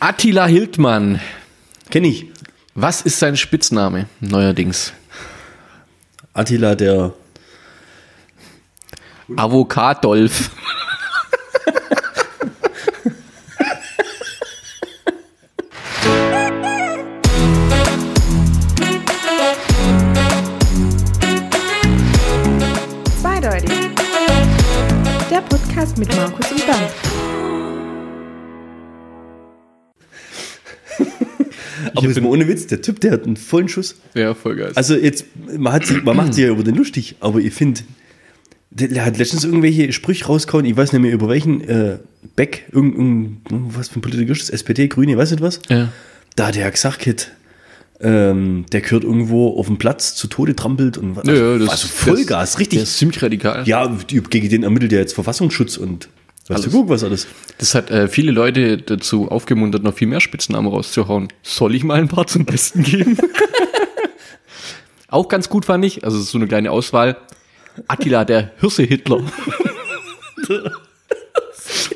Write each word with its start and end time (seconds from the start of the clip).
Attila 0.00 0.46
Hildmann. 0.46 1.20
Kenn 1.90 2.04
ich. 2.04 2.26
Was 2.74 3.02
ist 3.02 3.18
sein 3.18 3.36
Spitzname 3.36 4.06
neuerdings? 4.20 4.92
Attila, 6.32 6.76
der. 6.76 7.12
Avocadolf. 9.36 10.50
Zweideutig. 23.20 23.70
Der 25.28 25.40
Podcast 25.40 25.98
mit 25.98 26.14
Markus 26.16 26.52
und 26.52 26.64
Bernd. 26.64 26.92
Aber 31.98 32.06
jetzt 32.08 32.20
mal 32.20 32.28
ohne 32.28 32.48
Witz, 32.48 32.66
der 32.66 32.80
Typ, 32.82 33.00
der 33.00 33.12
hat 33.12 33.24
einen 33.26 33.36
vollen 33.36 33.68
Schuss. 33.68 33.96
Ja, 34.14 34.34
voll 34.34 34.56
geil. 34.56 34.72
Also 34.74 34.94
jetzt, 34.94 35.26
man, 35.56 35.72
hat 35.72 35.86
sich, 35.86 36.02
man 36.02 36.16
macht 36.16 36.34
sich 36.34 36.44
ja 36.44 36.50
über 36.50 36.62
den 36.64 36.74
lustig, 36.76 37.16
aber 37.20 37.38
ich 37.40 37.52
finde, 37.54 37.80
der, 38.70 38.88
der 38.88 39.04
hat 39.04 39.18
letztens 39.18 39.44
irgendwelche 39.44 39.92
Sprüche 39.92 40.26
rausgehauen, 40.26 40.64
ich 40.66 40.76
weiß 40.76 40.92
nicht 40.92 41.02
mehr 41.02 41.12
über 41.12 41.28
welchen, 41.28 41.60
äh, 41.68 41.98
Beck, 42.36 42.64
irgendein, 42.72 43.40
was 43.48 43.88
für 43.88 43.98
ein 43.98 44.02
Politiker 44.02 44.32
ist 44.32 44.42
das, 44.42 44.50
SPD, 44.50 44.88
Grüne, 44.88 45.16
weiß 45.16 45.30
nicht 45.30 45.40
was. 45.42 45.60
ja. 45.68 45.88
Da 46.36 46.48
hat 46.48 46.56
er 46.56 46.70
gesagt, 46.70 47.06
hat, 47.06 47.32
ähm, 48.00 48.64
der 48.70 48.80
gehört 48.80 49.02
irgendwo 49.02 49.56
auf 49.58 49.66
dem 49.66 49.76
Platz 49.78 50.14
zu 50.14 50.28
Tode 50.28 50.54
trampelt 50.54 50.96
und 50.98 51.16
was. 51.16 51.26
Ja, 51.26 51.34
ja, 51.34 51.58
das- 51.58 51.68
also 51.70 51.88
Vollgas, 51.88 52.52
Der 52.52 52.60
richtig. 52.60 52.82
ist 52.82 52.96
ziemlich 52.96 53.20
radikal. 53.20 53.66
Ja, 53.66 53.92
gegen 54.06 54.48
den 54.48 54.62
ermittelt 54.62 54.92
ja 54.92 54.98
jetzt 55.00 55.14
Verfassungsschutz 55.14 55.76
und 55.78 56.08
weißt 56.48 56.64
du, 56.64 56.68
Alles. 56.68 56.72
guck, 56.72 56.88
was 56.88 57.04
alles. 57.04 57.26
Das 57.58 57.74
hat 57.74 57.90
äh, 57.90 58.08
viele 58.08 58.32
Leute 58.32 58.78
dazu 58.78 59.28
aufgemuntert, 59.30 59.82
noch 59.82 59.94
viel 59.94 60.08
mehr 60.08 60.20
Spitznamen 60.20 60.70
rauszuhauen. 60.70 61.28
Soll 61.42 61.74
ich 61.74 61.84
mal 61.84 61.98
ein 61.98 62.08
paar 62.08 62.26
zum 62.26 62.44
Besten 62.44 62.82
geben? 62.82 63.18
Auch 65.08 65.28
ganz 65.28 65.48
gut 65.48 65.64
fand 65.64 65.84
ich, 65.84 66.04
also 66.04 66.20
so 66.20 66.36
eine 66.36 66.46
kleine 66.46 66.70
Auswahl. 66.70 67.16
Attila, 67.86 68.24
der 68.24 68.50
Hirse-Hitler. 68.60 69.22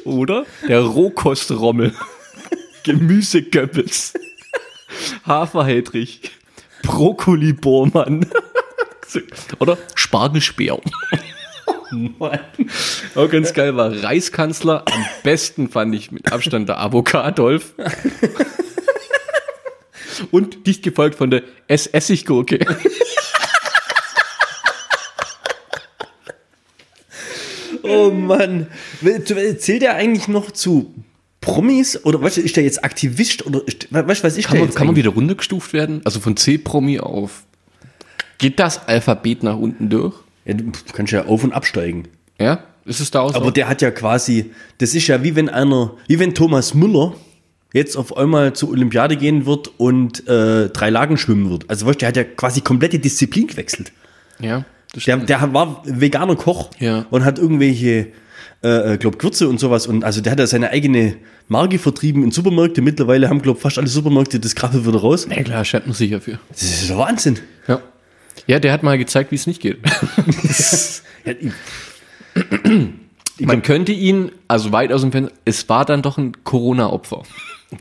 Oder 0.05 0.47
der 0.69 0.81
Rohkostrommel. 0.81 1.93
Gemüsegöppels. 2.85 4.15
Haferheidrich. 5.27 6.21
Brokkoli-Bohrmann. 6.83 8.27
Oder 9.59 9.79
Spargelspeer. 9.95 10.81
Auch 13.15 13.31
ganz 13.31 13.53
geil 13.53 13.77
war 13.77 13.93
Reichskanzler. 14.03 14.85
Am 14.91 15.05
besten 15.23 15.69
fand 15.69 15.95
ich 15.95 16.11
mit 16.11 16.33
Abstand 16.33 16.69
der 16.69 16.81
Avocadolf. 16.81 17.75
Und 20.31 20.67
dicht 20.67 20.83
gefolgt 20.83 21.17
von 21.17 21.31
der 21.31 21.43
S-Essiggurke. 21.69 22.61
Oh 27.83 28.11
Mann. 28.11 28.69
Zählt 29.59 29.83
er 29.83 29.97
eigentlich 29.97 30.29
noch 30.29 30.51
zu 30.51 30.95
Promis 31.41 32.05
oder 32.05 32.19
du, 32.19 32.41
ist 32.41 32.57
der 32.57 32.63
jetzt 32.63 32.85
Aktivist 32.85 33.45
oder 33.45 33.63
was 33.91 34.37
ich 34.37 34.47
Kann 34.47 34.61
man, 34.61 34.73
kann 34.73 34.87
man 34.87 34.97
wieder 34.97 35.11
runtergestuft 35.11 35.73
werden? 35.73 36.01
Also 36.05 36.21
von 36.21 36.37
C-Promi 36.37 37.01
auf. 37.01 37.43
Geht 38.39 38.61
das 38.61 38.87
Alphabet 38.87 39.43
nach 39.43 39.57
unten 39.57 39.91
durch? 39.91 40.15
Ja, 40.45 40.55
du 40.55 40.73
kannst 40.93 41.13
ja 41.13 41.27
auf- 41.27 41.45
und 41.45 41.53
absteigen. 41.53 42.09
Ja? 42.41 42.65
Ist 42.85 43.01
es 43.01 43.11
da 43.11 43.21
auch 43.21 43.31
so? 43.33 43.37
Aber 43.37 43.53
der 43.53 43.69
hat 43.69 43.81
ja 43.83 43.91
quasi, 43.93 44.51
das 44.79 44.95
ist 44.95 45.07
ja 45.07 45.23
wie 45.23 45.37
wenn 45.37 45.49
einer, 45.49 45.93
wie 46.09 46.19
wenn 46.19 46.35
Thomas 46.35 46.75
Müller 46.75 47.15
jetzt 47.73 47.97
auf 47.97 48.17
einmal 48.17 48.53
zur 48.55 48.71
Olympiade 48.71 49.17
gehen 49.17 49.47
wird 49.47 49.71
und 49.79 50.27
äh, 50.29 50.69
drei 50.69 50.91
Lagen 50.91 51.17
schwimmen 51.17 51.49
wird. 51.49 51.71
Also 51.71 51.87
weißt 51.87 51.95
du, 51.97 51.99
der 52.01 52.09
hat 52.09 52.17
ja 52.17 52.25
quasi 52.25 52.61
komplette 52.61 52.99
Disziplin 52.99 53.47
gewechselt. 53.47 53.93
ja, 54.41 54.65
das 54.93 55.05
Der, 55.05 55.17
der 55.19 55.55
war 55.55 55.83
veganer 55.87 56.37
Koch 56.37 56.71
Ja. 56.81 57.07
und 57.11 57.25
hat 57.25 57.39
irgendwelche, 57.39 58.09
äh, 58.63 58.99
glaub, 58.99 59.19
Gewürze 59.19 59.49
und 59.49 59.59
sowas. 59.61 59.87
Und 59.87 60.05
also 60.05 60.21
der 60.21 60.33
hat 60.33 60.39
ja 60.41 60.47
seine 60.47 60.69
eigene 60.71 61.15
Marke 61.49 61.79
vertrieben 61.79 62.23
in 62.25 62.31
Supermärkte. 62.31 62.83
Mittlerweile 62.83 63.31
haben, 63.31 63.41
glaub, 63.41 63.59
fast 63.61 63.79
alle 63.79 63.87
Supermärkte 63.87 64.39
das 64.41 64.55
Krabbel 64.55 64.85
wieder 64.87 64.99
raus. 65.01 65.27
ja, 65.31 65.43
klar, 65.43 65.65
schämt 65.65 65.87
man 65.87 65.95
sich 65.95 66.11
dafür. 66.11 66.41
Das 66.51 66.63
ist 66.63 66.91
der 66.91 66.99
Wahnsinn. 66.99 67.39
Ja. 67.69 67.81
Ja, 68.47 68.59
der 68.59 68.73
hat 68.73 68.83
mal 68.83 68.99
gezeigt, 68.99 69.31
wie 69.31 69.37
es 69.37 69.47
nicht 69.47 69.61
geht. 69.61 69.79
Man 73.39 73.63
könnte 73.63 73.93
ihn, 73.93 74.33
also 74.49 74.73
weit 74.73 74.93
aus 74.93 75.03
dem 75.03 75.13
Fenster, 75.13 75.35
es 75.45 75.69
war 75.69 75.85
dann 75.85 76.03
doch 76.03 76.19
ein 76.19 76.45
Corona-Opfer. 76.45 77.23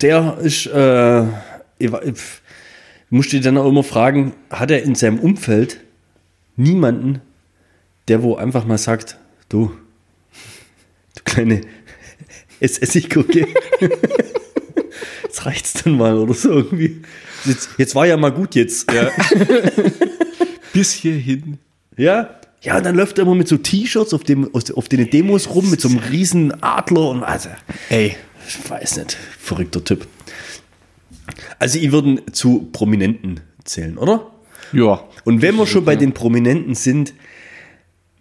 Der 0.02 0.38
ist, 0.38 0.68
äh, 0.68 1.24
ich, 1.78 1.92
ich 2.04 2.22
musste 3.10 3.40
dann 3.42 3.58
auch 3.58 3.68
immer 3.68 3.84
fragen, 3.84 4.34
hat 4.50 4.72
er 4.72 4.84
in 4.84 4.96
seinem 4.96 5.20
Umfeld 5.20 5.82
niemanden, 6.56 7.22
der 8.08 8.24
wo 8.24 8.36
einfach 8.36 8.66
mal 8.66 8.78
sagt, 8.78 9.18
du, 9.50 9.72
du 11.16 11.22
kleine 11.26 11.62
Essiggurke, 12.60 13.48
jetzt 15.24 15.46
reicht's 15.46 15.74
dann 15.84 15.98
mal 15.98 16.18
oder 16.18 16.34
so 16.34 16.52
irgendwie. 16.52 17.02
Jetzt, 17.46 17.70
jetzt 17.78 17.96
war 17.96 18.06
ja 18.06 18.18
mal 18.18 18.32
gut 18.32 18.56
jetzt. 18.56 18.92
Ja. 18.92 19.10
Bis 20.74 20.94
hierhin. 20.94 21.58
ja. 21.98 22.30
Ja, 22.64 22.78
und 22.78 22.86
dann 22.86 22.96
läuft 22.96 23.18
er 23.18 23.24
immer 23.24 23.34
mit 23.34 23.48
so 23.48 23.58
T-Shirts 23.58 24.14
auf, 24.14 24.24
dem, 24.24 24.54
auf 24.54 24.88
den 24.88 25.10
Demos 25.10 25.50
rum, 25.50 25.72
mit 25.72 25.82
so 25.82 25.90
einem 25.90 25.98
riesen 25.98 26.64
Adler 26.64 27.10
und 27.10 27.24
also, 27.24 27.50
Ey, 27.90 28.16
ich 28.48 28.70
weiß 28.70 28.98
nicht, 28.98 29.18
verrückter 29.40 29.84
Typ. 29.84 30.06
Also, 31.58 31.80
ich 31.80 31.92
würden 31.92 32.22
zu 32.32 32.70
Prominenten 32.72 33.40
zählen, 33.64 33.98
oder? 33.98 34.28
ja. 34.74 35.04
Und 35.24 35.42
wenn 35.42 35.56
wir 35.56 35.66
schon 35.66 35.86
bei 35.86 35.96
den 35.96 36.14
Prominenten 36.14 36.76
sind, 36.76 37.16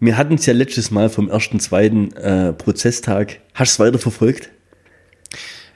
wir 0.00 0.16
hatten 0.16 0.34
es 0.34 0.46
ja 0.46 0.54
letztes 0.54 0.90
Mal 0.90 1.10
vom 1.10 1.28
ersten, 1.28 1.60
zweiten 1.60 2.12
äh, 2.12 2.54
Prozesstag. 2.54 3.40
Hast 3.52 3.78
du 3.78 3.82
es 3.82 3.88
weiter 3.88 3.98
verfolgt? 3.98 4.50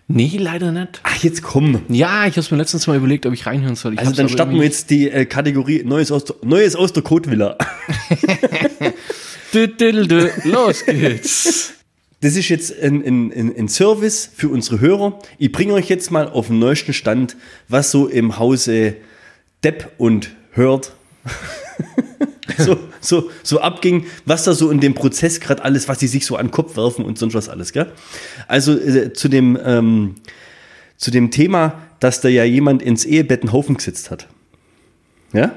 Nee, 0.06 0.36
leider 0.38 0.70
nicht. 0.70 1.00
Ach, 1.02 1.16
jetzt 1.22 1.42
komm. 1.42 1.80
Ja, 1.88 2.26
ich 2.26 2.36
habe 2.36 2.46
mir 2.50 2.58
letztens 2.58 2.86
mal 2.86 2.96
überlegt, 2.96 3.24
ob 3.24 3.32
ich 3.32 3.46
reinhören 3.46 3.74
soll. 3.74 3.94
Ich 3.94 4.00
Also 4.00 4.12
dann 4.12 4.28
starten 4.28 4.54
wir 4.54 4.64
jetzt 4.64 4.90
die 4.90 5.10
äh, 5.10 5.24
Kategorie 5.24 5.82
Neues 5.82 6.12
aus 6.12 6.26
der, 6.26 6.36
Neues 6.42 6.76
aus 6.76 6.92
der 6.92 7.02
dü, 10.06 10.28
Los 10.44 10.84
geht's. 10.84 11.72
Das 12.20 12.36
ist 12.36 12.48
jetzt 12.48 12.78
ein, 12.82 13.04
ein, 13.04 13.32
ein, 13.32 13.56
ein 13.56 13.68
Service 13.68 14.30
für 14.34 14.48
unsere 14.48 14.80
Hörer. 14.80 15.18
Ich 15.38 15.52
bringe 15.52 15.74
euch 15.74 15.88
jetzt 15.88 16.10
mal 16.10 16.28
auf 16.28 16.48
den 16.48 16.58
neuesten 16.58 16.92
Stand, 16.92 17.36
was 17.68 17.90
so 17.90 18.06
im 18.06 18.38
Hause 18.38 18.96
Depp 19.62 19.92
und 19.98 20.30
Hört 20.52 20.92
so, 22.58 22.78
so, 23.04 23.30
so 23.42 23.60
abging, 23.60 24.06
was 24.24 24.44
da 24.44 24.54
so 24.54 24.70
in 24.70 24.80
dem 24.80 24.94
Prozess 24.94 25.40
gerade 25.40 25.64
alles, 25.64 25.88
was 25.88 26.00
sie 26.00 26.06
sich 26.08 26.26
so 26.26 26.36
an 26.36 26.46
den 26.46 26.52
Kopf 26.52 26.76
werfen 26.76 27.04
und 27.04 27.18
sonst 27.18 27.34
was 27.34 27.48
alles. 27.48 27.72
Gell? 27.72 27.92
Also 28.48 28.78
äh, 28.78 29.12
zu, 29.12 29.28
dem, 29.28 29.58
ähm, 29.64 30.16
zu 30.96 31.10
dem 31.10 31.30
Thema, 31.30 31.82
dass 32.00 32.20
da 32.20 32.28
ja 32.28 32.44
jemand 32.44 32.82
ins 32.82 33.04
Ehebett 33.04 33.42
einen 33.42 33.52
Haufen 33.52 33.76
gesetzt 33.76 34.10
hat. 34.10 34.26
Ja? 35.32 35.54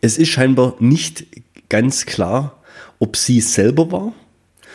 Es 0.00 0.18
ist 0.18 0.28
scheinbar 0.28 0.74
nicht 0.80 1.26
ganz 1.68 2.06
klar, 2.06 2.62
ob 2.98 3.16
sie 3.16 3.38
es 3.38 3.54
selber 3.54 3.92
war 3.92 4.12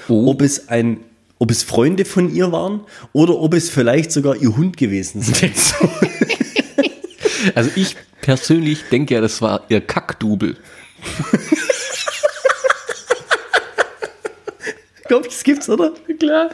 Oh. 0.08 0.30
ob 0.30 0.42
es 0.42 0.70
ein, 0.70 1.00
ob 1.40 1.50
es 1.50 1.64
Freunde 1.64 2.06
von 2.06 2.34
ihr 2.34 2.52
waren 2.52 2.82
oder 3.12 3.40
ob 3.40 3.54
es 3.56 3.70
vielleicht 3.70 4.12
sogar 4.12 4.36
ihr 4.36 4.56
Hund 4.56 4.78
gewesen 4.78 5.22
soll. 5.24 5.90
Also 7.56 7.72
ich 7.76 7.96
persönlich 8.22 8.84
denke 8.92 9.16
ja, 9.16 9.22
das 9.22 9.42
war 9.42 9.64
ihr 9.70 9.82
Kackdubel. 9.82 10.58
Glaub, 15.08 15.24
das 15.24 15.44
gibt's, 15.44 15.70
oder? 15.70 15.94
Klar. 16.20 16.50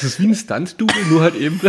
Das 0.00 0.04
ist 0.04 0.20
wie 0.20 0.28
ein 0.28 0.34
Stunt-Double, 0.34 1.04
nur 1.10 1.20
halt 1.20 1.34
eben. 1.34 1.60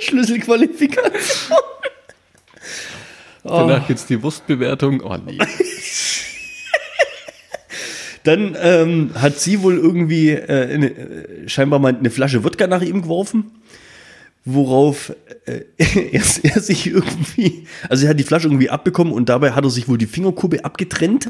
Schlüsselqualifikation. 0.00 1.58
Danach 3.44 3.86
gibt's 3.86 4.06
die 4.06 4.22
Wurstbewertung. 4.22 5.00
Oh 5.00 5.16
nee. 5.16 5.38
Dann 8.24 8.56
ähm, 8.60 9.10
hat 9.14 9.38
sie 9.38 9.62
wohl 9.62 9.78
irgendwie 9.78 10.30
äh, 10.30 10.74
eine, 10.74 10.90
äh, 10.90 11.48
scheinbar 11.48 11.78
mal 11.78 11.96
eine 11.96 12.10
Flasche 12.10 12.44
Wodka 12.44 12.66
nach 12.66 12.82
ihm 12.82 13.02
geworfen, 13.02 13.57
worauf 14.54 15.12
äh, 15.44 15.60
er, 15.76 16.22
er 16.42 16.60
sich 16.60 16.86
irgendwie, 16.86 17.66
also 17.88 18.04
er 18.04 18.10
hat 18.10 18.18
die 18.18 18.24
Flasche 18.24 18.46
irgendwie 18.46 18.70
abbekommen 18.70 19.12
und 19.12 19.28
dabei 19.28 19.52
hat 19.52 19.64
er 19.64 19.70
sich 19.70 19.88
wohl 19.88 19.98
die 19.98 20.06
Fingerkuppe 20.06 20.64
abgetrennt. 20.64 21.28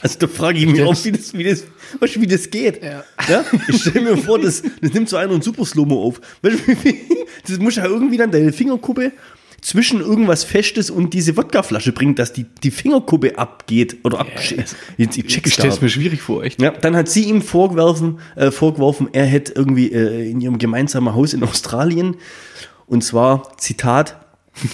Also 0.00 0.18
da 0.18 0.26
frage 0.28 0.58
ich 0.58 0.66
mich 0.66 0.82
auch, 0.82 1.04
wie 1.04 1.12
das, 1.12 1.34
wie 1.34 1.44
das, 1.44 1.64
weißt 1.98 2.20
wie 2.20 2.26
das 2.26 2.50
geht. 2.50 2.82
Ja. 2.82 3.04
Ja? 3.28 3.44
Ich 3.68 3.80
stelle 3.80 4.00
mir 4.02 4.16
vor, 4.16 4.38
das, 4.38 4.62
das 4.80 4.92
nimmt 4.92 5.08
so 5.08 5.16
einer 5.16 5.32
einen 5.32 5.42
Super 5.42 5.64
Slow-Mo 5.64 6.02
auf. 6.02 6.20
Das 7.46 7.58
muss 7.58 7.76
ja 7.76 7.86
irgendwie 7.86 8.16
dann 8.16 8.30
deine 8.30 8.52
Fingerkuppe 8.52 9.12
zwischen 9.60 10.00
irgendwas 10.00 10.44
Festes 10.44 10.90
und 10.90 11.14
diese 11.14 11.36
Wodkaflasche 11.36 11.92
bringt, 11.92 12.18
dass 12.18 12.32
die, 12.32 12.44
die 12.62 12.70
Fingerkuppe 12.70 13.38
abgeht 13.38 13.98
oder 14.04 14.20
ab. 14.20 14.28
Jetzt, 14.96 15.18
ich 15.18 15.26
check's 15.26 15.48
Ich 15.48 15.54
stelle 15.54 15.68
es 15.68 15.80
mir 15.80 15.88
schwierig 15.88 16.22
vor, 16.22 16.42
echt. 16.42 16.60
ja, 16.60 16.70
dann 16.70 16.96
hat 16.96 17.08
sie 17.08 17.24
ihm 17.24 17.42
vorgeworfen, 17.42 18.20
äh, 18.36 18.50
vorgeworfen 18.50 19.08
er 19.12 19.26
hätte 19.26 19.52
irgendwie 19.54 19.92
äh, 19.92 20.30
in 20.30 20.40
ihrem 20.40 20.58
gemeinsamen 20.58 21.14
Haus 21.14 21.34
in 21.34 21.42
Australien, 21.42 22.16
und 22.86 23.04
zwar, 23.04 23.56
Zitat, 23.58 24.16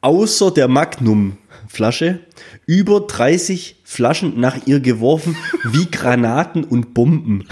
außer 0.00 0.50
der 0.50 0.68
Magnum-Flasche 0.68 2.20
über 2.66 3.00
30 3.00 3.76
Flaschen 3.82 4.38
nach 4.38 4.66
ihr 4.66 4.80
geworfen, 4.80 5.36
wie 5.64 5.90
Granaten 5.90 6.64
und 6.64 6.94
Bomben. 6.94 7.48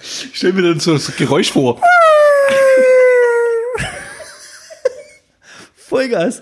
Ich 0.00 0.38
stelle 0.38 0.52
mir 0.54 0.62
dann 0.62 0.80
so 0.80 0.94
das 0.94 1.14
Geräusch 1.16 1.50
vor. 1.50 1.80
Vollgas, 5.92 6.40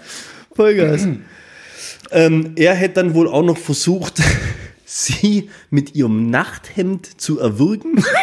Vollgas. 0.54 1.08
ähm, 2.12 2.52
er 2.54 2.74
hätte 2.74 2.94
dann 2.94 3.14
wohl 3.14 3.26
auch 3.26 3.42
noch 3.42 3.58
versucht, 3.58 4.22
sie 4.84 5.50
mit 5.70 5.96
ihrem 5.96 6.30
Nachthemd 6.30 7.20
zu 7.20 7.40
erwürgen. 7.40 8.02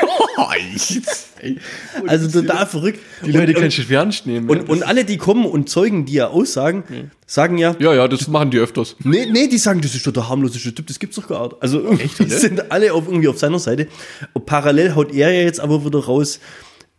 Also 2.08 2.42
total 2.42 2.66
verrückt. 2.66 3.00
Die 3.26 3.32
Leute 3.32 3.54
kannst 3.54 3.78
du 3.78 3.84
schwer 3.84 4.00
ernst 4.00 4.26
nehmen. 4.26 4.50
und, 4.50 4.70
und 4.70 4.84
alle, 4.84 5.06
die 5.06 5.18
kommen 5.18 5.46
und 5.46 5.70
Zeugen, 5.70 6.06
die 6.06 6.14
ja 6.14 6.28
aussagen, 6.28 6.84
sagen 7.26 7.58
ja, 7.58 7.76
ja, 7.80 7.94
ja, 7.94 8.08
das 8.08 8.28
machen 8.28 8.52
die 8.52 8.58
öfters. 8.58 8.96
nee, 9.04 9.26
nee, 9.32 9.48
die 9.48 9.58
sagen, 9.58 9.82
das 9.82 9.94
ist 9.94 10.06
doch 10.06 10.12
der 10.12 10.30
harmloseste 10.30 10.74
Typ, 10.74 10.88
das 10.88 10.98
gibt's 10.98 11.16
doch 11.16 11.28
gar 11.28 11.44
nicht. 11.44 11.56
Also 11.60 11.80
irgendwie 11.80 12.24
oder? 12.24 12.30
sind 12.40 12.72
alle 12.72 12.94
auf, 12.94 13.08
irgendwie 13.08 13.28
auf 13.28 13.38
seiner 13.38 13.60
Seite. 13.60 13.88
Und 14.34 14.46
parallel 14.46 14.96
haut 14.96 15.14
er 15.14 15.32
ja 15.32 15.42
jetzt 15.42 15.60
aber 15.60 15.86
wieder 15.86 16.04
raus, 16.06 16.40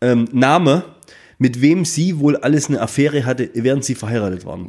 ähm, 0.01 0.29
Name, 0.33 0.85
mit 1.39 1.61
wem 1.61 1.85
sie 1.85 2.19
wohl 2.19 2.37
alles 2.37 2.69
eine 2.69 2.81
Affäre 2.81 3.25
hatte, 3.25 3.49
während 3.55 3.85
sie 3.85 3.95
verheiratet 3.95 4.45
waren. 4.45 4.69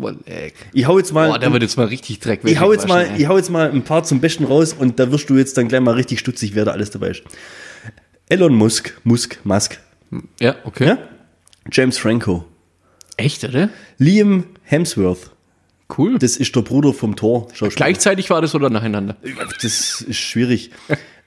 Ich 0.74 0.86
hau 0.88 0.98
jetzt 1.00 1.12
mal, 1.14 1.30
Boah, 1.30 1.40
der 1.40 1.52
wird 1.52 1.64
jetzt 1.64 1.78
mal 1.78 1.88
richtig 1.88 2.20
Dreck 2.20 2.42
ich 2.44 2.60
hau 2.60 2.72
jetzt 2.72 2.88
mal, 2.88 3.06
ey. 3.08 3.22
ich 3.22 3.28
hau 3.28 3.38
jetzt 3.38 3.50
mal 3.50 3.72
ein 3.72 3.84
paar 3.84 4.04
zum 4.04 4.20
Besten 4.22 4.44
raus 4.46 4.74
und 4.78 5.00
da 5.00 5.12
wirst 5.12 5.30
du 5.30 5.38
jetzt 5.38 5.58
dann 5.58 5.68
gleich 5.68 5.82
mal 5.82 5.96
richtig 5.96 6.20
stutzig, 6.20 6.54
wer 6.56 6.66
da 6.66 6.72
alles 6.72 6.92
dabei 6.92 7.10
ist. 7.10 7.24
Elon 8.30 8.54
Musk, 8.54 8.94
Musk, 9.04 9.40
Musk, 9.44 9.80
Ja, 10.40 10.56
okay. 10.64 10.86
ja? 10.88 10.98
James 11.72 11.98
Franco, 11.98 12.46
Echt, 13.18 13.44
oder? 13.44 13.70
Liam 13.98 14.46
Hemsworth, 14.64 15.32
Cool. 15.98 16.20
das 16.20 16.38
ist 16.38 16.56
der 16.56 16.62
Bruder 16.62 16.94
vom. 16.94 17.18
Schauspieler. 17.18 17.70
Gleichzeitig 17.72 18.30
war 18.30 18.42
das 18.42 18.54
oder 18.54 18.70
nacheinander? 18.70 19.18
Das 19.62 20.02
ist 20.02 20.16
schwierig. 20.18 20.70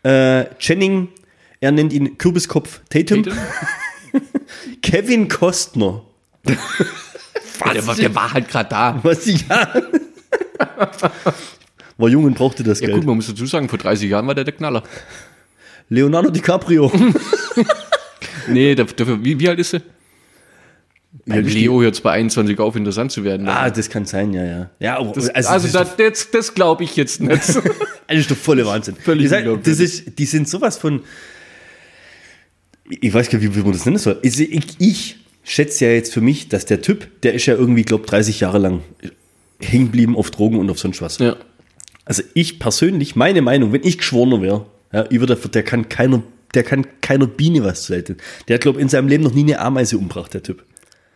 äh, 0.05 0.45
Channing, 0.59 1.09
er 1.61 1.73
nennt 1.73 1.93
ihn 1.93 2.17
Kürbiskopf 2.17 2.81
Tatum. 2.89 3.25
Tatum? 3.25 3.39
Kevin 4.83 5.29
Costner. 5.29 6.03
Der, 6.45 7.87
war- 7.87 7.95
der 7.95 8.15
war 8.15 8.33
halt 8.33 8.49
gerade 8.49 8.69
da. 8.69 9.01
Was 9.03 9.27
ja. 9.27 9.69
War 11.99 12.09
jung 12.09 12.25
und 12.25 12.35
brauchte 12.35 12.63
das 12.65 12.81
Ja 12.81 12.87
Geld. 12.87 12.99
gut, 12.99 13.07
man 13.07 13.17
muss 13.17 13.27
dazu 13.29 13.45
sagen, 13.47 13.69
vor 13.69 13.79
30 13.79 14.09
Jahren 14.11 14.27
war 14.27 14.35
der 14.35 14.45
der 14.45 14.55
Knaller. 14.55 14.83
Leonardo 15.89 16.31
DiCaprio. 16.31 16.91
Nee, 18.49 18.75
der, 18.75 18.87
wie, 19.25 19.39
wie 19.39 19.49
alt 19.49 19.61
ist 19.61 19.75
er? 19.75 19.83
Bei 21.27 21.39
ist 21.39 21.53
Leo 21.55 21.81
jetzt 21.83 22.03
bei 22.03 22.11
21 22.13 22.59
auf, 22.59 22.75
interessant 22.75 23.13
zu 23.13 23.23
werden. 23.23 23.47
ah, 23.49 23.71
das 23.71 23.89
kann 23.89 24.05
sein, 24.05 24.33
ja, 24.33 24.43
ja. 24.45 24.71
Ja, 24.81 24.99
aber 24.99 25.13
Das, 25.13 25.29
also, 25.29 25.49
also, 25.51 25.69
das, 25.79 25.97
das, 25.97 25.97
das, 25.97 26.31
das 26.33 26.55
glaube 26.55 26.83
ich 26.83 26.97
jetzt 26.97 27.21
nicht. 27.21 27.31
das 27.31 27.57
ist 28.09 28.31
doch 28.33 28.37
volle 28.37 28.67
Wahnsinn. 28.67 28.97
Völlig 28.97 29.27
Ich 29.27 29.31
das 29.31 29.39
unglaublich. 29.41 29.79
ist, 29.81 30.19
die 30.19 30.25
sind 30.25 30.49
sowas 30.49 30.77
von. 30.77 31.03
Ich 33.01 33.15
weiß 33.15 33.31
gar 33.31 33.39
nicht, 33.39 33.51
wie, 33.51 33.57
wie 33.57 33.63
man 33.63 33.73
das 33.73 33.85
nennen 33.85 33.99
soll. 33.99 34.19
Ich, 34.23 34.39
ich, 34.39 34.65
ich 34.79 35.17
schätze 35.45 35.87
ja 35.87 35.93
jetzt 35.93 36.13
für 36.13 36.21
mich, 36.21 36.49
dass 36.49 36.67
der 36.67 36.83
Typ, 36.83 37.09
der 37.23 37.35
ist 37.35 37.47
ja 37.47 37.55
irgendwie, 37.55 37.83
glaube 37.83 38.07
30 38.07 38.41
Jahre 38.41 38.59
lang 38.59 38.81
hängen 39.61 39.87
geblieben 39.87 40.17
auf 40.17 40.31
Drogen 40.31 40.59
und 40.59 40.71
auf 40.71 40.79
sonst 40.79 41.01
was. 41.03 41.19
ja. 41.19 41.37
Also 42.05 42.23
ich 42.35 42.59
persönlich, 42.59 43.15
meine 43.15 43.43
Meinung, 43.43 43.73
wenn 43.73 43.85
ich 43.85 43.99
Geschworener 43.99 44.43
wäre, 44.43 44.67
ja, 44.93 45.07
ich 45.09 45.21
würde, 45.21 45.37
der 45.37 45.63
kann 45.63 45.89
keiner, 45.89 46.23
der 46.53 46.65
kann 46.65 46.85
keiner 47.01 47.29
Biene 47.29 47.63
was 47.63 47.85
zuleiten. 47.85 48.17
Der 48.49 48.55
hat, 48.55 48.63
glaube 48.63 48.81
in 48.81 48.89
seinem 48.89 49.09
Leben 49.09 49.23
noch 49.23 49.33
nie 49.33 49.45
eine 49.45 49.61
Ameise 49.61 49.99
umgebracht, 49.99 50.35
der 50.35 50.43
Typ. 50.43 50.65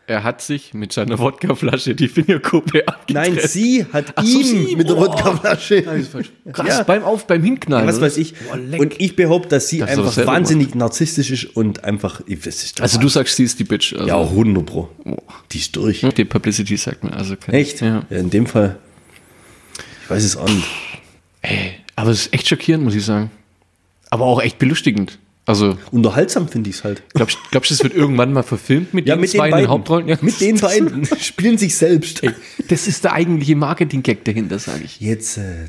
Er 0.09 0.23
hat 0.23 0.41
sich 0.41 0.73
mit 0.73 0.93
seiner 0.93 1.19
Wodkaflasche 1.19 1.97
die 1.97 2.07
Fingerkuppe 2.07 2.87
abgetrennt. 2.87 3.35
Nein, 3.37 3.49
sie 3.49 3.85
hat 3.93 4.13
Ach 4.15 4.23
so, 4.23 4.39
ihm 4.39 4.45
sie. 4.69 4.77
mit 4.77 4.89
der. 4.89 4.97
Wodkaflasche. 4.97 5.83
Krass, 6.53 6.69
Ja. 6.69 6.83
beim 6.85 7.03
Auf, 7.03 7.27
beim 7.27 7.43
Hinknallen. 7.43 7.89
Was 7.89 7.97
oder? 7.97 8.07
weiß 8.07 8.17
ich. 8.19 8.35
Boah. 8.35 8.79
Und 8.79 9.01
ich 9.01 9.17
behaupte, 9.17 9.49
dass 9.49 9.69
sie 9.69 9.79
Das 9.79 9.91
einfach 9.91 10.17
wahnsinnig 10.27 10.77
narzisstisch 10.77 11.31
ist 11.33 11.57
und 11.57 11.83
einfach. 11.83 12.21
ich- 12.27 12.41
Das 12.41 12.63
ist 12.63 12.81
also 12.81 13.01
du 13.01 13.09
sagst, 13.09 13.35
sie 13.35 13.43
ist 13.43 13.59
die 13.59 13.65
Bitch. 13.65 13.95
Also, 13.95 14.07
ja, 14.07 14.17
100 14.21 14.65
Pro. 14.65 14.89
Die 15.51 15.59
ist 15.59 15.75
durch. 15.75 16.03
Die 16.17 16.25
Publicity 16.25 16.77
sagt 16.77 17.03
mir. 17.03 17.13
Also 17.13 17.35
kein- 17.37 17.57
Echt? 17.57 17.81
Ja. 17.81 18.05
Ja, 18.09 18.19
in 18.19 18.31
dem 18.31 18.47
Fall. 18.47 18.79
Ich 20.05 20.11
weiß 20.11 20.23
es 20.23 20.37
auch 20.37 20.49
nicht. 20.49 20.69
Ey, 21.43 21.73
aber 21.97 22.11
es 22.13 22.27
ist 22.27 22.33
echt 22.35 22.47
schockierend, 22.47 22.85
muss 22.85 22.95
ich 22.95 23.05
sagen. 23.05 23.33
Aber 24.11 24.25
auch 24.27 24.41
echt 24.41 24.61
belustigend. 24.61 25.19
Also, 25.47 25.79
Unterhaltsam 25.93 26.49
finde 26.49 26.71
ich 26.71 26.77
es 26.77 26.85
halt. 26.85 27.03
glaubst 27.15 27.37
du, 27.37 27.41
glaubst, 27.53 27.71
du, 27.71 27.75
das 27.77 27.83
wird 27.85 27.95
irgendwann 27.95 28.33
mal 28.33 28.43
verfilmt 28.43 28.93
mit 28.93 29.07
Ja, 29.07 29.15
den 29.15 29.21
mit 29.21 29.31
zwei 29.31 29.37
den 29.39 29.45
in 29.47 29.51
beiden. 29.53 29.65
den 29.67 29.71
Hauptrollen? 29.71 30.09
Ja. 30.09 30.19
Mit 30.21 30.41
den 30.41 30.57
beiden. 30.61 31.09
Spielen 31.21 31.57
sich 31.57 31.77
selbst. 31.77 32.23
Ey, 32.25 32.33
das 32.69 32.89
ist 32.89 33.05
der 33.05 33.13
eigentliche 33.13 33.55
Marketing-Gag 33.55 34.25
dahinter, 34.25 34.59
sage 34.59 34.81
ich. 34.85 34.99
Jetzt. 35.01 35.39
Äh, 35.39 35.67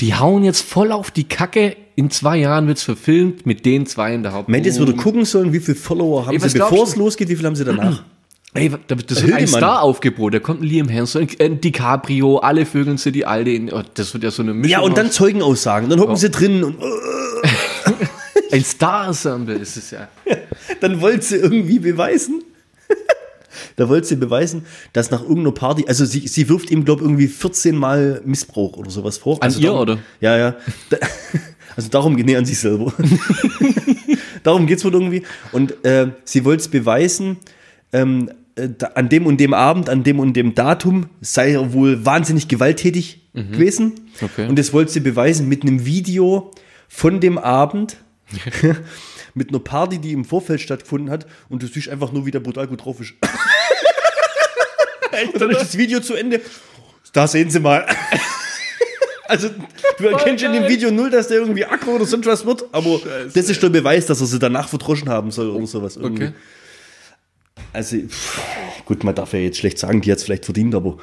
Die 0.00 0.14
hauen 0.14 0.44
jetzt 0.44 0.60
voll 0.62 0.92
auf 0.92 1.10
die 1.10 1.24
Kacke. 1.24 1.76
In 1.96 2.10
zwei 2.10 2.36
Jahren 2.36 2.68
wird 2.68 2.78
es 2.78 2.84
verfilmt 2.84 3.44
mit 3.44 3.66
den 3.66 3.86
zwei 3.86 4.14
in 4.14 4.22
der 4.22 4.32
Hauptrolle. 4.32 4.56
Mendes 4.56 4.78
würde 4.78 4.94
gucken 4.94 5.24
sollen, 5.24 5.52
wie 5.52 5.58
viele 5.58 5.76
Follower 5.76 6.26
haben 6.26 6.34
Ey, 6.40 6.48
sie, 6.48 6.56
bevor 6.58 6.84
es 6.84 6.94
losgeht, 6.94 7.28
wie 7.28 7.34
viel 7.34 7.44
haben 7.44 7.56
sie 7.56 7.64
danach? 7.64 8.04
Ey, 8.54 8.70
da- 8.70 8.94
das 8.94 9.22
wird 9.26 9.34
ein. 9.34 9.48
Star-Aufgebot. 9.48 10.32
Da 10.32 10.38
kommt 10.38 10.60
ein 10.62 10.64
Liam 10.64 10.88
Hansen, 10.88 11.26
ein 11.40 11.60
DiCaprio, 11.60 12.38
alle 12.38 12.64
Vögeln 12.66 12.96
sind 12.98 13.14
die 13.16 13.26
Alte. 13.26 13.50
In, 13.50 13.72
oh, 13.72 13.82
das 13.94 14.14
wird 14.14 14.22
ja 14.22 14.30
so 14.30 14.42
eine 14.42 14.54
Mischung. 14.54 14.70
ja, 14.70 14.78
und 14.78 14.96
dann 14.96 15.08
aus- 15.08 15.14
Zeugenaussagen. 15.14 15.90
Dann 15.90 15.98
hocken 15.98 16.14
sie 16.16 16.30
drin 16.30 16.62
und 16.62 16.76
ein 18.52 18.64
Star-Ensemble 18.64 19.56
ist 19.56 19.76
es 19.76 19.90
ja. 19.90 20.08
dann 20.80 21.00
wollte 21.00 21.24
sie 21.24 21.36
irgendwie 21.36 21.78
beweisen. 21.78 22.42
da 23.76 23.88
wollte 23.88 24.06
sie 24.06 24.16
beweisen, 24.16 24.64
dass 24.92 25.10
nach 25.10 25.22
irgendeiner 25.22 25.52
Party, 25.52 25.84
also 25.86 26.04
sie, 26.04 26.26
sie 26.26 26.48
wirft 26.48 26.70
ihm, 26.70 26.84
glaube 26.84 27.02
ich, 27.02 27.08
irgendwie 27.08 27.28
14 27.28 27.76
Mal 27.76 28.22
Missbrauch 28.24 28.76
oder 28.76 28.90
sowas 28.90 29.18
vor. 29.18 29.36
An 29.36 29.42
also 29.42 29.60
ihr, 29.60 29.66
darum, 29.66 29.80
oder? 29.80 29.98
Ja, 30.20 30.36
ja. 30.36 30.56
Also 31.76 31.90
darum, 31.90 32.14
nee, 32.14 32.34
an 32.34 32.44
sich 32.44 32.58
selber. 32.58 32.92
darum 34.42 34.66
geht 34.66 34.78
es 34.78 34.84
wohl 34.84 34.92
irgendwie. 34.92 35.22
Und 35.52 35.84
äh, 35.84 36.08
sie 36.24 36.44
wollte 36.44 36.62
es 36.62 36.68
beweisen, 36.68 37.36
ähm, 37.92 38.30
äh, 38.56 38.68
da, 38.76 38.88
an 38.88 39.08
dem 39.08 39.26
und 39.26 39.38
dem 39.38 39.54
Abend, 39.54 39.88
an 39.88 40.02
dem 40.02 40.18
und 40.18 40.34
dem 40.34 40.56
Datum 40.56 41.06
sei 41.20 41.52
er 41.52 41.72
wohl 41.72 42.04
wahnsinnig 42.04 42.48
gewalttätig 42.48 43.30
gewesen. 43.32 43.86
Mhm. 43.86 44.24
Okay. 44.24 44.48
Und 44.48 44.58
das 44.58 44.72
wollte 44.72 44.90
sie 44.90 44.98
beweisen 44.98 45.48
mit 45.48 45.62
einem 45.62 45.84
Video 45.84 46.50
von 46.88 47.20
dem 47.20 47.38
Abend. 47.38 47.98
mit 49.34 49.50
einer 49.50 49.60
Party, 49.60 49.98
die 49.98 50.12
im 50.12 50.24
Vorfeld 50.24 50.60
stattgefunden 50.60 51.10
hat 51.10 51.26
und 51.48 51.62
du 51.62 51.66
siehst 51.66 51.88
einfach 51.88 52.12
nur, 52.12 52.26
wie 52.26 52.30
der 52.30 52.40
brutal 52.40 52.66
gut 52.66 52.84
drauf 52.84 53.00
ist. 53.00 53.14
und 55.34 55.40
dann 55.40 55.50
ist 55.50 55.60
das 55.60 55.78
Video 55.78 56.00
zu 56.00 56.14
Ende. 56.14 56.40
Da 57.12 57.26
sehen 57.26 57.50
sie 57.50 57.60
mal. 57.60 57.86
Also, 59.30 59.50
du 59.98 60.06
erkennst 60.06 60.42
in 60.42 60.54
dem. 60.54 60.66
Video 60.68 60.90
null, 60.90 61.10
dass 61.10 61.28
der 61.28 61.40
irgendwie 61.40 61.62
aggro 61.66 61.96
oder 61.96 62.06
sonst 62.06 62.24
was 62.24 62.46
wird, 62.46 62.64
aber 62.72 62.98
das 63.34 63.50
ist 63.50 63.62
der 63.62 63.68
Beweis, 63.68 64.06
dass 64.06 64.22
er 64.22 64.26
sie 64.26 64.38
danach 64.38 64.70
verdroschen 64.70 65.10
haben 65.10 65.30
soll 65.30 65.50
oder 65.50 65.66
sowas. 65.66 65.98
Irgendwie. 65.98 66.28
Okay. 66.28 66.34
Also, 67.74 67.98
pff, 67.98 68.40
gut, 68.86 69.04
man 69.04 69.14
darf 69.14 69.34
ja 69.34 69.40
jetzt 69.40 69.58
schlecht 69.58 69.78
sagen, 69.78 70.00
die 70.00 70.10
hat 70.10 70.16
es 70.16 70.24
vielleicht 70.24 70.46
verdient, 70.46 70.74
aber 70.74 70.96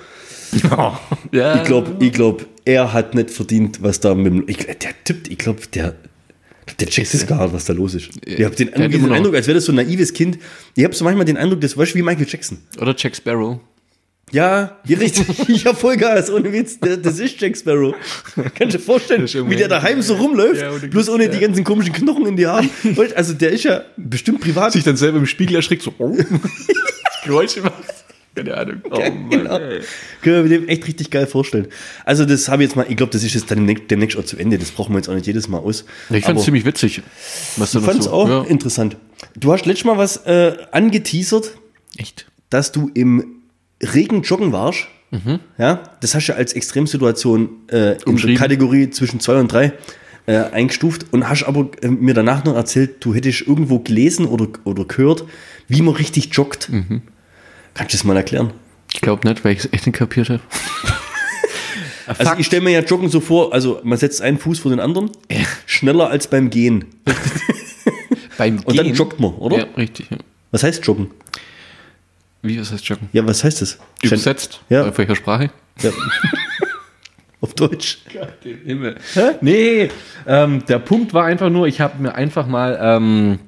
Ja. 1.32 1.56
ich 1.56 1.66
glaube, 1.66 2.04
ich 2.04 2.12
glaub, 2.14 2.44
er 2.66 2.94
hat 2.94 3.14
nicht 3.14 3.30
verdient, 3.30 3.84
was 3.84 4.00
da 4.00 4.16
mit 4.16 4.34
dem. 4.34 4.44
Ich, 4.48 4.58
der 4.58 5.04
tippt, 5.04 5.28
ich 5.28 5.38
glaube, 5.38 5.62
der. 5.68 5.94
Der 6.80 6.88
checkt 6.88 7.14
es 7.14 7.26
gar 7.26 7.44
nicht, 7.44 7.54
was 7.54 7.66
da 7.66 7.74
los 7.74 7.94
ist. 7.94 8.10
Ich 8.26 8.44
habe 8.44 8.56
den, 8.56 8.72
Der 8.72 8.84
hat 8.84 8.88
diesen 8.92 8.94
immer 9.00 9.08
noch- 9.10 9.16
Eindruck, 9.16 9.36
als 9.36 9.48
wäre 9.48 9.56
das 9.56 9.66
so 9.66 9.72
ein 9.72 9.76
naives 9.76 10.14
Kind. 10.14 10.40
Ich 10.76 10.84
habe 10.84 10.94
so 10.94 11.04
manchmal 11.06 11.26
den 11.26 11.38
Eindruck, 11.38 11.62
das 11.62 11.78
du, 11.94 12.00
wie 12.00 12.04
Michael 12.04 12.28
Jackson. 12.30 12.58
Oder 12.82 12.94
Jack 12.98 13.16
Sparrow. 13.16 13.60
Ja, 14.32 14.80
hier 14.86 15.00
richtig. 15.00 15.26
Ich 15.50 15.66
hab 15.66 15.80
Vollgas, 15.80 16.30
ohne 16.32 16.52
Witz. 16.52 16.80
Der, 16.80 16.98
das 16.98 17.20
ist 17.20 17.40
Jack 17.40 17.56
Sparrow. 17.56 17.94
Kannst 18.56 18.74
du 18.74 18.78
dir 18.78 18.80
vorstellen, 18.80 19.28
wie 19.50 19.56
der 19.56 19.68
daheim 19.68 20.02
so 20.02 20.16
rumläuft, 20.16 20.62
Ja, 20.62 20.72
bloß 20.72 21.10
ohne 21.10 21.26
ja. 21.26 21.30
die 21.30 21.40
ganzen 21.40 21.64
komischen 21.64 21.94
Knochen 21.94 22.26
in 22.26 22.36
die 22.36 22.48
du, 22.48 22.70
Also 23.16 23.34
der 23.34 23.52
ist 23.52 23.64
ja 23.64 23.84
bestimmt 23.98 24.42
privat. 24.42 24.74
Sich 24.74 24.84
dann 24.84 24.98
selber 24.98 25.20
im 25.20 25.28
Spiegel 25.28 25.56
erschrickt, 25.56 25.84
so, 25.84 25.94
oh. 26.00 26.18
Geräusche 27.26 27.62
macht. 27.62 27.84
Keine 28.36 28.56
Ahnung. 28.58 28.82
Oh, 28.92 29.00
Mann, 29.00 29.30
Genau. 29.30 29.58
ey. 29.58 29.80
Können 30.22 30.36
wir 30.36 30.44
mir 30.44 30.50
dem 30.60 30.68
echt 30.68 30.86
richtig 30.88 31.10
geil 31.10 31.26
vorstellen. 31.26 31.68
Also 32.04 32.26
das 32.26 32.50
habe 32.50 32.64
ich 32.64 32.70
jetzt 32.70 32.76
mal, 32.76 32.86
ich 32.90 32.98
glaube, 32.98 33.12
das 33.14 33.24
ist 33.24 33.34
jetzt 33.34 33.50
dann 33.50 33.66
demnächst, 33.90 34.18
auch 34.18 34.26
zu 34.26 34.38
Ende. 34.38 34.58
Das 34.58 34.72
brauchen 34.72 34.94
wir 34.94 34.98
jetzt 35.00 35.08
auch 35.10 35.14
nicht 35.16 35.26
jedes 35.28 35.48
Mal 35.48 35.60
aus. 35.60 35.86
Ja, 36.10 36.18
ich 36.18 36.26
fand 36.26 36.38
es 36.40 36.46
ziemlich 36.46 36.66
witzig. 36.66 37.02
Was 37.58 37.74
ich 37.74 37.82
fand 37.82 38.00
es 38.00 38.06
so, 38.06 38.12
auch 38.12 38.28
Ja. 38.30 38.44
interessant. 38.44 38.98
Du 39.38 39.52
hast 39.54 39.66
letztes 39.66 39.86
Mal 39.86 39.98
was 39.98 40.18
äh, 40.26 40.56
angeteasert, 40.72 41.52
Echt? 41.98 42.26
dass 42.50 42.72
du 42.72 42.92
im 42.94 43.42
Regen 43.82 44.22
joggen 44.22 44.52
warst. 44.52 44.88
Ja, 45.58 45.84
das 46.02 46.14
hast 46.14 46.28
du 46.28 46.36
als 46.36 46.52
Extremsituation 46.54 47.50
äh, 47.72 47.96
in 48.06 48.18
der. 48.18 48.36
Kategorie 48.36 48.90
zwischen 48.90 49.22
zwei 49.22 49.40
und 49.40 49.50
drei. 49.52 49.72
äh, 50.28 50.38
eingestuft 50.38 51.06
und 51.12 51.30
hast 51.30 51.44
aber 51.44 51.70
äh, 51.82 51.88
mir 51.88 52.14
danach 52.16 52.44
noch 52.44 52.56
erzählt, 52.56 52.96
du 53.06 53.14
hättest 53.14 53.42
irgendwo 53.44 53.80
gelesen 53.80 54.26
oder, 54.26 54.48
oder 54.66 54.84
gehört, 54.84 55.24
wie 55.68 55.82
man 55.84 55.94
richtig 55.96 56.30
joggt. 56.34 56.68
Mhm. 56.70 57.04
Kannst 57.76 57.94
du 57.94 57.98
das 57.98 58.04
mal 58.04 58.18
erklären? 58.18 58.52
Ich 58.94 59.02
glaube 59.02 59.28
nicht, 59.28 59.46
weil 59.46 59.54
ich 59.54 59.60
es 59.60 59.74
echt 59.74 59.86
nicht 59.86 59.96
kapiert 59.98 60.30
habe. 60.30 60.42
Also 62.08 62.34
ich 62.38 62.46
stelle 62.46 62.62
mir 62.62 62.70
ja 62.70 62.82
Joggen 62.82 63.10
so 63.10 63.20
vor, 63.20 63.52
also 63.52 63.82
man 63.84 63.98
setzt 63.98 64.22
einen 64.22 64.38
Fuß 64.38 64.60
vor 64.60 64.70
den 64.70 64.80
anderen, 64.80 65.10
schneller 65.66 66.08
als 66.08 66.28
beim 66.28 66.52
Gehen. 66.52 66.86
Beim 68.38 68.60
Und 68.64 68.78
dann 68.78 68.94
joggt 68.94 69.20
man, 69.20 69.34
oder? 69.34 69.58
Ja, 69.58 69.66
richtig. 69.76 70.12
Ja. 70.12 70.18
Was 70.52 70.62
heißt 70.62 70.86
Joggen? 70.86 71.10
Wie, 72.46 72.60
was 72.60 72.72
heißt 72.72 72.88
joggen? 72.88 73.10
Ja, 73.12 73.26
was 73.26 73.44
heißt 73.44 73.62
das? 73.64 73.80
Übersetzt? 74.04 74.62
Ja. 74.70 74.88
Auf 74.88 74.98
welcher 75.00 75.16
Sprache? 75.16 75.50
Ja. 75.82 75.90
Auf 77.42 77.56
Deutsch. 77.56 78.00
Den 78.44 78.60
Himmel. 78.64 78.98
Nee, 79.42 79.90
ähm, 80.28 80.64
der 80.68 80.80
Punkt 80.80 81.14
war 81.14 81.26
einfach 81.26 81.50
nur, 81.50 81.68
ich 81.68 81.82
habe 81.82 82.02
mir 82.02 82.14
einfach 82.14 82.46
mal 82.46 82.78
ähm, 82.80 83.40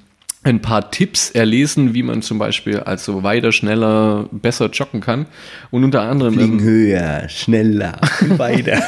ein 0.48 0.62
paar 0.62 0.92
Tipps 0.92 1.30
erlesen, 1.32 1.94
wie 1.94 2.04
man 2.04 2.22
zum 2.22 2.40
Beispiel 2.40 2.80
also 2.80 3.24
weiter, 3.24 3.52
schneller, 3.52 4.28
besser 4.32 4.70
joggen 4.70 5.02
kann. 5.02 5.26
Und 5.72 5.84
unter 5.84 6.02
anderem 6.04 6.34
Fliegen 6.36 6.60
ähm, 6.60 6.66
höher, 6.66 7.30
schneller, 7.30 8.00
weiter. 8.30 8.82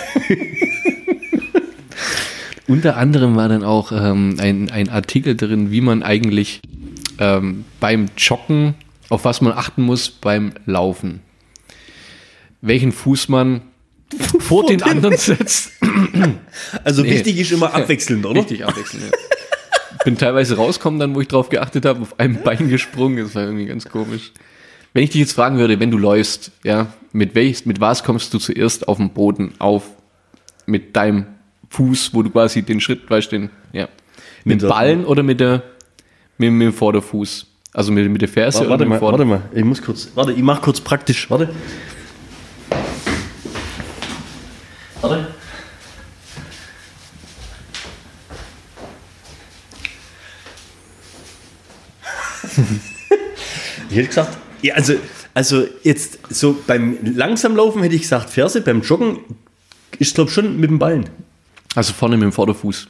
Unter 2.67 2.97
anderem 2.97 3.35
war 3.35 3.49
dann 3.49 3.63
auch 3.63 3.91
ähm, 3.91 4.35
ein, 4.39 4.69
ein 4.69 4.89
Artikel 4.89 5.35
drin, 5.35 5.71
wie 5.71 5.81
man 5.81 6.03
eigentlich 6.03 6.61
ähm, 7.17 7.65
beim 7.79 8.07
Joggen, 8.17 8.75
auf 9.09 9.25
was 9.25 9.41
man 9.41 9.53
achten 9.53 9.81
muss 9.81 10.09
beim 10.09 10.51
Laufen. 10.65 11.21
Welchen 12.61 12.91
Fuß 12.91 13.27
man 13.29 13.61
vor 14.39 14.65
den 14.67 14.83
anderen 14.83 15.17
setzt. 15.17 15.71
Also 16.83 17.03
Nee. 17.03 17.11
wichtig 17.11 17.39
ist 17.39 17.51
immer 17.51 17.73
abwechselnd, 17.73 18.25
oder? 18.25 18.41
Richtig 18.41 18.65
abwechselnd. 18.65 19.05
Ja. 19.05 19.11
Bin 20.05 20.17
teilweise 20.17 20.55
rausgekommen, 20.55 20.99
dann 20.99 21.15
wo 21.15 21.21
ich 21.21 21.27
drauf 21.27 21.49
geachtet 21.49 21.85
habe, 21.85 22.01
auf 22.01 22.19
einem 22.19 22.41
Bein 22.41 22.69
gesprungen. 22.69 23.17
Das 23.23 23.35
war 23.35 23.43
irgendwie 23.43 23.65
ganz 23.65 23.85
komisch. 23.85 24.31
Wenn 24.93 25.03
ich 25.03 25.11
dich 25.11 25.21
jetzt 25.21 25.33
fragen 25.33 25.57
würde, 25.57 25.79
wenn 25.79 25.91
du 25.91 25.97
läufst, 25.97 26.51
ja, 26.63 26.87
mit 27.11 27.35
welch, 27.35 27.65
mit 27.65 27.79
was 27.79 28.03
kommst 28.03 28.33
du 28.33 28.39
zuerst 28.39 28.87
auf 28.87 28.97
den 28.97 29.11
Boden 29.11 29.53
auf? 29.59 29.83
Mit 30.65 30.95
deinem 30.95 31.25
Fuß, 31.69 32.13
wo 32.13 32.23
du 32.23 32.29
quasi 32.29 32.63
den 32.63 32.79
Schritt, 32.79 33.09
weißt 33.09 33.31
den, 33.31 33.49
ja. 33.71 33.87
Mit 34.43 34.61
Mit 34.61 34.69
Ballen 34.69 35.05
oder 35.05 35.21
mit 35.21 35.39
der, 35.39 35.63
mit, 36.37 36.51
mit 36.51 36.67
dem 36.67 36.73
Vorderfuß? 36.73 37.45
Also 37.73 37.91
mit, 37.91 38.09
mit 38.09 38.21
der 38.21 38.29
Ferse 38.29 38.59
Warte, 38.59 38.73
oder 38.73 38.85
mit 38.85 38.95
dem 38.95 39.01
mal, 39.01 39.01
warte 39.01 39.25
mal, 39.25 39.41
ich 39.53 39.63
muss 39.63 39.81
kurz, 39.81 40.09
warte, 40.15 40.31
ich 40.31 40.41
mach 40.41 40.61
kurz 40.61 40.79
praktisch, 40.81 41.29
warte. 41.29 41.49
Warte. 45.01 45.27
Ich 53.89 53.95
hätte 53.97 54.07
gesagt, 54.07 54.37
ja, 54.61 54.75
also, 54.75 54.93
also 55.33 55.65
jetzt 55.83 56.19
so 56.29 56.57
beim 56.67 56.97
langsam 57.15 57.55
Laufen 57.55 57.81
hätte 57.83 57.95
ich 57.95 58.01
gesagt 58.03 58.29
Ferse, 58.29 58.61
beim 58.61 58.81
Joggen 58.81 59.19
ist 59.97 60.15
glaube 60.15 60.31
schon 60.31 60.59
mit 60.59 60.69
dem 60.69 60.79
Ballen. 60.79 61.09
Also 61.75 61.93
vorne 61.93 62.17
mit 62.17 62.23
dem 62.23 62.31
Vorderfuß. 62.31 62.87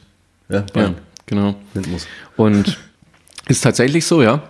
Ja, 0.48 0.56
Ja, 0.56 0.62
Ballen 0.72 0.94
genau. 1.26 1.54
nennt 1.74 1.90
man's. 1.90 2.06
Und 2.36 2.78
ist 3.48 3.62
tatsächlich 3.62 4.04
so, 4.04 4.22
ja. 4.22 4.42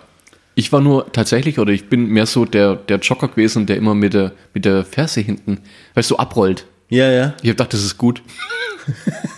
Ich 0.53 0.71
war 0.73 0.81
nur 0.81 1.11
tatsächlich, 1.11 1.59
oder 1.59 1.71
ich 1.71 1.87
bin 1.87 2.07
mehr 2.07 2.25
so 2.25 2.45
der, 2.45 2.75
der 2.75 2.99
Jogger 2.99 3.29
gewesen, 3.29 3.65
der 3.65 3.77
immer 3.77 3.95
mit 3.95 4.13
der, 4.13 4.33
mit 4.53 4.65
der 4.65 4.83
Ferse 4.83 5.21
hinten, 5.21 5.59
weißt 5.93 6.09
du, 6.09 6.15
so 6.15 6.19
abrollt. 6.19 6.65
Ja, 6.89 7.09
ja. 7.09 7.27
Ich 7.41 7.49
habe 7.49 7.51
gedacht, 7.51 7.73
das 7.73 7.83
ist 7.83 7.97
gut. 7.97 8.21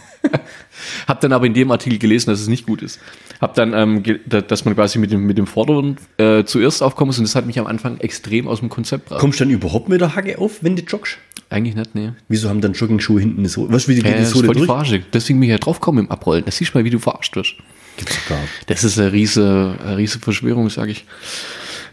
hab 1.07 1.22
dann 1.22 1.33
aber 1.33 1.45
in 1.45 1.53
dem 1.53 1.72
Artikel 1.72 2.00
gelesen, 2.00 2.29
dass 2.29 2.39
es 2.39 2.48
nicht 2.48 2.65
gut 2.65 2.81
ist. 2.81 3.00
Hab 3.41 3.55
dann, 3.55 3.74
ähm, 3.74 4.03
dass 4.27 4.65
man 4.65 4.75
quasi 4.75 5.00
mit 5.00 5.12
dem, 5.12 5.25
mit 5.25 5.38
dem 5.38 5.48
Vorderen 5.48 5.98
äh, 6.17 6.43
zuerst 6.43 6.81
aufkommen 6.81 7.07
muss 7.07 7.17
und 7.17 7.25
das 7.25 7.36
hat 7.36 7.45
mich 7.45 7.60
am 7.60 7.67
Anfang 7.67 8.00
extrem 8.00 8.48
aus 8.48 8.60
dem 8.60 8.69
Konzept 8.69 9.05
gebracht. 9.05 9.22
Kommst 9.22 9.39
du 9.39 9.45
dann 9.45 9.53
überhaupt 9.53 9.89
mit 9.89 10.01
der 10.01 10.15
Hacke 10.15 10.38
auf, 10.39 10.63
wenn 10.63 10.75
du 10.75 10.83
joggst? 10.83 11.17
Eigentlich 11.50 11.75
nicht, 11.75 11.93
nee. 11.93 12.12
Wieso 12.29 12.50
haben 12.50 12.62
dann 12.62 12.74
Joggingschuhe 12.74 13.19
hinten 13.19 13.39
eine 13.39 13.50
Sohle? 13.50 13.72
Weißt 13.72 13.88
du, 13.88 13.91
wie 13.91 13.95
die, 13.95 14.01
geht 14.01 14.13
die 14.13 14.17
das 14.19 14.29
ist 14.29 14.33
Sohle 14.33 14.65
voll 14.65 14.83
die. 14.86 15.03
Deswegen 15.13 15.39
bin 15.39 15.50
ich 15.50 15.53
ja 15.53 15.60
drauf 15.60 15.79
gekommen 15.79 16.00
im 16.00 16.12
Abrollen. 16.12 16.45
Das 16.45 16.57
siehst 16.57 16.74
du 16.74 16.79
mal, 16.79 16.83
wie 16.83 16.89
du 16.89 17.00
verarscht 17.00 17.36
wirst. 17.36 17.55
Gibt's 17.98 18.17
gar 18.27 18.39
nicht. 18.39 18.51
Das 18.67 18.83
ist 18.83 18.98
eine 18.98 19.12
riese, 19.12 19.77
eine 19.86 19.98
riese 19.98 20.19
Verschwörung, 20.19 20.69
sage 20.69 20.91
ich. 20.91 21.05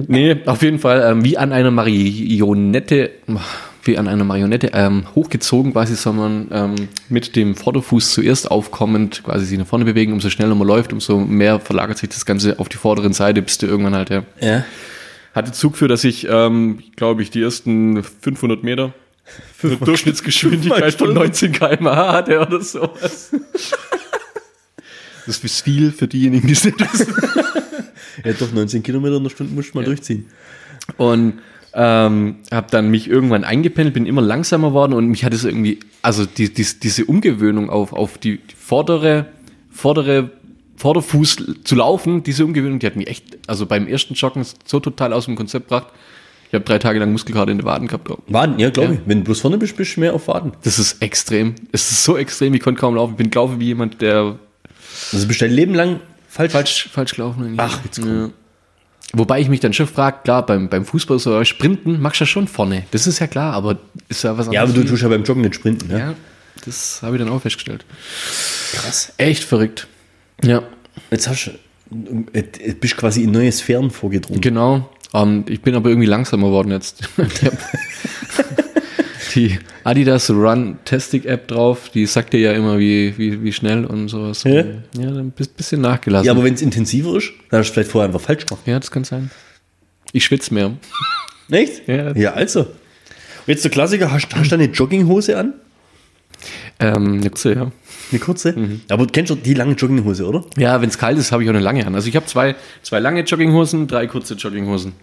Nee, 0.09 0.37
auf 0.47 0.63
jeden 0.63 0.79
Fall, 0.79 1.03
ähm, 1.11 1.25
wie 1.25 1.37
an 1.37 1.53
einer 1.53 1.71
Marionette, 1.71 3.11
wie 3.83 3.99
an 3.99 4.09
einer 4.09 4.25
Marionette, 4.25 4.71
ähm, 4.75 5.07
hochgezogen 5.15 5.73
quasi, 5.73 5.95
soll 5.95 6.15
man 6.15 6.49
ähm, 6.53 6.89
mit 7.09 7.37
dem 7.37 7.55
Vorderfuß 7.55 8.13
zuerst 8.13 8.51
aufkommend 8.51 9.23
quasi 9.23 9.47
sich 9.47 9.59
nach 9.59 9.67
vorne 9.67 9.85
bewegen. 9.85 10.13
Umso 10.13 10.31
schneller 10.31 10.55
man 10.55 10.67
läuft, 10.67 10.93
umso 10.93 11.19
mehr 11.19 11.61
verlagert 11.61 11.99
sich 11.99 12.09
das 12.11 12.27
Ganze 12.27 12.59
auf 12.59 12.69
die 12.69 12.77
vorderen 12.77 13.13
Seite, 13.13 13.43
bis 13.43 13.59
du 13.59 13.67
irgendwann 13.67 13.95
halt, 13.95 14.11
ja. 14.11 14.25
Ja. 14.41 14.65
Hatte 15.35 15.53
Zug 15.53 15.77
für, 15.77 15.89
dass 15.89 16.05
ich, 16.05 16.27
ähm, 16.29 16.83
glaube 16.97 17.23
ich, 17.23 17.31
die 17.31 17.43
ersten 17.43 18.03
500 18.03 18.65
Meter 18.65 18.93
eine 19.63 19.77
Durchschnittsgeschwindigkeit 19.77 20.95
von 20.95 21.15
19 21.15 21.53
km/h 21.53 22.13
hatte 22.13 22.41
oder 22.41 22.61
sowas. 22.61 23.31
Das 25.27 25.39
ist 25.39 25.61
viel 25.61 25.93
für 25.93 26.09
diejenigen, 26.09 26.47
die 26.47 26.53
es 26.55 26.65
nicht 26.65 26.81
wissen. 26.81 27.15
Ja, 28.25 28.33
doch, 28.35 28.53
19 28.53 28.83
Kilometer 28.83 29.17
in 29.17 29.23
der 29.23 29.31
Stunde 29.31 29.55
musst 29.55 29.73
du 29.73 29.79
mal 29.79 29.85
durchziehen. 29.85 30.27
Und 30.99 31.41
ähm, 31.75 32.37
habe 32.51 32.67
dann 32.71 32.91
mich 32.91 33.09
irgendwann 33.09 33.45
eingependelt, 33.45 33.95
bin 33.95 34.07
immer 34.07 34.23
langsamer 34.23 34.73
worden 34.73 34.93
und 34.95 35.07
mich 35.09 35.25
hat 35.25 35.33
es 35.35 35.45
irgendwie, 35.45 35.79
also 36.03 36.27
die, 36.27 36.53
die, 36.53 36.67
diese 36.83 37.05
Umgewöhnung 37.05 37.71
auf, 37.71 37.93
auf 37.93 38.19
die, 38.19 38.39
die 38.39 38.55
vordere, 38.57 39.27
vordere, 39.71 40.31
Vorderfuß 40.77 41.37
zu 41.65 41.75
laufen, 41.75 42.23
diese 42.23 42.43
Umgewöhnung, 42.45 42.79
die 42.79 42.87
hat 42.87 42.97
mich 42.97 43.07
echt, 43.07 43.39
also 43.47 43.67
beim 43.67 43.87
ersten 43.87 44.15
Joggen 44.15 44.47
so 44.65 44.81
total 44.81 45.13
aus 45.13 45.27
dem 45.27 45.37
Konzept 45.37 45.69
gebracht. 45.69 45.89
Ich 46.49 46.55
habe 46.55 46.65
drei 46.65 46.79
Tage 46.79 46.99
lang 46.99 47.13
Muskelkater 47.13 47.53
in 47.53 47.59
den 47.59 47.67
Waden 47.67 47.87
gehabt. 47.87 48.09
Waden, 48.29 48.59
ja, 48.59 48.71
glaube 48.71 48.95
Ja. 48.95 48.99
ich. 48.99 49.01
Wenn 49.07 49.19
du 49.19 49.25
bloß 49.25 49.41
vorne 49.41 49.59
bist, 49.59 49.77
bist 49.77 49.97
du 49.97 50.01
mehr 50.01 50.15
auf 50.15 50.27
Waden. 50.27 50.53
Das 50.63 50.79
ist 50.79 51.03
extrem. 51.03 51.55
Es 51.71 51.91
ist 51.93 52.03
so 52.03 52.17
extrem, 52.17 52.55
ich 52.55 52.61
konnte 52.63 52.81
kaum 52.81 52.95
laufen. 52.97 53.11
Ich 53.13 53.17
bin 53.19 53.29
gelaufen 53.31 53.61
wie 53.61 53.67
jemand, 53.67 54.01
der 54.01 54.39
Also 55.13 55.29
bist 55.29 55.41
du 55.43 55.45
dein 55.45 55.55
Leben 55.55 55.75
lang 55.75 56.01
falsch. 56.29 56.53
falsch, 56.53 56.89
falsch 56.91 57.15
gelaufen. 57.15 57.55
Ach, 57.59 57.79
jetzt 57.85 58.01
komm. 58.01 58.33
Wobei 59.13 59.41
ich 59.41 59.49
mich 59.49 59.61
dann 59.61 59.73
schon 59.73 59.87
frage, 59.89 60.19
klar, 60.23 60.47
beim, 60.47 60.69
beim 60.69 60.85
Fußball 60.85 61.19
so 61.19 61.43
Sprinten 61.45 62.01
machst 62.01 62.21
du 62.21 62.25
ja 62.25 62.27
schon 62.27 62.47
vorne. 62.47 62.85
Das 62.93 63.07
ist 63.07 63.19
ja 63.19 63.27
klar, 63.27 63.55
aber 63.55 63.79
ist 64.09 64.23
ja 64.23 64.39
was 64.39 64.49
Ja, 64.53 64.63
aber 64.63 64.73
du 64.73 64.85
tust 64.85 65.03
ja 65.03 65.09
beim 65.09 65.25
Joggen 65.25 65.43
nicht 65.43 65.57
sprinten. 65.57 65.91
Ja? 65.91 65.99
Ja, 65.99 66.15
das 66.65 67.01
habe 67.03 67.17
ich 67.17 67.23
dann 67.23 67.31
auch 67.33 67.43
festgestellt. 67.43 67.85
Krass. 68.73 69.13
Echt 69.17 69.43
verrückt. 69.45 69.89
Ja, 70.45 70.63
Jetzt 71.11 71.29
hast 71.29 71.51
du, 71.91 72.27
äh, 72.33 72.43
bist 72.75 72.97
quasi 72.97 73.25
in 73.25 73.33
neue 73.33 73.51
Sphären 73.51 73.91
vorgedrungen. 73.91 74.41
genau. 74.41 74.89
Ähm, 75.13 75.45
ich 75.49 75.61
bin 75.61 75.75
aber 75.75 75.89
irgendwie 75.89 76.07
langsamer 76.07 76.47
geworden 76.47 76.71
jetzt. 76.71 77.03
Die 79.35 79.59
Adidas 79.85 80.31
Run 80.31 80.79
Testing 80.85 81.25
App 81.25 81.49
drauf, 81.49 81.89
die 81.89 82.07
sagt 82.07 82.33
dir 82.33 82.41
ja 82.41 82.53
immer, 82.53 82.79
wie, 82.79 83.17
wie, 83.17 83.43
wie 83.43 83.53
schnell 83.53 83.85
und 83.85 84.09
sowas. 84.09 84.45
Ja. 84.45 84.53
Ja, 84.53 85.11
dann 85.11 85.31
bist 85.31 85.53
ein 85.53 85.57
bisschen 85.57 85.81
nachgelassen. 85.81 86.27
Ja, 86.27 86.33
aber 86.33 86.45
wenn 86.45 86.55
es 86.55 86.63
intensiver 86.63 87.17
ist, 87.17 87.33
dann 87.51 87.61
hast 87.61 87.69
du 87.69 87.75
vielleicht 87.75 87.91
vorher 87.91 88.09
einfach 88.09 88.21
falsch 88.21 88.47
gemacht. 88.47 88.67
ja, 88.67 88.79
das 88.79 88.91
kann 88.91 89.05
sein. 89.05 89.31
Ich 90.13 90.25
schwitze 90.25 90.53
mehr. 90.53 90.73
Echt? 91.51 91.87
Ja. 91.89 92.15
Ja, 92.17 92.33
also. 92.33 92.61
Und 92.61 92.69
jetzt 93.47 93.65
der 93.65 93.71
Klassiker, 93.71 94.11
hast, 94.11 94.35
hast 94.35 94.51
du 94.51 94.55
eine 94.55 94.65
Jogginghose 94.67 95.39
an? 95.39 95.55
Ähm, 96.79 97.21
eine 97.21 97.31
kurze, 97.31 97.55
ja. 97.55 97.73
Eine 98.11 98.21
kurze? 98.21 98.53
Mhm. 98.53 98.81
Aber 98.89 99.07
du 99.07 99.13
kennst 99.13 99.31
doch 99.31 99.37
die 99.41 99.55
lange 99.55 99.75
Jogginghose, 99.75 100.27
oder? 100.27 100.45
Ja, 100.57 100.81
wenn 100.81 100.89
es 100.89 100.99
kalt 100.99 101.19
ist, 101.19 101.33
habe 101.33 101.43
ich 101.43 101.49
auch 101.49 101.55
eine 101.55 101.63
lange 101.63 101.87
an. 101.87 101.95
Also 101.95 102.09
ich 102.09 102.17
habe 102.17 102.27
zwei, 102.27 102.57
zwei 102.83 102.99
lange 102.99 103.23
Jogginghosen, 103.23 103.87
drei 103.87 104.07
kurze 104.07 104.35
Jogginghosen. 104.35 104.95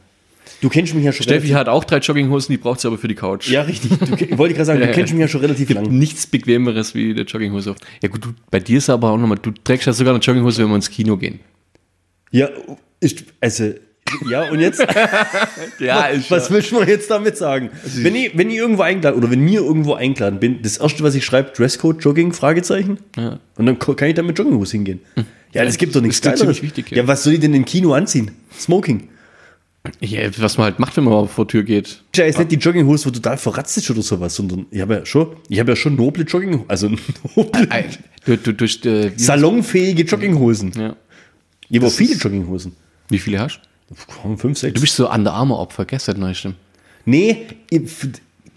Du 0.62 0.70
kennst 0.70 0.94
mich 0.94 1.04
ja 1.04 1.12
schon 1.12 1.24
Steffi 1.24 1.50
hat 1.50 1.68
auch 1.70 1.84
drei 1.84 1.98
Jogginghosen, 1.98 2.54
die 2.54 2.58
braucht 2.58 2.80
sie 2.80 2.88
aber 2.88 2.98
für 2.98 3.08
die 3.08 3.16
Couch. 3.16 3.50
Ja, 3.50 3.62
richtig. 3.62 3.92
Du, 3.98 4.38
wollte 4.38 4.51
ich 4.51 4.58
gerade 4.58 4.66
sagen, 4.66 4.80
Ja, 4.80 4.86
du 4.86 4.92
ja. 4.92 4.96
kennst 4.96 5.13
mich 5.13 5.22
ja 5.22 5.27
schon 5.27 5.42
relativ 5.42 5.70
lang. 5.70 5.86
Nichts 5.86 6.27
bequemeres 6.27 6.96
wie 6.96 7.12
eine 7.12 7.22
Jogginghose. 7.22 7.75
Ja 8.01 8.10
gut, 8.10 8.25
du, 8.25 8.30
bei 8.50 8.60
dir 8.60 8.77
ist 8.77 8.89
aber 8.89 9.12
auch 9.12 9.18
nochmal, 9.18 9.38
du 9.42 9.51
trägst 9.63 9.88
ja 9.88 9.94
sogar 9.94 10.13
eine 10.13 10.24
Jogginghose, 10.24 10.63
wenn 10.63 10.70
wir 10.70 10.75
ins 10.75 10.89
Kino 10.89 11.18
gehen. 11.18 11.39
Ja, 12.32 12.50
ist, 13.00 13.24
also, 13.39 13.74
ja, 14.30 14.50
und 14.50 14.60
jetzt? 14.60 14.86
Ja, 15.80 16.10
was 16.30 16.50
willst 16.50 16.72
du 16.72 16.82
jetzt 16.82 17.12
damit 17.12 17.38
sagen? 17.38 17.70
Wenn 17.98 18.16
ich, 18.16 18.36
wenn 18.38 18.50
ich 18.50 18.58
irgendwo 18.58 18.82
eingeladen 18.82 19.18
oder 19.18 19.30
wenn 19.30 19.42
mir 19.42 19.62
irgendwo 19.62 19.94
eingeladen 19.94 20.39
bin, 20.39 20.62
das 20.62 20.77
erste, 20.77 21.04
was 21.04 21.13
ich 21.13 21.24
schreibe, 21.24 21.51
Dresscode, 21.56 22.04
Jogging, 22.04 22.34
Fragezeichen. 22.34 22.98
Ja. 23.16 23.39
Und 23.58 23.66
dann 23.66 23.77
kann 23.77 24.08
ich 24.08 24.16
da 24.16 24.24
mit 24.24 24.38
Jogginghose 24.38 24.72
hingehen. 24.72 25.01
Ja, 25.54 25.63
das 25.63 25.77
gibt 25.77 25.96
doch 25.96 26.01
nichts 26.01 26.18
Ist 26.18 26.25
doch 26.25 26.32
Geileres. 26.48 26.62
ja. 26.62 26.98
ja. 26.98 27.08
was 27.08 27.24
soll 27.24 27.34
ich 27.34 27.39
denn 27.39 27.54
im 27.54 27.66
Kino 27.66 27.94
anziehen? 27.94 28.32
Smoking. 28.58 29.10
Ja, 30.01 30.19
was 30.39 30.57
man 30.57 30.65
halt 30.65 30.79
macht, 30.79 30.98
wenn 30.98 31.05
man 31.05 31.13
mal 31.13 31.27
vor 31.27 31.46
die 31.46 31.51
Tür 31.53 31.63
geht. 31.63 32.01
Ja, 32.15 32.25
ist 32.25 32.38
nicht 32.39 32.51
die 32.51 32.55
Jogginghose, 32.57 33.05
wo 33.05 33.10
total 33.12 33.38
verratzt 33.38 33.77
ist 33.77 33.89
oder 33.89 34.01
sowas, 34.01 34.36
sondern 34.36 34.65
ich 34.69 34.81
habe 34.81 34.96
ja 34.96 35.05
schon, 35.05 35.27
ich 35.48 35.60
habe 35.60 35.72
ja 35.72 35.75
schon 35.77 35.96
noble 35.96 36.24
Jogging, 36.25 36.65
also 36.67 36.89
noble, 37.36 37.67
Ei, 37.72 37.86
Du, 38.25 38.36
du, 38.38 38.53
durch, 38.53 38.84
äh, 38.86 39.12
salonfähige 39.15 40.03
Jogginghosen. 40.03 40.74
ja. 40.77 40.96
Ich 41.69 41.77
habe 41.77 41.86
Das 41.88 41.96
viele 41.96 42.15
Jogginghosen. 42.15 42.74
wie 43.10 43.19
viele 43.19 43.39
hast 43.39 43.62
Komm, 44.22 44.38
Fünf, 44.38 44.57
sechs. 44.57 44.74
du? 44.74 44.81
bist 44.81 44.96
so 44.98 45.10
Under 45.10 45.31
Armour 45.34 45.60
Opfer, 45.60 45.86
gestern 45.86 46.19
neu, 46.19 46.34
stimmt. 46.34 46.55
Nee, 47.05 47.46
ich- 47.69 47.89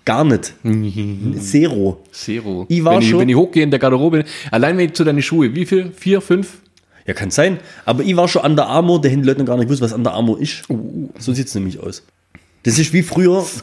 Gar 0.05 0.25
nicht. 0.25 0.55
Zero. 1.39 2.03
Zero. 2.11 2.67
Ich 2.69 2.83
war 2.83 2.95
wenn, 2.95 3.03
ich, 3.03 3.11
schon- 3.11 3.21
wenn 3.21 3.29
ich 3.29 3.37
hochgehe 3.37 3.63
in 3.63 3.71
der 3.71 3.79
Garderobe, 3.79 4.25
allein 4.51 4.77
wenn 4.79 4.87
ich 4.87 4.95
zu 4.95 5.05
deinen 5.05 5.23
Schuhe, 5.23 5.55
wie 5.55 5.67
viel? 5.67 5.93
Vier, 5.93 6.21
fünf? 6.21 6.59
Ja, 7.07 7.15
kann 7.15 7.31
sein. 7.31 7.59
Aber 7.85 8.03
ich 8.03 8.17
war 8.17 8.29
schon 8.29 8.43
an 8.43 8.57
der 8.57 8.67
Armour, 8.67 9.01
der 9.01 9.11
die 9.11 9.23
Leute 9.23 9.41
noch 9.41 9.47
gar 9.47 9.57
nicht 9.57 9.67
gewusst, 9.67 9.83
was 9.83 9.93
an 9.93 10.05
der 10.05 10.13
Armour 10.13 10.41
ist. 10.41 10.63
So 11.19 11.33
sieht 11.33 11.49
es 11.49 11.55
nämlich 11.55 11.81
aus. 11.81 12.03
Das 12.63 12.79
ist 12.79 12.93
wie 12.93 13.03
früher. 13.03 13.45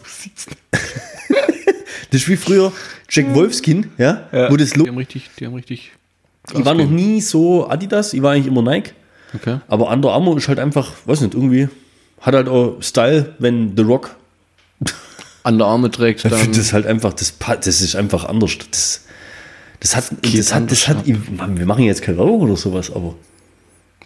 das 0.71 2.21
ist 2.21 2.29
wie 2.29 2.37
früher 2.37 2.71
Jack 3.09 3.33
Wolfskin, 3.33 3.91
ja, 3.97 4.27
wo 4.49 4.57
das 4.57 4.71
Die 4.71 4.81
haben 4.87 4.97
richtig, 4.97 5.29
die 5.39 5.45
haben 5.45 5.55
richtig. 5.55 5.91
Ich 6.53 6.65
war 6.65 6.73
noch 6.73 6.89
nie 6.89 7.21
so 7.21 7.67
Adidas, 7.69 8.13
ich 8.13 8.21
war 8.21 8.33
eigentlich 8.33 8.47
immer 8.47 8.61
Nike. 8.61 8.93
Okay. 9.33 9.59
Aber 9.67 9.91
Under 9.91 10.11
Armour 10.11 10.37
ist 10.37 10.47
halt 10.47 10.59
einfach, 10.59 10.91
weiß 11.05 11.21
nicht, 11.21 11.33
irgendwie, 11.33 11.67
hat 12.21 12.33
halt 12.33 12.47
auch 12.47 12.81
Style, 12.81 13.35
wenn 13.39 13.75
The 13.75 13.83
Rock. 13.83 14.15
An 15.43 15.57
der 15.57 15.67
Arme 15.67 15.91
trägt, 15.91 16.23
Ich 16.23 16.23
dann. 16.31 16.39
finde 16.39 16.57
das 16.57 16.73
halt 16.73 16.85
einfach, 16.85 17.13
das, 17.13 17.33
das 17.37 17.81
ist 17.81 17.95
einfach 17.95 18.25
anders. 18.25 18.57
Das, 18.71 19.05
das 19.79 19.95
hat, 19.95 20.11
das 20.21 20.53
hat, 20.53 20.71
das 20.71 20.87
hat, 20.87 21.05
wir 21.05 21.65
machen 21.65 21.83
jetzt 21.83 22.01
keine 22.01 22.17
Werbung 22.17 22.41
oder 22.41 22.57
sowas, 22.57 22.91
aber 22.91 23.15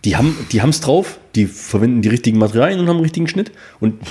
die 0.04 0.16
haben 0.18 0.36
die 0.52 0.60
es 0.60 0.82
drauf, 0.82 1.20
die 1.36 1.46
verwenden 1.46 2.02
die 2.02 2.10
richtigen 2.10 2.38
Materialien 2.38 2.80
und 2.80 2.88
haben 2.88 2.98
einen 2.98 3.04
richtigen 3.04 3.28
Schnitt. 3.28 3.52
Und 3.80 4.02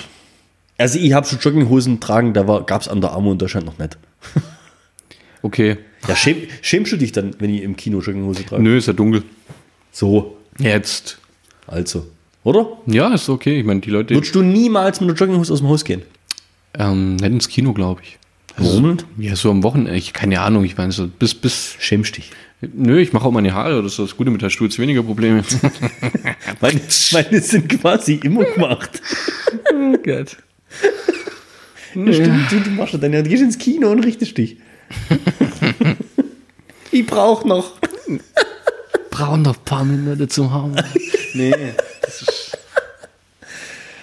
also 0.78 0.98
ich 0.98 1.12
habe 1.12 1.26
schon 1.26 1.38
Jogginghosen 1.40 2.00
tragen, 2.00 2.32
da 2.32 2.42
gab 2.60 2.80
es 2.80 2.88
Under 2.88 3.12
Armour 3.12 3.32
in 3.32 3.38
Deutschland 3.38 3.66
noch 3.66 3.78
nicht. 3.78 3.98
Okay. 5.42 5.78
Ja, 6.06 6.14
schäm, 6.16 6.36
schämst 6.60 6.92
du 6.92 6.98
dich 6.98 7.12
dann, 7.12 7.34
wenn 7.38 7.48
ich 7.48 7.62
im 7.62 7.74
Kino 7.76 8.00
Jogginghose 8.00 8.44
trage? 8.44 8.62
Nö, 8.62 8.76
ist 8.76 8.88
ja 8.88 8.92
dunkel. 8.92 9.22
So, 9.90 10.36
Jetzt. 10.58 11.18
also. 11.66 12.06
Oder? 12.44 12.66
Ja, 12.86 13.14
ist 13.14 13.28
okay. 13.28 13.58
Ich 13.60 13.64
meine, 13.64 13.80
die 13.80 13.88
Leute. 13.90 14.14
Würdest 14.14 14.34
du 14.34 14.42
niemals 14.42 15.00
mit 15.00 15.08
einer 15.08 15.18
Jogginghose 15.18 15.52
aus 15.52 15.60
dem 15.60 15.68
Haus 15.68 15.84
gehen? 15.84 16.02
Ähm, 16.74 17.16
nicht 17.16 17.24
ins 17.24 17.48
Kino, 17.48 17.72
glaube 17.72 18.02
ich. 18.02 18.18
Warum? 18.60 18.98
Ja, 19.18 19.36
so 19.36 19.50
am 19.50 19.62
Wochenende. 19.62 19.96
Ich 19.96 20.12
keine 20.12 20.40
Ahnung. 20.40 20.64
Ich 20.64 20.76
meine, 20.76 20.92
so 20.92 21.08
bis, 21.08 21.34
bis. 21.34 21.76
Schämst 21.78 22.16
dich. 22.16 22.30
Nö, 22.60 23.00
ich 23.00 23.12
mache 23.12 23.24
auch 23.24 23.32
meine 23.32 23.54
Haare. 23.54 23.82
Das 23.82 23.92
ist 23.92 23.98
das 23.98 24.16
Gute 24.16 24.30
mit 24.30 24.42
der 24.42 24.50
Sturz. 24.50 24.78
Weniger 24.78 25.02
Probleme. 25.02 25.42
Meine, 26.60 26.80
meine 27.12 27.40
sind 27.40 27.68
quasi 27.80 28.20
immer 28.22 28.44
gemacht. 28.44 29.00
oh 29.72 29.96
Gott. 30.04 30.36
Ja, 31.94 32.12
stimmt, 32.12 32.52
du, 32.52 32.60
du 32.60 32.70
machst 32.70 32.94
das 32.94 33.00
dann 33.00 33.12
ja. 33.12 33.22
Du 33.22 33.30
gehst 33.30 33.42
ins 33.42 33.56
Kino 33.56 33.90
und 33.90 34.04
richtest 34.04 34.36
dich. 34.36 34.58
ich 36.90 37.06
brauch 37.06 37.44
noch. 37.44 37.78
Brauchen 39.10 39.42
noch 39.42 39.56
ein 39.56 39.64
paar 39.64 39.84
Minuten 39.84 40.28
zum 40.28 40.52
Haben. 40.52 40.76
Nee. 41.32 41.54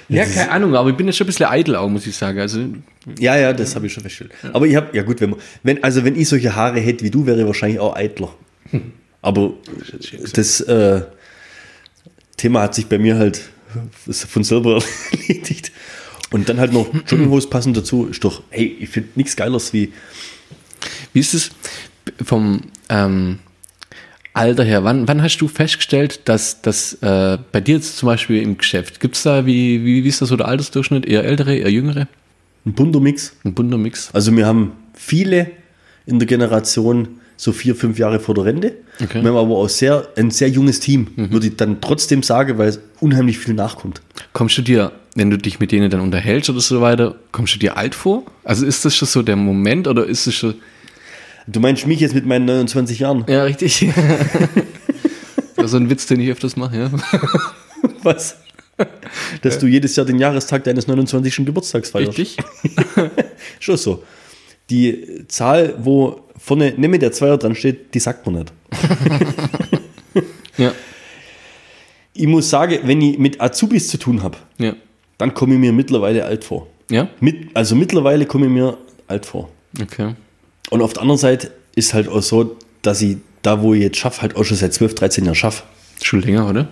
Ja, 0.09 0.25
keine 0.25 0.51
Ahnung, 0.51 0.75
aber 0.75 0.89
ich 0.89 0.95
bin 0.95 1.07
jetzt 1.07 1.17
schon 1.17 1.25
ein 1.25 1.27
bisschen 1.29 1.47
eitel 1.47 1.75
auch, 1.75 1.89
muss 1.89 2.07
ich 2.07 2.15
sagen. 2.15 2.39
Also, 2.39 2.59
Ja, 3.19 3.37
ja, 3.37 3.53
das 3.53 3.75
habe 3.75 3.87
ich 3.87 3.93
schon 3.93 4.03
festgestellt. 4.03 4.31
Aber 4.53 4.65
ich 4.65 4.75
habe, 4.75 4.95
ja 4.95 5.03
gut, 5.03 5.19
wenn, 5.19 5.31
man, 5.31 5.39
wenn, 5.63 5.83
also 5.83 6.05
wenn 6.05 6.15
ich 6.15 6.29
solche 6.29 6.55
Haare 6.55 6.79
hätte 6.79 7.03
wie 7.03 7.11
du, 7.11 7.25
wäre 7.25 7.39
ich 7.39 7.45
wahrscheinlich 7.45 7.79
auch 7.79 7.95
eitler. 7.95 8.33
Aber 9.21 9.53
das 10.33 10.61
äh, 10.61 11.01
Thema 12.37 12.61
hat 12.61 12.75
sich 12.75 12.87
bei 12.87 12.97
mir 12.97 13.17
halt 13.17 13.41
von 14.03 14.43
selber 14.43 14.81
erledigt. 15.11 15.71
Und 16.29 16.49
dann 16.49 16.59
halt 16.59 16.73
noch 16.73 16.87
Jogginghose 16.93 17.49
passend 17.49 17.75
dazu, 17.77 18.07
ist 18.07 18.23
doch, 18.23 18.43
hey, 18.49 18.77
ich 18.79 18.89
finde 18.89 19.09
nichts 19.15 19.35
Geileres 19.35 19.71
wie, 19.73 19.93
wie 21.13 21.19
ist 21.19 21.33
es 21.33 21.51
vom 22.23 22.63
ähm, 22.89 23.39
Alter 24.37 24.63
her? 24.63 24.83
Wann, 24.83 25.07
wann 25.07 25.21
hast 25.21 25.37
du 25.37 25.47
festgestellt, 25.47 26.21
dass 26.25 26.61
das 26.61 26.93
äh, 27.01 27.37
bei 27.51 27.61
dir 27.61 27.75
jetzt 27.75 27.97
zum 27.97 28.07
Beispiel 28.07 28.41
im 28.41 28.57
Geschäft, 28.57 28.99
gibt 28.99 29.15
es 29.15 29.23
da, 29.23 29.45
wie, 29.45 29.83
wie, 29.83 30.03
wie 30.03 30.07
ist 30.07 30.21
das 30.21 30.29
so 30.29 30.35
der 30.37 30.47
Altersdurchschnitt? 30.47 31.05
Eher 31.05 31.23
ältere, 31.23 31.55
eher 31.55 31.71
jüngere? 31.71 32.07
ein 32.67 32.73
bunter 32.73 32.99
Mix. 32.99 33.35
Ein 33.43 33.53
bunter 33.53 33.77
Mix? 33.77 34.09
Also 34.13 34.35
wir 34.35 34.45
haben 34.45 34.73
viele 34.93 35.51
in 36.05 36.19
der 36.19 36.27
Generation 36.27 37.07
so 37.37 37.51
vier, 37.51 37.75
fünf 37.75 37.99
Jahre 37.99 38.19
vor 38.19 38.35
der 38.35 38.45
Rente. 38.45 38.73
Okay. 38.99 39.21
Wir 39.21 39.29
haben 39.29 39.37
aber 39.37 39.57
auch 39.57 39.69
sehr, 39.69 40.07
ein 40.15 40.31
sehr 40.31 40.49
junges 40.49 40.79
Team, 40.79 41.07
würde 41.15 41.47
ich 41.47 41.55
dann 41.55 41.81
trotzdem 41.81 42.23
sagen, 42.23 42.57
weil 42.57 42.69
es 42.69 42.79
unheimlich 42.99 43.37
viel 43.37 43.53
nachkommt. 43.53 44.01
Kommst 44.33 44.57
du 44.57 44.63
dir, 44.63 44.91
wenn 45.15 45.29
du 45.29 45.37
dich 45.37 45.59
mit 45.59 45.71
denen 45.71 45.91
dann 45.91 46.01
unterhältst 46.01 46.49
oder 46.49 46.61
so 46.61 46.81
weiter, 46.81 47.15
kommst 47.31 47.53
du 47.53 47.59
dir 47.59 47.77
alt 47.77 47.93
vor? 47.93 48.23
Also 48.43 48.65
ist 48.65 48.85
das 48.85 48.95
schon 48.95 49.07
so 49.07 49.21
der 49.21 49.35
Moment 49.35 49.87
oder 49.87 50.05
ist 50.05 50.25
es 50.25 50.33
schon. 50.33 50.55
Du 51.47 51.59
meinst 51.61 51.87
mich 51.87 51.99
jetzt 52.01 52.13
mit 52.13 52.25
meinen 52.25 52.45
29 52.45 52.99
Jahren? 52.99 53.25
Ja, 53.27 53.43
richtig. 53.43 53.87
das 55.55 55.65
ist 55.65 55.71
so 55.71 55.77
ein 55.77 55.89
Witz, 55.89 56.05
den 56.07 56.19
ich 56.19 56.29
öfters 56.29 56.57
mache, 56.57 56.77
ja. 56.77 56.91
Was? 58.03 58.37
Dass 59.41 59.57
du 59.57 59.65
jedes 59.65 59.95
Jahr 59.95 60.05
den 60.05 60.19
Jahrestag 60.19 60.65
deines 60.65 60.87
29. 60.87 61.45
Geburtstags 61.45 61.89
feierst. 61.89 62.17
Richtig? 62.17 62.37
Schon 63.59 63.77
so. 63.77 64.03
Die 64.69 65.23
Zahl, 65.29 65.73
wo 65.79 66.21
vorne 66.37 66.73
nicht 66.75 66.89
mehr 66.89 66.99
der 66.99 67.13
Zweier 67.13 67.37
dran 67.37 67.55
steht, 67.55 67.93
die 67.93 67.99
sagt 67.99 68.25
man 68.25 68.35
nicht. 68.35 68.53
Ja. 70.57 70.73
Ich 72.13 72.27
muss 72.27 72.49
sagen, 72.49 72.79
wenn 72.83 73.01
ich 73.01 73.17
mit 73.17 73.39
Azubis 73.39 73.87
zu 73.87 73.97
tun 73.97 74.21
habe, 74.21 74.37
Ja. 74.57 74.73
dann 75.17 75.33
komme 75.33 75.53
ich 75.53 75.59
mir 75.59 75.71
mittlerweile 75.71 76.25
alt 76.25 76.43
vor. 76.43 76.67
Ja? 76.91 77.09
Mit, 77.21 77.55
also 77.55 77.75
mittlerweile 77.75 78.25
komme 78.25 78.47
ich 78.47 78.51
mir 78.51 78.77
alt 79.07 79.25
vor. 79.25 79.49
Okay. 79.81 80.13
Und 80.69 80.81
auf 80.81 80.93
der 80.93 81.01
anderen 81.01 81.19
Seite 81.19 81.51
ist 81.75 81.93
halt 81.93 82.07
auch 82.07 82.21
so, 82.21 82.57
dass 82.81 83.01
ich 83.01 83.17
da, 83.41 83.61
wo 83.61 83.73
ich 83.73 83.81
jetzt 83.81 83.97
schaffe, 83.97 84.21
halt 84.21 84.35
auch 84.35 84.43
schon 84.43 84.57
seit 84.57 84.73
12, 84.73 84.95
13 84.95 85.25
Jahren 85.25 85.35
schaffe. 85.35 85.63
Schon 86.01 86.21
länger, 86.21 86.49
oder? 86.49 86.67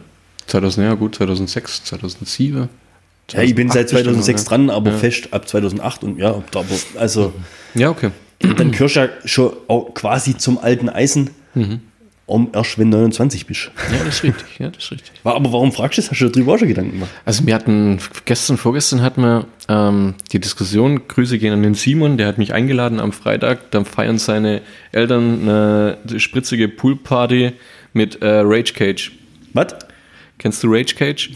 2000, 0.47 0.85
ja 0.85 0.93
gut, 0.93 1.15
2006, 1.15 1.83
2007. 1.85 2.69
Ja, 3.31 3.41
ich 3.41 3.55
bin 3.55 3.69
seit 3.71 3.89
2008 3.89 4.23
2006 4.23 4.41
bestimmt 4.43 4.67
noch, 4.67 4.73
dran, 4.73 4.75
aber 4.77 4.91
Ja. 4.91 4.97
fest 4.97 5.27
ab 5.31 5.47
2008 5.47 6.03
und 6.03 6.17
ja, 6.19 6.43
da- 6.51 6.59
aber 6.59 6.67
also 6.99 7.33
Ja, 7.73 7.89
okay. 7.89 8.11
dann 8.39 8.71
gehörst 8.71 8.95
du 8.97 8.99
ja 8.99 9.09
schon 9.25 9.53
auch 9.67 9.93
quasi 9.95 10.37
zum 10.37 10.57
alten 10.59 10.89
Eisen, 10.89 11.31
um 12.27 12.49
erst 12.53 12.79
wenn 12.79 12.89
29 12.89 13.45
bist. 13.45 13.71
Ja, 13.91 14.03
das 14.03 14.15
ist 14.15 14.23
richtig. 14.23 14.59
Ja, 14.59 14.69
das 14.69 14.83
ist 14.83 14.91
richtig. 14.91 15.11
Aber 15.23 15.51
warum 15.51 15.71
fragst 15.71 15.97
du 15.97 16.01
das? 16.01 16.11
Hast 16.11 16.21
du 16.21 16.29
darüber 16.29 16.53
auch 16.53 16.57
schon 16.57 16.67
Gedanken 16.67 16.93
gemacht? 16.93 17.11
Also 17.23 17.45
wir 17.45 17.53
hatten 17.53 17.99
gestern, 18.25 18.57
vorgestern 18.57 19.01
hatten 19.01 19.21
wir 19.21 19.45
ähm, 19.69 20.15
die 20.31 20.39
Diskussion, 20.39 21.07
Grüße 21.07 21.37
gehen 21.37 21.53
an 21.53 21.61
den 21.61 21.75
Simon, 21.75 22.17
der 22.17 22.27
hat 22.27 22.37
mich 22.37 22.53
eingeladen 22.53 22.99
am 22.99 23.11
Freitag, 23.11 23.69
dann 23.71 23.85
feiern 23.85 24.17
seine 24.17 24.61
Eltern 24.91 25.41
eine 25.41 25.97
spritzige 26.17 26.67
Poolparty 26.67 27.53
mit 27.93 28.21
äh, 28.21 28.41
Rage 28.43 28.73
Cage. 28.73 29.11
Was? 29.53 29.75
Kennst 30.39 30.63
du 30.63 30.67
Rage 30.69 30.95
Cage? 30.95 31.31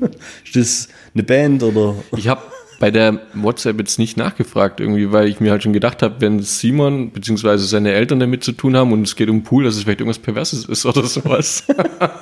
Ist 0.44 0.56
das 0.56 0.88
eine 1.14 1.22
Band 1.22 1.62
oder? 1.62 1.94
Ich 2.16 2.26
habe 2.26 2.42
bei 2.80 2.90
der 2.90 3.20
WhatsApp 3.34 3.78
jetzt 3.78 3.98
nicht 3.98 4.16
nachgefragt, 4.16 4.80
irgendwie, 4.80 5.12
weil 5.12 5.28
ich 5.28 5.38
mir 5.38 5.52
halt 5.52 5.62
schon 5.62 5.74
gedacht 5.74 6.02
habe, 6.02 6.16
wenn 6.20 6.40
Simon 6.40 7.10
bzw. 7.10 7.58
seine 7.58 7.92
Eltern 7.92 8.18
damit 8.18 8.42
zu 8.42 8.52
tun 8.52 8.74
haben 8.74 8.92
und 8.92 9.02
es 9.02 9.14
geht 9.14 9.28
um 9.28 9.44
Pool, 9.44 9.64
dass 9.64 9.76
es 9.76 9.82
vielleicht 9.84 10.00
irgendwas 10.00 10.18
Perverses 10.18 10.64
ist 10.64 10.86
oder 10.86 11.04
sowas. 11.04 11.64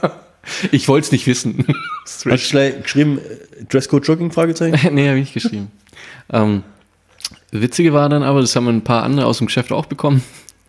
ich 0.73 0.89
wollte 0.89 1.07
es 1.07 1.13
nicht 1.13 1.29
wissen. 1.29 1.65
Hast 2.05 2.27
du 2.27 2.37
gleich 2.51 2.83
geschrieben, 2.83 3.19
äh, 3.19 3.65
Dresscode 3.67 4.07
Jogging? 4.07 4.33
Fragezeichen? 4.33 4.77
nee, 4.95 5.09
habe 5.09 5.19
ich 5.19 5.33
nicht 5.33 5.35
geschrieben. 5.35 5.71
ähm, 6.33 6.65
Witzige 7.53 7.93
war 7.93 8.09
dann 8.09 8.25
aber, 8.25 8.41
das 8.41 8.57
haben 8.57 8.67
ein 8.67 8.83
paar 8.83 9.05
andere 9.05 9.27
aus 9.27 9.39
dem 9.39 9.47
Geschäft 9.47 9.71
auch 9.71 9.87
bekommen. 9.87 10.25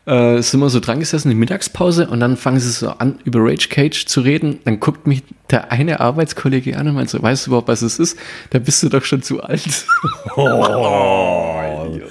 Äh, 0.09 0.41
sind 0.41 0.59
wir 0.59 0.71
so 0.71 0.79
dran 0.79 0.99
gesessen 0.99 1.27
in 1.27 1.37
der 1.37 1.39
Mittagspause 1.39 2.07
und 2.07 2.19
dann 2.19 2.35
fangen 2.35 2.59
sie 2.59 2.71
so 2.71 2.89
an, 2.89 3.19
über 3.25 3.41
Rage 3.43 3.67
Cage 3.69 4.07
zu 4.07 4.21
reden. 4.21 4.57
Dann 4.65 4.79
guckt 4.79 5.05
mich 5.05 5.21
der 5.51 5.71
eine 5.71 5.99
Arbeitskollege 5.99 6.75
an 6.77 6.87
und 6.87 6.95
meint 6.95 7.11
so, 7.11 7.21
weißt 7.21 7.45
du 7.45 7.51
überhaupt, 7.51 7.67
was 7.67 7.83
es 7.83 7.99
ist? 7.99 8.17
Da 8.49 8.57
bist 8.57 8.81
du 8.81 8.89
doch 8.89 9.05
schon 9.05 9.21
zu 9.21 9.43
alt. 9.43 9.85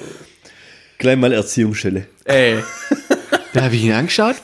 Gleich 0.98 1.16
mal 1.16 1.32
Erziehungsstelle. 1.32 2.06
Ey. 2.24 2.62
Da 3.52 3.64
habe 3.64 3.74
ich 3.74 3.82
ihn 3.82 3.92
angeschaut. 3.92 4.36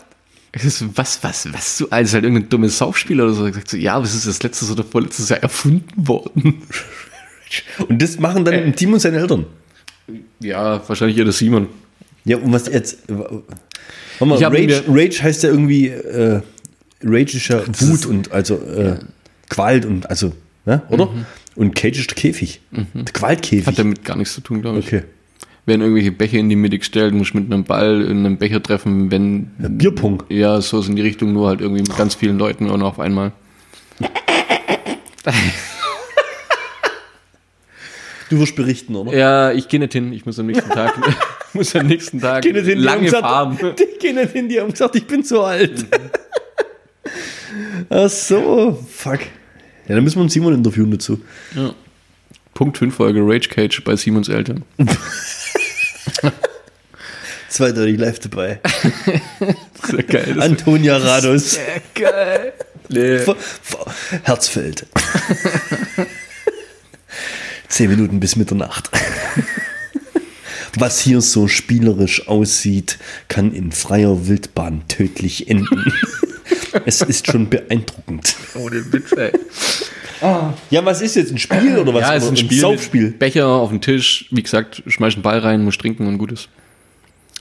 Ich 0.53 0.63
so, 0.63 0.87
was, 0.97 1.23
was, 1.23 1.53
was, 1.53 1.79
du, 1.79 1.87
also 1.91 2.15
halt 2.15 2.25
irgendein 2.25 2.49
dummes 2.49 2.79
Saufspiel 2.79 3.21
oder 3.21 3.35
so. 3.35 3.47
Ich 3.47 3.55
sag 3.55 3.71
so, 3.71 3.77
ja, 3.77 4.03
was 4.03 4.17
ist 4.17 4.27
das 4.27 4.43
letztes 4.43 4.69
oder 4.69 4.83
vorletztes 4.83 5.29
Jahr 5.29 5.39
erfunden 5.45 6.09
worden? 6.09 6.61
Und 7.89 8.03
das 8.03 8.19
machen 8.19 8.45
dann 8.45 8.55
im 8.55 8.75
Team 8.75 8.95
und 8.95 8.99
seine 8.99 9.19
Eltern. 9.19 9.47
Ja, 10.41 10.83
wahrscheinlich 10.89 11.17
eher 11.17 11.25
der 11.25 11.33
Simon. 11.33 11.69
Ja, 12.25 12.39
und 12.39 12.53
was 12.53 12.69
jetzt? 12.69 13.09
Warte 13.09 13.45
mal, 14.21 14.43
Rage, 14.43 14.85
Rage 14.89 15.23
heißt 15.23 15.43
ja 15.43 15.51
irgendwie, 15.51 15.89
äh, 15.89 16.41
Rage 17.03 17.37
ist 17.37 17.49
ja 17.49 17.63
Wut 17.81 18.07
und 18.07 18.33
also 18.33 18.55
äh, 18.57 18.99
Qual 19.51 19.85
und 19.85 20.09
also, 20.09 20.33
ne, 20.65 20.83
oder? 20.89 21.11
Und 21.57 21.75
Cage 21.75 22.01
ist 22.01 22.11
der 22.11 22.17
Käfig. 22.17 22.61
Der 22.73 23.13
Qualkäfig. 23.13 23.67
Hat 23.67 23.79
damit 23.79 24.05
gar 24.05 24.17
nichts 24.17 24.35
zu 24.35 24.41
tun, 24.41 24.63
glaube 24.63 24.81
ich. 24.81 24.87
okay. 24.87 25.03
Werden 25.67 25.81
irgendwelche 25.81 26.13
Becher 26.13 26.39
in 26.39 26.49
die 26.49 26.57
Mitte 26.57 26.79
gestellt, 26.79 27.15
muss 27.15 27.33
mit 27.33 27.51
einem 27.51 27.65
Ball 27.65 28.03
in 28.03 28.19
einem 28.19 28.37
Becher 28.37 28.63
treffen, 28.63 29.11
wenn. 29.11 29.51
Bierpong. 29.57 30.25
Ja, 30.29 30.61
so 30.61 30.81
ist 30.81 30.89
in 30.89 30.97
die 30.97 31.03
Richtung, 31.03 31.33
nur 31.33 31.49
halt 31.49 31.61
irgendwie 31.61 31.83
mit 31.83 31.97
ganz 31.97 32.15
vielen 32.15 32.39
Leuten 32.39 32.69
und 32.69 32.83
auf 32.83 33.01
einmal. 33.01 33.33
Du 38.31 38.41
wirst 38.41 38.57
berichten, 38.57 38.95
oder? 38.97 39.17
Ja, 39.17 39.53
ich 39.53 39.69
gehe 39.69 39.79
nicht 39.81 39.93
hin, 39.93 40.13
ich 40.13 40.27
muss 40.27 40.39
am 40.39 40.47
nächsten 40.47 40.71
Tag, 40.71 40.95
muss 41.55 41.75
am 41.77 41.87
nächsten 41.87 42.21
Tag 42.21 42.45
lange 42.45 43.09
fahren. 43.09 43.59
Die 43.79 43.99
gehen 43.99 44.17
nicht 44.17 44.33
hin, 44.33 44.49
die 44.49 44.61
haben 44.61 44.71
gesagt, 44.71 44.97
ich 44.97 45.07
bin 45.07 45.25
zu 45.25 45.43
alt. 45.43 45.87
Ach 47.89 48.09
so, 48.09 48.85
fuck. 48.91 49.21
Ja, 49.89 49.95
dann 49.95 50.05
müssen 50.05 50.17
wir 50.17 50.23
einen 50.23 50.31
Simon 50.31 50.55
interviewen 50.55 50.91
dazu. 50.91 51.21
Ja. 51.55 51.75
Punkt 52.55 52.79
5 52.79 52.95
Folge 52.95 53.21
Rage 53.23 53.49
Cage 53.49 53.83
bei 53.85 53.97
Simons 53.97 54.29
Eltern. 54.29 54.65
Zweideutig 57.49 57.99
live 57.99 58.19
dabei. 58.21 58.61
Sehr 59.87 60.03
geil. 60.03 60.41
Antonia 60.41 60.97
Rados. 60.97 61.53
sehr 61.53 61.83
geil. 61.95 62.53
Nee. 62.89 63.21
Herzfeld. 64.23 64.87
Zehn 67.69 67.91
Minuten 67.91 68.19
bis 68.19 68.37
Mitternacht. 68.37 68.91
Was 70.77 71.01
hier 71.01 71.21
so 71.21 71.49
spielerisch 71.49 72.27
aussieht, 72.29 72.99
kann 73.29 73.53
in 73.53 73.73
freier 73.73 74.27
Wildbahn 74.27 74.83
tödlich 74.89 75.49
enden. 75.49 75.93
Es 76.85 77.01
ist 77.03 77.31
schon 77.31 77.49
beeindruckend. 77.49 78.35
Ohne 78.57 78.93
Witz, 78.93 79.13
ey. 79.13 79.31
Ja, 80.71 80.85
was 80.85 81.01
ist 81.03 81.15
jetzt 81.17 81.31
ein 81.31 81.39
Spiel 81.39 81.79
oder 81.79 81.95
was? 81.95 82.01
Ja, 82.03 82.15
es 82.17 82.25
ist 82.25 82.31
ein 82.31 82.37
Spiel. 82.37 82.61
Saufspiel. 82.61 83.03
mit 83.05 83.19
Becher 83.19 83.47
auf 83.47 83.71
den 83.71 83.81
Tisch. 83.81 84.27
Wie 84.31 84.43
gesagt, 84.43 84.83
schmeiß 84.87 85.15
einen 85.15 85.23
Ball 85.23 85.39
rein, 85.39 85.63
muss 85.63 85.79
trinken 85.79 86.07
und 86.07 86.19
gutes. 86.19 86.49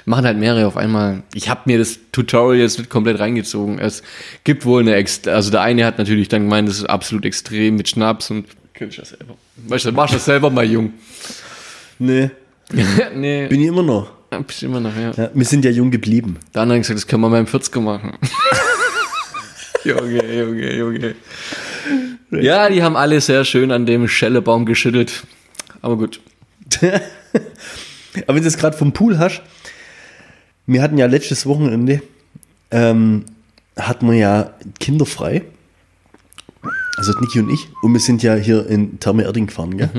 Machen 0.06 0.26
halt 0.26 0.38
mehrere 0.38 0.68
auf 0.68 0.76
einmal. 0.76 1.24
Ich 1.34 1.50
habe 1.50 1.62
mir 1.66 1.78
das 1.78 1.98
Tutorial 2.12 2.62
jetzt 2.62 2.78
nicht 2.78 2.90
komplett 2.90 3.20
reingezogen. 3.20 3.80
Es 3.80 4.04
gibt 4.44 4.66
wohl 4.66 4.82
eine, 4.82 4.96
Ex 4.96 5.28
also 5.28 5.50
der 5.50 5.62
eine 5.62 5.86
hat 5.86 5.98
natürlich 5.98 6.28
dann 6.28 6.44
gemeint, 6.44 6.68
das 6.68 6.78
ist 6.78 6.86
absolut 6.86 7.26
extrem 7.26 7.78
mit 7.78 7.88
Schnaps 7.88 8.30
und 8.30 8.46
kennst 8.74 8.98
du 8.98 9.02
das 9.02 9.10
selber. 9.10 9.38
Weißt 9.68 9.86
du, 9.86 9.92
machst 9.94 10.16
das 10.16 10.26
selber 10.26 10.50
mal 10.50 10.66
jung. 10.66 10.94
Nee, 12.00 12.32
nee, 13.16 13.48
bin 13.48 13.62
ich 13.62 13.68
immer 13.68 13.84
noch. 13.84 14.12
bist 14.48 14.64
immer 14.64 14.80
noch, 14.80 14.96
ja. 14.96 15.12
Ja, 15.12 15.30
wir 15.34 15.46
sind 15.46 15.66
ja 15.66 15.72
jung 15.72 15.92
geblieben. 15.92 16.38
Der 16.54 16.64
andere 16.64 16.78
hat 16.78 16.84
gesagt, 16.84 16.98
das 16.98 17.08
können 17.08 17.22
wir 17.22 17.30
mal 17.30 17.40
im 17.40 17.46
40er 17.46 17.80
machen. 17.82 18.18
Junge, 19.84 20.34
Junge, 20.34 20.74
Junge. 20.74 21.16
Ja, 22.32 22.70
die 22.70 22.82
haben 22.82 22.96
alle 22.96 23.20
sehr 23.20 23.44
schön 23.44 23.72
an 23.72 23.86
dem 23.86 24.08
Schellebaum 24.08 24.66
geschüttelt. 24.66 25.24
Aber 25.82 25.98
gut. 25.98 26.22
Aber 26.82 28.36
wenn 28.36 28.44
du 28.44 28.48
es 28.48 28.58
gerade 28.58 28.78
vom 28.78 28.94
Pool 28.94 29.18
hast, 29.18 29.42
wir 30.66 30.82
hatten 30.82 30.98
ja 30.98 31.08
letztes 31.08 31.46
Wochenende, 31.46 32.02
ähm, 32.72 33.26
hatten 33.76 34.08
wir 34.08 34.18
ja 34.18 34.54
kinderfrei. 34.80 35.44
Also 36.98 37.12
Niki 37.20 37.40
und 37.40 37.50
ich. 37.50 37.68
Und 37.82 37.92
wir 37.92 38.00
sind 38.00 38.24
ja 38.24 38.36
hier 38.36 38.66
in 38.68 39.00
Therme 39.00 39.24
Erding 39.24 39.48
gefahren, 39.48 39.78
gell? 39.78 39.90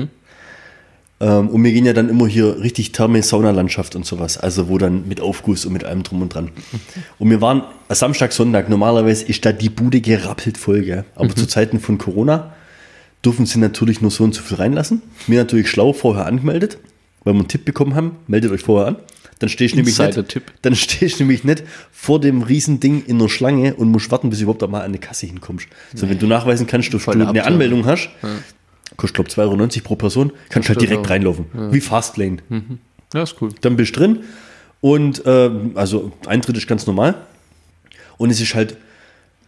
Ähm, 1.25 1.49
und 1.49 1.63
wir 1.63 1.71
gehen 1.71 1.85
ja 1.85 1.93
dann 1.93 2.07
immer 2.07 2.27
hier 2.27 2.59
richtig 2.61 2.91
Therme, 2.91 3.23
Saunalandschaft 3.23 3.95
und 3.95 4.05
sowas. 4.05 4.37
Also 4.37 4.69
wo 4.69 4.77
dann 4.77 5.07
mit 5.07 5.21
Aufguss 5.21 5.65
und 5.65 5.73
mit 5.73 5.83
allem 5.83 6.03
drum 6.03 6.21
und 6.21 6.33
dran. 6.33 6.51
Und 7.19 7.29
wir 7.29 7.41
waren 7.41 7.63
Samstag, 7.89 8.31
Sonntag. 8.31 8.69
Normalerweise 8.69 9.25
ist 9.25 9.43
da 9.45 9.51
die 9.51 9.69
Bude 9.69 10.01
gerappelt 10.01 10.57
voll, 10.57 10.81
gell? 10.83 11.05
Aber 11.15 11.35
zu 11.35 11.47
Zeiten 11.47 11.79
von 11.79 11.97
Corona 11.97 12.53
dürfen 13.23 13.45
sie 13.47 13.57
natürlich 13.57 14.01
nur 14.01 14.11
so 14.11 14.23
und 14.23 14.35
so 14.35 14.43
viel 14.43 14.57
reinlassen. 14.57 15.01
Mir 15.25 15.39
natürlich 15.39 15.69
schlau 15.69 15.93
vorher 15.93 16.27
angemeldet, 16.27 16.77
weil 17.23 17.33
wir 17.33 17.39
einen 17.39 17.47
Tipp 17.47 17.65
bekommen 17.65 17.95
haben. 17.95 18.17
Meldet 18.27 18.51
euch 18.51 18.61
vorher 18.61 18.89
an. 18.89 18.95
Dann 19.39 19.49
stehe 19.49 19.65
ich 19.65 19.75
nämlich 19.75 19.97
nicht, 19.97 20.41
dann 20.61 20.75
stehe 20.75 21.07
ich 21.07 21.19
nämlich 21.19 21.43
nicht 21.43 21.63
vor 21.91 22.21
dem 22.21 22.43
Riesending 22.43 23.03
in 23.05 23.17
der 23.17 23.29
Schlange 23.29 23.73
und 23.73 23.89
muss 23.89 24.09
warten, 24.11 24.29
bis 24.29 24.39
du 24.39 24.43
überhaupt 24.43 24.61
mal 24.69 24.79
an 24.79 24.85
eine 24.85 24.99
Kasse 24.99 25.25
hinkommst. 25.25 25.67
So, 25.93 26.07
wenn 26.07 26.19
du 26.19 26.27
nachweisen 26.27 26.67
kannst, 26.67 26.93
dass 26.93 27.05
du 27.05 27.11
eine 27.11 27.27
Abturn. 27.27 27.45
Anmeldung 27.45 27.85
hast, 27.85 28.09
kostet 28.97 29.15
glaube 29.15 29.29
2,90 29.29 29.39
Euro 29.77 29.83
pro 29.83 29.95
Person, 29.95 30.31
kannst 30.49 30.69
halt 30.69 30.81
direkt 30.81 31.05
auch. 31.05 31.09
reinlaufen. 31.09 31.45
Wie 31.71 31.81
Fastlane. 31.81 32.37
Ja, 33.13 33.23
ist 33.23 33.35
cool. 33.41 33.51
Dann 33.61 33.75
bist 33.75 33.95
du 33.95 33.99
drin 33.99 34.19
und 34.81 35.23
ähm, 35.25 35.71
also 35.75 36.11
Eintritt 36.25 36.57
ist 36.57 36.67
ganz 36.67 36.85
normal. 36.87 37.15
Und 38.17 38.29
es 38.29 38.39
ist 38.39 38.55
halt 38.55 38.77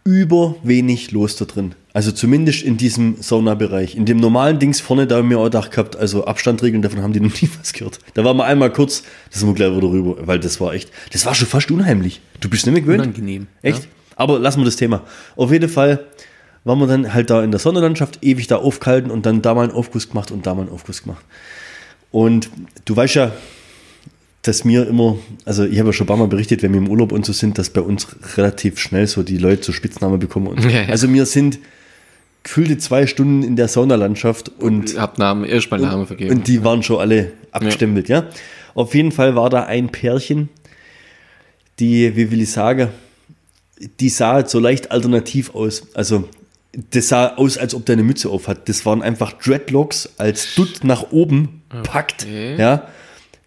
über 0.04 0.56
wenig 0.62 1.10
los 1.10 1.36
da 1.36 1.44
drin. 1.44 1.74
Also 1.92 2.12
zumindest 2.12 2.62
in 2.62 2.76
diesem 2.76 3.16
Saunabereich. 3.20 3.94
In 3.94 4.06
dem 4.06 4.18
normalen 4.18 4.58
Dings 4.58 4.80
vorne, 4.80 5.06
da 5.06 5.16
haben 5.16 5.28
wir 5.28 5.38
auch 5.38 5.44
gedacht 5.44 5.70
gehabt, 5.70 5.96
also 5.96 6.24
Abstandregeln, 6.24 6.80
davon 6.80 7.02
haben 7.02 7.12
die 7.12 7.20
noch 7.20 7.30
nie 7.42 7.50
was 7.58 7.72
gehört. 7.72 7.98
Da 8.14 8.24
waren 8.24 8.36
wir 8.36 8.44
einmal 8.44 8.72
kurz, 8.72 9.02
das 9.30 9.40
sind 9.40 9.48
wir 9.48 9.54
gleich 9.54 9.76
wieder 9.76 9.90
rüber, 9.90 10.16
weil 10.26 10.38
das 10.38 10.60
war 10.60 10.72
echt, 10.72 10.90
das 11.12 11.26
war 11.26 11.34
schon 11.34 11.46
fast 11.46 11.70
unheimlich. 11.70 12.20
Du 12.40 12.48
bist 12.48 12.64
nicht 12.66 12.72
mehr 12.72 12.82
gewöhnt. 12.82 13.02
Unangenehm, 13.02 13.48
Echt? 13.62 13.82
ja. 13.82 13.88
Aber 14.16 14.38
lassen 14.38 14.60
wir 14.60 14.64
das 14.64 14.76
Thema. 14.76 15.02
Auf 15.36 15.52
jeden 15.52 15.68
Fall 15.68 16.04
waren 16.68 16.78
wir 16.80 16.86
dann 16.86 17.14
halt 17.14 17.30
da 17.30 17.42
in 17.42 17.50
der 17.50 17.58
Sonnenlandschaft, 17.58 18.18
ewig 18.22 18.46
da 18.46 18.56
aufgehalten 18.56 19.10
und 19.10 19.24
dann 19.24 19.40
da 19.40 19.54
mal 19.54 19.62
einen 19.62 19.72
Aufguss 19.72 20.10
gemacht 20.10 20.30
und 20.30 20.46
da 20.46 20.54
mal 20.54 20.62
einen 20.62 20.70
Aufguss 20.70 21.02
gemacht. 21.02 21.24
Und 22.10 22.50
du 22.84 22.94
weißt 22.94 23.14
ja, 23.14 23.32
dass 24.42 24.64
mir 24.64 24.86
immer, 24.86 25.16
also 25.46 25.64
ich 25.64 25.78
habe 25.78 25.88
ja 25.88 25.92
schon 25.94 26.04
ein 26.04 26.08
paar 26.08 26.18
Mal 26.18 26.28
berichtet, 26.28 26.62
wenn 26.62 26.72
wir 26.72 26.78
im 26.78 26.88
Urlaub 26.88 27.12
und 27.12 27.24
so 27.24 27.32
sind, 27.32 27.56
dass 27.56 27.70
bei 27.70 27.80
uns 27.80 28.06
relativ 28.36 28.78
schnell 28.78 29.06
so 29.06 29.22
die 29.22 29.38
Leute 29.38 29.64
so 29.64 29.72
Spitznamen 29.72 30.20
bekommen. 30.20 30.46
Und 30.46 30.62
so. 30.62 30.68
Ja, 30.68 30.82
ja. 30.82 30.88
Also 30.90 31.12
wir 31.12 31.24
sind 31.24 31.58
gefühlte 32.42 32.76
zwei 32.76 33.06
Stunden 33.06 33.42
in 33.42 33.56
der 33.56 33.68
Saunalandschaft 33.68 34.50
und, 34.60 34.98
Hab 34.98 35.18
Namen, 35.18 35.44
erst 35.44 35.70
mal 35.70 35.80
Namen 35.80 36.06
vergeben. 36.06 36.36
und 36.36 36.48
die 36.48 36.64
waren 36.64 36.82
schon 36.82 37.00
alle 37.00 37.32
abgestempelt, 37.50 38.08
ja. 38.10 38.26
Auf 38.74 38.94
jeden 38.94 39.10
Fall 39.10 39.34
war 39.34 39.48
da 39.48 39.64
ein 39.64 39.88
Pärchen, 39.88 40.50
die, 41.78 42.14
wie 42.14 42.30
will 42.30 42.42
ich 42.42 42.52
sagen, 42.52 42.88
die 44.00 44.08
sah 44.10 44.46
so 44.46 44.58
leicht 44.60 44.90
alternativ 44.90 45.54
aus. 45.54 45.88
Also 45.94 46.28
das 46.90 47.08
sah 47.08 47.34
aus, 47.36 47.56
als 47.58 47.74
ob 47.74 47.86
der 47.86 47.94
eine 47.94 48.02
Mütze 48.02 48.28
auf 48.28 48.46
hat. 48.48 48.68
Das 48.68 48.84
waren 48.86 49.02
einfach 49.02 49.32
Dreadlocks 49.32 50.10
als 50.18 50.54
Dutt 50.54 50.84
nach 50.84 51.10
oben 51.12 51.62
packt. 51.82 52.26
Ja. 52.58 52.88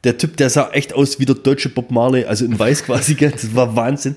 Der 0.04 0.18
Typ, 0.18 0.38
der 0.38 0.50
sah 0.50 0.72
echt 0.72 0.94
aus 0.94 1.20
wie 1.20 1.26
der 1.26 1.36
deutsche 1.36 1.70
Bob 1.70 1.92
Marley, 1.92 2.26
also 2.26 2.44
in 2.46 2.58
weiß 2.58 2.84
quasi. 2.86 3.14
gell? 3.14 3.32
Das 3.32 3.56
war 3.56 3.76
Wahnsinn. 3.76 4.16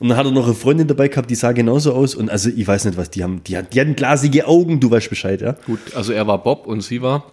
Und 0.00 0.08
dann 0.08 0.16
hat 0.16 0.24
er 0.26 0.32
noch 0.32 0.46
eine 0.46 0.54
Freundin 0.54 0.88
dabei 0.88 1.08
gehabt, 1.08 1.30
die 1.30 1.34
sah 1.34 1.52
genauso 1.52 1.92
aus. 1.92 2.14
Und 2.14 2.30
also 2.30 2.48
ich 2.48 2.66
weiß 2.66 2.86
nicht, 2.86 2.96
was 2.96 3.10
die 3.10 3.22
haben. 3.22 3.42
Die, 3.44 3.56
hat- 3.56 3.72
die 3.74 3.80
hatten 3.80 3.94
glasige 3.94 4.46
Augen, 4.48 4.80
du 4.80 4.90
weißt 4.90 5.10
Bescheid, 5.10 5.40
ja. 5.42 5.52
Gut, 5.66 5.78
also 5.94 6.12
er 6.12 6.26
war 6.26 6.42
Bob 6.42 6.66
und 6.66 6.80
sie 6.80 7.00
war 7.02 7.30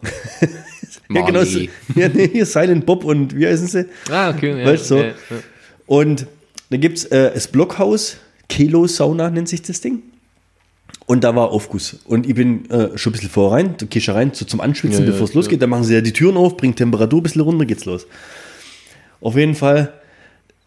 Ja, 1.10 1.22
genau. 1.22 1.44
so. 1.44 1.60
Ja, 1.96 2.10
nee, 2.10 2.30
hier 2.32 2.46
Silent 2.46 2.86
Bob 2.86 3.04
und 3.06 3.36
wie 3.38 3.48
heißen 3.48 3.68
sie? 3.68 3.86
Ah, 4.12 4.30
okay. 4.30 4.60
Ja, 4.60 4.66
weißt 4.68 4.84
du 4.84 4.88
so. 4.96 4.98
ja, 4.98 5.06
ja. 5.08 5.14
Und 5.86 6.28
dann 6.70 6.82
gibt 6.82 6.98
es 6.98 7.06
äh, 7.06 7.32
das 7.34 7.48
Blockhaus, 7.48 8.18
Kelo 8.50 8.86
Sauna 8.88 9.30
nennt 9.30 9.48
sich 9.48 9.62
das 9.62 9.80
Ding. 9.82 10.04
Und 11.08 11.24
da 11.24 11.36
war 11.36 11.52
Aufguss. 11.52 12.00
Und 12.06 12.28
ich 12.28 12.36
bin 12.36 12.70
äh, 12.70 12.98
schon 12.98 13.12
ein 13.12 13.14
bisschen 13.14 13.30
vor 13.30 13.54
rein, 13.54 13.76
ja 13.80 14.14
rein 14.14 14.32
so 14.34 14.44
zum 14.44 14.60
Anschwitzen, 14.60 15.00
Ja, 15.00 15.06
ja, 15.06 15.12
bevor 15.12 15.26
es 15.26 15.34
losgeht. 15.34 15.62
Dann 15.62 15.70
machen 15.70 15.86
sie 15.86 15.94
ja 15.94 16.02
die 16.02 16.12
Türen 16.12 16.36
auf, 16.36 16.58
bringt 16.58 16.76
Temperatur 16.76 17.22
ein 17.22 17.24
bisschen 17.24 17.42
runter, 17.42 17.66
geht's 17.66 17.86
los. 17.86 18.06
Auf 19.22 19.38
jeden 19.38 19.56
Fall 19.56 19.94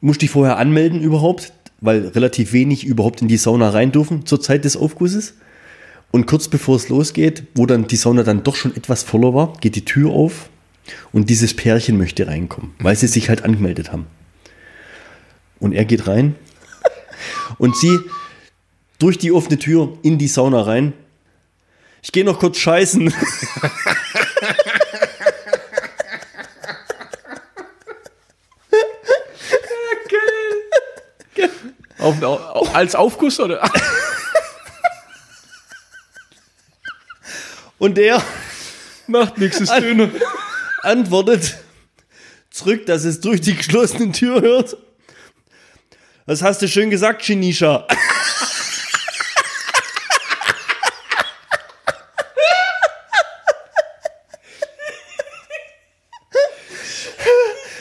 musste 0.00 0.24
ich 0.24 0.30
vorher 0.30 0.56
anmelden 0.56 1.02
überhaupt, 1.02 1.52
weil 1.82 2.08
relativ 2.08 2.54
wenig 2.54 2.84
überhaupt 2.84 3.20
in 3.20 3.28
die 3.28 3.36
Sauna 3.36 3.68
rein 3.68 3.92
dürfen 3.92 4.24
zur 4.24 4.40
Zeit 4.40 4.64
des 4.64 4.78
Aufgusses. 4.78 5.34
Und 6.10 6.26
kurz 6.26 6.48
bevor 6.48 6.76
es 6.76 6.88
losgeht, 6.88 7.44
wo 7.54 7.66
dann 7.66 7.86
die 7.86 7.96
Sauna 7.96 8.22
dann 8.22 8.42
doch 8.42 8.56
schon 8.56 8.74
etwas 8.74 9.02
voller 9.02 9.34
war, 9.34 9.52
geht 9.60 9.76
die 9.76 9.84
Tür 9.84 10.10
auf 10.10 10.48
und 11.12 11.28
dieses 11.28 11.54
Pärchen 11.54 11.98
möchte 11.98 12.26
reinkommen, 12.26 12.72
weil 12.80 12.96
sie 12.96 13.06
sich 13.08 13.28
halt 13.28 13.44
angemeldet 13.44 13.92
haben. 13.92 14.06
Und 15.60 15.72
er 15.72 15.84
geht 15.84 16.08
rein 16.08 16.34
und 17.58 17.76
sie 17.76 17.98
durch 19.00 19.18
die 19.18 19.32
offene 19.32 19.58
Tür 19.58 19.98
in 20.02 20.18
die 20.18 20.28
Sauna 20.28 20.62
rein. 20.62 20.92
Ich 22.02 22.12
gehe 22.12 22.24
noch 22.24 22.38
kurz 22.38 22.58
scheißen. 22.58 23.12
Auf, 31.98 32.22
auf, 32.22 32.74
als 32.74 32.94
Aufguss 32.94 33.38
oder? 33.40 33.62
Und 37.78 37.98
er 37.98 38.22
Macht 39.06 39.38
nichts, 39.38 39.60
ist 39.60 39.72
Döner. 39.72 40.08
antwortet 40.82 41.58
zurück, 42.50 42.86
dass 42.86 43.04
es 43.04 43.20
durch 43.20 43.40
die 43.40 43.56
geschlossene 43.56 44.12
Tür 44.12 44.40
hört. 44.40 44.76
Was 46.26 46.42
hast 46.42 46.62
du 46.62 46.68
schön 46.68 46.90
gesagt, 46.90 47.24
Shinisha? 47.24 47.88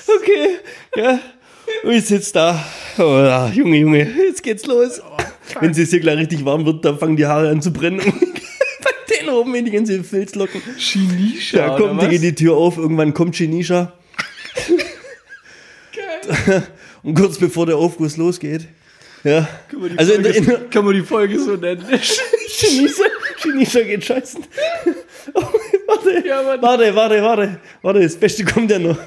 okay, 0.08 0.60
ja. 1.00 1.20
Und 1.84 1.92
ich 1.92 2.06
sitze 2.06 2.34
da. 2.34 2.66
Oh, 2.98 3.02
ja, 3.04 3.48
Junge, 3.50 3.78
Junge, 3.78 4.00
jetzt 4.28 4.44
geht's 4.44 4.66
los. 4.66 5.02
Wenn 5.60 5.72
es 5.72 5.78
jetzt 5.78 5.92
hier 5.92 6.00
gleich 6.00 6.18
richtig 6.18 6.44
warm 6.46 6.66
wird, 6.66 6.84
dann 6.86 6.98
fangen 6.98 7.16
die 7.16 7.26
Haare 7.26 7.50
an 7.50 7.62
zu 7.62 7.72
brennen. 7.72 8.00
Bei 8.84 8.92
den 9.16 9.30
oben 9.30 9.56
in 9.56 9.66
die 9.66 9.72
ganze 9.72 10.04
Filzlocken. 10.04 10.62
Chinisha. 10.78 11.58
Da 11.58 11.78
kommt 11.78 12.02
die, 12.04 12.20
die 12.20 12.36
Tür 12.36 12.56
auf, 12.56 12.78
irgendwann 12.78 13.14
kommt 13.14 13.36
Shinisha. 13.36 13.94
Und 17.04 17.16
kurz 17.16 17.38
bevor 17.38 17.66
der 17.66 17.78
Aufguss 17.78 18.18
losgeht. 18.18 18.68
Ja. 19.24 19.48
Also 19.98 20.14
in 20.14 20.24
der, 20.24 20.36
in 20.36 20.46
der 20.46 20.60
kann 20.70 20.86
man 20.86 20.94
die 20.94 21.02
Folge 21.02 21.40
so 21.40 21.56
nennen? 21.56 21.84
Shinisha, 22.50 23.04
Shinisha 23.38 23.82
geht 23.82 24.06
scheißen. 24.06 24.44
Oh, 25.34 25.44
warte, 25.88 26.28
Ja, 26.28 26.46
warte, 26.46 26.96
warte, 26.96 27.24
warte, 27.24 27.60
warte, 27.82 28.00
das 28.02 28.16
Beste 28.16 28.44
kommt 28.46 28.70
ja 28.72 28.80
noch. 28.80 28.98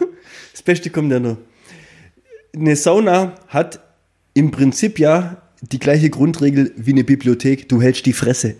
Das 0.53 0.63
Beste 0.63 0.91
kommt 0.91 1.13
ja 1.13 1.21
noch. 1.21 1.37
Eine 2.55 2.77
Sauna 2.77 3.35
hat 3.49 3.81
im 4.35 4.51
Prinzip 4.51 4.99
ja 4.99 5.39
die 5.63 5.79
gleiche 5.79 6.11
Grundregel 6.11 6.73
wie 6.77 6.93
eine 6.93 7.05
Bibliothek. 7.05 7.69
Du 7.69 7.81
hältst 7.81 8.05
die 8.05 8.13
Fresse. 8.13 8.57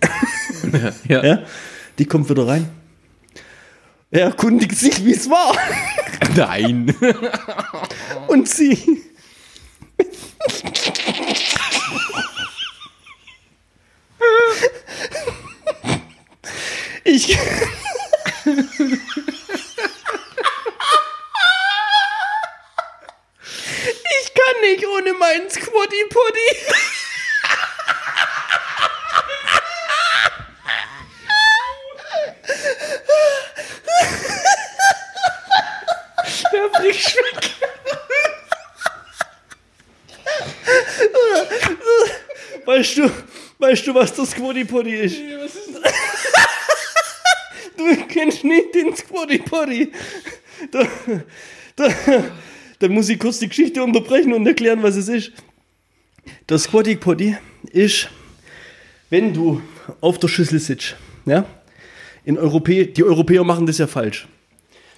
ja. 1.09 1.25
Ja? 1.25 1.43
Die 1.99 2.07
kommt 2.07 2.31
wieder 2.31 2.47
rein. 2.47 2.69
Er 4.11 4.23
erkundigt 4.27 4.77
sich, 4.77 5.05
wie 5.05 5.13
es 5.13 5.29
war. 5.29 5.55
Nein. 6.37 6.95
Und 8.29 8.49
sie. 8.49 9.03
Ich. 17.05 17.37
Nicht 24.63 24.87
ohne 24.87 25.13
meinen 25.15 25.51
Squatty 25.51 26.05
Potty. 26.09 26.57
Der 36.53 36.69
bricht 36.69 37.17
weg. 37.17 37.51
Weißt 42.65 42.97
du, 42.97 43.11
weißt 43.59 43.87
du, 43.87 43.95
was 43.95 44.15
das 44.15 44.31
Squatty 44.31 44.65
Potty 44.65 44.95
ist? 44.95 45.17
Du 47.77 48.07
kennst 48.07 48.45
nicht 48.45 48.75
den 48.75 48.97
Squatty 48.97 49.39
Potty. 49.39 49.93
Da, 50.71 50.87
da, 51.75 51.89
da 52.83 52.89
muss 52.89 53.09
ich 53.09 53.19
kurz 53.19 53.39
die 53.39 53.49
Geschichte 53.49 53.81
unterbrechen 53.81 54.33
und 54.33 54.45
erklären, 54.45 54.83
was 54.83 54.97
es 54.97 55.07
ist. 55.07 55.33
Das 56.49 56.65
Squatty 56.65 56.97
Potty 56.97 57.37
ist, 57.71 58.09
wenn 59.09 59.33
du 59.33 59.63
auf 60.01 60.19
der 60.19 60.27
Schüssel 60.27 60.59
sitzt, 60.59 60.97
ja? 61.25 61.45
In 62.25 62.39
Europä 62.39 62.87
die 62.87 63.05
Europäer 63.05 63.45
machen 63.45 63.67
das 63.67 63.79
ja 63.79 63.87
falsch. 63.87 64.27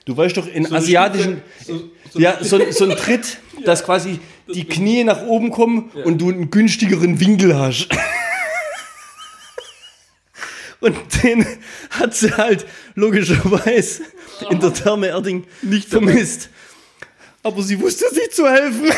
Du 0.06 0.16
weißt 0.16 0.36
doch, 0.36 0.46
in 0.46 0.70
asiatischen, 0.72 1.42
ja, 2.14 2.42
so, 2.42 2.58
so 2.70 2.84
ein 2.84 2.96
Tritt, 2.96 3.38
dass 3.64 3.84
quasi 3.84 4.18
die 4.52 4.64
Knie 4.64 5.04
nach 5.04 5.22
oben 5.22 5.50
kommen 5.50 5.90
und 6.04 6.20
du 6.20 6.30
einen 6.30 6.50
günstigeren 6.50 7.20
Winkel 7.20 7.58
hast. 7.58 7.88
Und 10.80 10.96
den 11.22 11.46
hat 11.90 12.14
sie 12.14 12.32
halt 12.32 12.66
logischerweise 12.94 14.02
in 14.50 14.60
der 14.60 14.72
Therme 14.72 15.08
Erding 15.08 15.44
nicht 15.62 15.88
vermisst. 15.88 16.50
Aber 17.44 17.62
sie 17.62 17.78
wusste 17.80 18.08
sich 18.12 18.32
zu 18.32 18.48
helfen. 18.48 18.90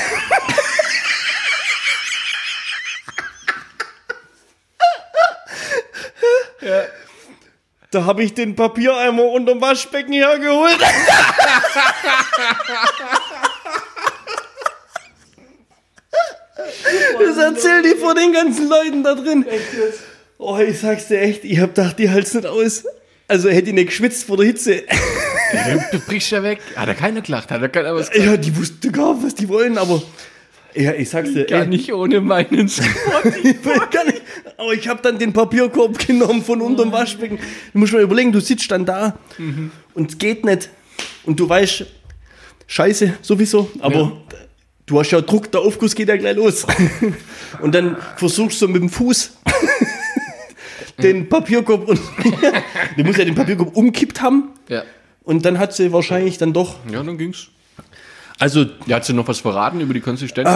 Da 7.90 8.04
habe 8.04 8.22
ich 8.22 8.35
den 8.35 8.54
Papiereimer 8.54 9.24
unterm 9.24 9.61
Waschbecken 9.61 10.12
hergeholt. 10.12 10.78
Das 17.18 17.37
erzählt 17.37 17.85
die 17.85 17.96
vor 17.98 18.14
den 18.14 18.32
ganzen 18.32 18.68
Leuten 18.68 19.02
da 19.02 19.14
drin. 19.14 19.44
Oh, 20.38 20.56
ich 20.59 20.78
sag's 20.80 21.09
dir 21.09 21.20
echt, 21.20 21.44
ich 21.44 21.59
hab 21.59 21.74
gedacht, 21.74 21.98
die 21.98 22.11
halt's 22.11 22.32
nicht 22.35 22.46
aus. 22.46 22.85
Also 23.26 23.48
hätte 23.48 23.68
ich 23.68 23.74
nicht 23.74 23.88
geschwitzt 23.88 24.24
vor 24.24 24.37
der 24.37 24.46
Hitze. 24.46 24.85
Du 25.92 25.98
brichst 26.00 26.30
ja 26.30 26.42
weg. 26.42 26.61
Hat 26.74 26.88
er 26.88 26.94
keiner 26.94 27.20
gelacht? 27.20 27.50
Hat 27.50 27.62
er 27.62 27.68
keiner 27.68 27.94
was 27.94 28.11
Ja, 28.14 28.37
die 28.37 28.56
wussten 28.56 28.92
gar 28.92 29.14
nicht, 29.14 29.26
was 29.26 29.35
die 29.35 29.48
wollen, 29.48 29.78
aber 29.78 30.02
ja, 30.74 30.92
ich 30.92 31.09
sag's 31.09 31.32
dir, 31.32 31.44
Gar 31.46 31.62
ey, 31.62 31.68
nicht 31.68 31.90
ohne 31.92 32.20
meinen 32.20 32.48
gar 33.90 34.04
nicht. 34.04 34.22
Aber 34.59 34.72
ich 34.74 34.87
habe 34.88 35.00
dann 35.02 35.18
den 35.18 35.32
Papierkorb 35.32 35.98
genommen 36.06 36.42
von 36.44 36.61
unterm 36.61 36.92
Waschbecken. 36.92 37.38
Du 37.72 37.78
musst 37.78 37.92
mal 37.94 38.02
überlegen, 38.02 38.30
du 38.32 38.40
sitzt 38.40 38.70
dann 38.70 38.85
da 38.85 39.16
und 39.94 40.11
es 40.11 40.18
geht 40.18 40.44
nicht. 40.44 40.68
Und 41.24 41.40
du 41.40 41.48
weißt, 41.48 41.87
scheiße, 42.66 43.14
sowieso, 43.22 43.70
aber 43.80 43.94
Ja. 43.98 44.12
du 44.87 45.00
hast 45.00 45.11
ja 45.12 45.20
Druck, 45.22 45.50
der 45.50 45.62
Aufguss 45.62 45.94
geht 45.94 46.09
ja 46.09 46.16
gleich 46.16 46.37
los. 46.37 46.66
und 47.62 47.74
dann 47.74 47.96
versuchst 48.16 48.61
du 48.61 48.68
mit 48.68 48.82
dem 48.82 48.90
Fuß 48.90 49.32
den 51.02 51.28
Papierkorb 51.28 51.88
und 51.88 52.00
du 52.96 53.04
musst 53.04 53.18
ja 53.18 53.24
den 53.24 53.35
Papierkorb 53.35 53.74
umkippt 53.76 54.20
haben. 54.20 54.50
Ja. 54.68 54.82
Und 55.26 55.44
dann 55.44 55.58
hat 55.58 55.74
sie 55.74 55.92
wahrscheinlich 55.92 56.38
dann 56.38 56.52
doch. 56.54 56.76
Ja, 56.90 57.02
dann 57.02 57.18
ging's. 57.18 57.48
Also, 58.38 58.64
Ja, 58.86 58.96
hat 58.96 59.04
sie 59.04 59.12
noch 59.12 59.26
was 59.28 59.40
verraten 59.40 59.80
über 59.80 59.92
die 59.92 60.00
Konsistenz? 60.00 60.48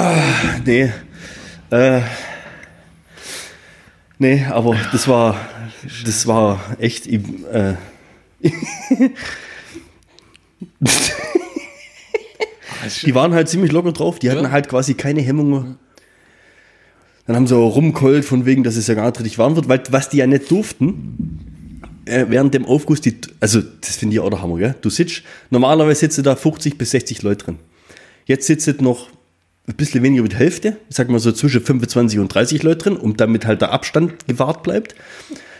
nee. 0.65 0.91
Äh, 1.71 2.01
nee, 4.19 4.45
aber 4.49 4.77
das 4.93 5.07
war, 5.09 5.37
das 6.05 6.27
war 6.27 6.61
echt. 6.79 7.07
Äh, 7.07 7.75
die 13.05 13.15
waren 13.15 13.35
halt 13.35 13.49
ziemlich 13.49 13.73
locker 13.73 13.93
drauf. 13.93 14.19
Die 14.19 14.31
hatten 14.31 14.45
Ja. 14.45 14.51
halt 14.51 14.69
quasi 14.69 14.95
keine 14.95 15.21
Hemmungen. 15.21 15.77
Dann 17.27 17.37
haben 17.37 17.47
sie 17.47 17.57
auch 17.57 17.77
rumgeheult 17.77 18.25
von 18.25 18.47
wegen, 18.47 18.65
dass 18.65 18.77
es 18.77 18.87
ja 18.87 18.95
gar 18.95 19.07
nicht 19.07 19.21
richtig 19.21 19.39
warm 19.39 19.55
wird, 19.57 19.69
weil 19.69 19.83
was 19.91 20.09
die 20.09 20.17
ja 20.19 20.27
nicht 20.27 20.51
durften, 20.51 21.81
äh, 22.07 22.27
während 22.29 22.55
dem 22.55 22.65
Aufguss, 22.67 23.01
die, 23.01 23.21
also 23.41 23.61
das 23.81 23.97
finde 23.97 24.15
ich 24.15 24.21
auch 24.21 24.31
der 24.31 24.43
Hammer, 24.43 24.59
gell? 24.59 24.75
Du 24.81 24.91
sitzt, 24.91 25.23
normalerweise 25.51 26.01
sitzen 26.01 26.23
da 26.23 26.37
50 26.37 26.77
bis 26.79 26.91
60 26.91 27.23
Leute 27.23 27.45
drin. 27.47 27.59
Jetzt 28.27 28.47
sitzen 28.47 28.77
noch 28.81 29.09
ein 29.67 29.75
bisschen 29.77 30.03
weniger 30.03 30.23
mit 30.23 30.35
Hälfte, 30.35 30.77
ich 30.89 30.97
sag 30.97 31.09
mal 31.09 31.19
so 31.19 31.33
zwischen 31.33 31.63
25 31.63 32.19
und 32.19 32.33
30 32.33 32.63
Leute 32.63 32.85
drin, 32.85 32.97
um 32.97 33.17
damit 33.17 33.47
halt 33.47 33.61
der 33.63 33.73
Abstand 33.73 34.27
gewahrt 34.27 34.63
bleibt. 34.63 34.95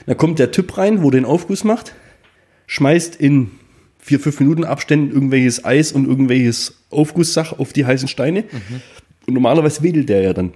Dann 0.07 0.17
kommt 0.17 0.39
der 0.39 0.51
Typ 0.51 0.77
rein, 0.77 1.03
wo 1.03 1.11
den 1.11 1.25
Aufguss 1.25 1.65
macht, 1.65 1.95
schmeißt 2.67 3.17
in 3.17 3.51
vier, 3.99 4.19
fünf 4.19 4.41
Minuten 4.41 4.65
Abständen 4.65 5.13
irgendwelches 5.13 5.65
Eis 5.65 5.93
und 5.93 6.07
irgendwelches 6.07 6.75
Aufgusssach 6.91 7.59
auf 7.59 7.73
die 7.73 7.85
heißen 7.87 8.09
Steine. 8.09 8.45
Und 9.27 9.35
normalerweise 9.35 9.83
wedelt 9.83 10.09
der 10.09 10.23
ja 10.23 10.33
dann. 10.33 10.53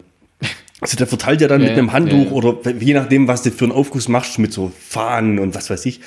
Also 0.80 0.96
der 0.96 1.06
verteilt 1.06 1.40
ja 1.40 1.48
dann 1.48 1.62
Ja, 1.62 1.68
mit 1.68 1.78
einem 1.78 1.92
Handtuch 1.92 2.18
ja, 2.18 2.24
ja. 2.24 2.32
oder 2.32 2.70
je 2.72 2.94
nachdem, 2.94 3.28
was 3.28 3.42
du 3.42 3.50
für 3.50 3.64
einen 3.64 3.72
Aufguss 3.72 4.08
machst, 4.08 4.38
mit 4.38 4.52
so 4.52 4.72
Fahnen 4.88 5.38
und 5.38 5.54
was 5.54 5.70
weiß 5.70 5.86
ich, 5.86 6.00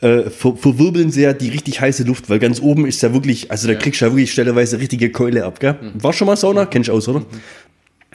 äh, 0.00 0.30
ver 0.30 0.56
verwirbeln 0.56 1.10
sie 1.10 1.22
ja 1.22 1.32
die 1.32 1.48
richtig 1.48 1.80
heiße 1.80 2.04
Luft, 2.04 2.28
weil 2.28 2.38
ganz 2.38 2.60
oben 2.60 2.86
ist 2.86 3.02
ja 3.02 3.12
wirklich, 3.12 3.50
also 3.50 3.68
da 3.68 3.74
kriegst 3.74 4.00
du 4.00 4.06
ja 4.06 4.12
wirklich 4.12 4.32
stelleweise 4.32 4.78
richtige 4.78 5.10
Keule 5.10 5.44
ab, 5.44 5.60
gell? 5.60 5.76
Mhm. 5.80 6.02
War 6.02 6.12
schon 6.12 6.26
mal 6.26 6.36
Sauna? 6.36 6.66
Kennst 6.66 6.88
du 6.88 6.92
aus, 6.92 7.08
oder? 7.08 7.24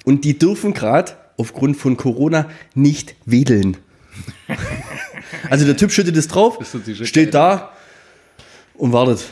Und 0.05 0.25
die 0.25 0.37
dürfen 0.37 0.73
gerade 0.73 1.13
aufgrund 1.37 1.77
von 1.77 1.97
Corona 1.97 2.49
nicht 2.75 3.15
wedeln. 3.25 3.77
also 5.49 5.65
der 5.65 5.77
Typ 5.77 5.91
schüttet 5.91 6.17
es 6.17 6.27
drauf, 6.27 6.59
Das 6.59 7.07
steht 7.07 7.33
da 7.33 7.71
und 8.75 8.93
wartet. 8.93 9.25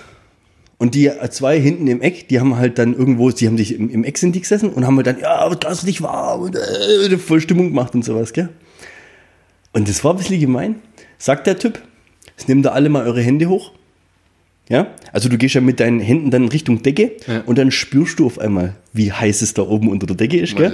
Und 0.77 0.95
die 0.95 1.12
zwei 1.29 1.59
hinten 1.59 1.88
im 1.88 2.01
Eck, 2.01 2.29
die 2.29 2.39
haben 2.39 2.55
halt 2.55 2.79
dann 2.79 2.95
irgendwo, 2.95 3.29
die 3.31 3.47
haben 3.47 3.57
sich 3.57 3.75
im, 3.75 3.89
im 3.89 4.05
Eck 4.05 4.17
sind 4.17 4.33
die 4.33 4.39
gesessen 4.39 4.69
und 4.69 4.88
haben 4.88 4.95
halt 4.95 5.07
dann, 5.07 5.19
ja, 5.19 5.49
das 5.49 5.79
ist 5.79 5.83
nicht 5.83 6.01
warm 6.01 6.41
und 6.43 6.55
äh, 6.55 7.17
voll 7.17 7.41
Stimmung 7.41 7.69
gemacht 7.69 7.93
und 7.95 8.05
sowas, 8.05 8.31
gell? 8.31 8.49
Und 9.73 9.89
das 9.89 10.03
war 10.03 10.13
ein 10.13 10.17
bisschen 10.17 10.39
gemein. 10.39 10.75
Sagt 11.17 11.47
der 11.47 11.59
Typ, 11.59 11.81
jetzt 12.39 12.49
nehmt 12.49 12.65
ihr 12.65 12.73
alle 12.73 12.89
mal 12.89 13.06
eure 13.06 13.21
Hände 13.21 13.47
hoch. 13.47 13.71
Ja, 14.69 14.88
also 15.12 15.30
du 15.30 15.38
gehst 15.38 15.56
ja 15.56 15.62
mit 15.62 15.80
deinen 15.80 15.99
Händen 15.99 16.30
dann 16.32 16.47
Richtung 16.47 16.84
Decke 16.84 17.12
Ja. 17.28 17.41
und 17.47 17.58
dann 17.58 17.71
spürst 17.71 18.19
du 18.19 18.25
auf 18.28 18.38
einmal, 18.39 18.75
wie 18.93 19.12
heiß 19.12 19.41
es 19.41 19.54
da 19.56 19.63
oben 19.63 19.89
unter 19.89 20.06
der 20.06 20.15
Decke 20.15 20.38
ist, 20.39 20.56
gell? 20.56 20.71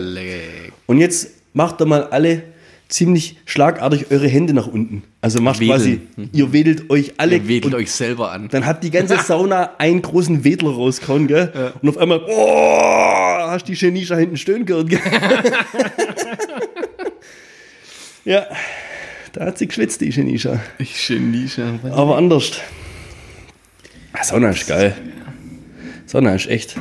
Und 0.86 0.98
jetzt 1.00 1.30
macht 1.54 1.80
ihr 1.82 1.86
mal 1.86 2.04
alle 2.04 2.44
ziemlich 2.90 3.38
schlagartig 3.46 4.12
eure 4.12 4.28
Hände 4.28 4.54
nach 4.54 4.68
unten. 4.68 5.04
Also 5.22 5.42
macht 5.42 5.60
Wedeln. 5.62 5.78
quasi, 5.78 6.00
ihr 6.34 6.52
wedelt 6.54 6.90
euch 6.90 7.14
alle 7.18 7.38
Ihr 7.38 7.48
wedelt 7.48 7.66
und 7.74 7.76
euch 7.76 7.90
selber 7.92 8.32
an. 8.32 8.50
dann 8.52 8.66
hat 8.66 8.84
die 8.84 8.92
ganze 8.92 9.18
Sauna 9.26 9.72
einen 9.78 10.02
großen 10.02 10.44
Wedler 10.44 10.72
rausgehauen, 10.72 11.28
gell? 11.28 11.72
Und 11.82 11.88
auf 11.90 11.98
einmal, 11.98 12.22
oh, 12.28 13.48
hast 13.50 13.68
die 13.70 13.74
Genisha 13.76 14.16
hinten 14.18 14.36
stöhnen 14.38 14.66
gehört, 14.66 14.90
gell? 14.90 15.00
ja, 18.26 18.46
da 19.36 19.46
hat 19.46 19.58
sie 19.58 19.68
geschwitzt, 19.68 20.02
die 20.02 20.10
Genisha. 20.10 20.60
Ich 20.78 21.02
schon. 21.04 21.80
Aber 21.92 22.18
anders. 22.18 22.52
Ah, 24.14 24.24
Sauna 24.24 24.50
ist 24.50 24.68
geil. 24.68 24.96
Sauna 26.06 26.36
ist 26.36 26.48
echt 26.48 26.76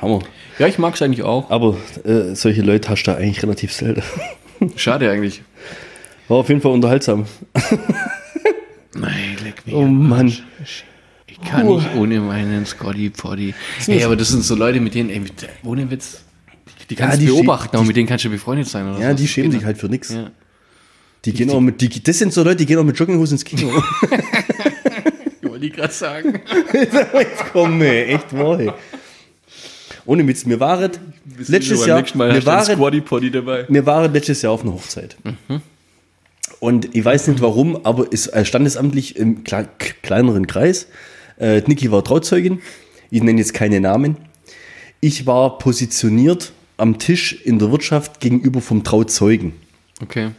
Hammer. 0.00 0.20
Ja, 0.58 0.66
ich 0.68 0.78
mag 0.78 0.94
es 0.94 1.02
eigentlich 1.02 1.24
auch. 1.24 1.50
Aber 1.50 1.76
äh, 2.04 2.34
solche 2.34 2.62
Leute 2.62 2.88
hast 2.88 3.02
du 3.04 3.10
da 3.12 3.16
eigentlich 3.16 3.42
relativ 3.42 3.72
selten. 3.72 4.02
Schade 4.76 5.10
eigentlich. 5.10 5.42
War 6.28 6.38
auf 6.38 6.48
jeden 6.48 6.60
Fall 6.60 6.72
unterhaltsam. 6.72 7.26
Nein, 8.94 9.36
leck 9.44 9.66
mich. 9.66 9.74
Oh 9.74 9.84
Mann. 9.84 10.32
Ich 11.26 11.40
kann 11.48 11.66
nicht 11.66 11.94
ohne 11.96 12.20
meinen 12.20 12.66
Scotty 12.66 13.10
Potty. 13.10 13.54
Ey, 13.86 14.02
aber 14.04 14.16
das 14.16 14.28
sind 14.28 14.44
so 14.44 14.54
Leute, 14.54 14.80
mit 14.80 14.94
denen, 14.94 15.10
ey, 15.10 15.22
ohne 15.64 15.90
Witz, 15.90 16.22
die 16.90 16.94
kannst 16.96 17.20
Ja, 17.20 17.26
du 17.28 17.32
die 17.32 17.40
beobachten, 17.42 17.76
aber 17.76 17.84
mit 17.86 17.96
denen 17.96 18.08
kannst 18.08 18.24
du 18.24 18.30
befreundet 18.30 18.66
sein. 18.68 18.88
Oder 18.88 19.00
Ja, 19.00 19.10
so. 19.10 19.16
die 19.16 19.28
schämen 19.28 19.52
sich 19.52 19.64
halt 19.64 19.78
für 19.78 19.88
nichts. 19.88 20.12
Ja. 20.12 20.30
Die 21.24 21.32
gehen 21.32 21.50
auch 21.50 21.60
mit, 21.60 21.80
die, 21.80 22.02
das 22.02 22.18
sind 22.18 22.32
so 22.32 22.42
Leute, 22.42 22.56
die 22.56 22.66
gehen 22.66 22.78
auch 22.78 22.84
mit 22.84 22.98
Jogginghose 22.98 23.34
ins 23.34 23.44
Kino. 23.44 23.70
Ich 25.40 25.48
wollte 25.48 25.70
gerade 25.70 25.92
sagen. 25.92 26.40
Jetzt 26.72 27.44
komm, 27.52 27.82
ey, 27.82 28.14
echt 28.14 28.36
wahr. 28.36 28.60
ey. 28.60 28.70
Ohne 30.06 30.26
Witz, 30.26 30.46
mir 30.46 30.60
waren 30.60 30.92
letztes 31.48 31.84
Jahr, 31.84 32.04
mir 32.14 33.30
dabei. 33.30 33.66
mir 33.68 33.84
waren 33.84 34.12
letztes 34.12 34.42
Jahr 34.42 34.52
auf 34.52 34.62
einer 34.62 34.72
Hochzeit. 34.72 35.16
Mhm. 35.24 35.60
Und 36.60 36.94
ich 36.94 37.04
weiß 37.04 37.28
nicht 37.28 37.40
warum, 37.40 37.84
aber 37.84 38.10
ist 38.12 38.28
äh, 38.28 38.44
standesamtlich 38.44 39.16
im 39.16 39.44
kle 39.44 39.68
kleineren 40.02 40.46
Kreis. 40.46 40.88
Äh, 41.38 41.62
Niki 41.66 41.90
war 41.90 42.04
Trauzeugin. 42.04 42.60
Ich 43.10 43.22
nenne 43.22 43.38
jetzt 43.38 43.54
keine 43.54 43.80
Namen. 43.80 44.16
Ich 45.00 45.26
war 45.26 45.58
positioniert 45.58 46.52
am 46.76 46.98
Tisch 46.98 47.32
in 47.44 47.58
der 47.58 47.70
Wirtschaft 47.70 48.20
gegenüber 48.20 48.60
vom 48.60 48.84
Trauzeugen. 48.84 49.52
Okay. 50.02 50.30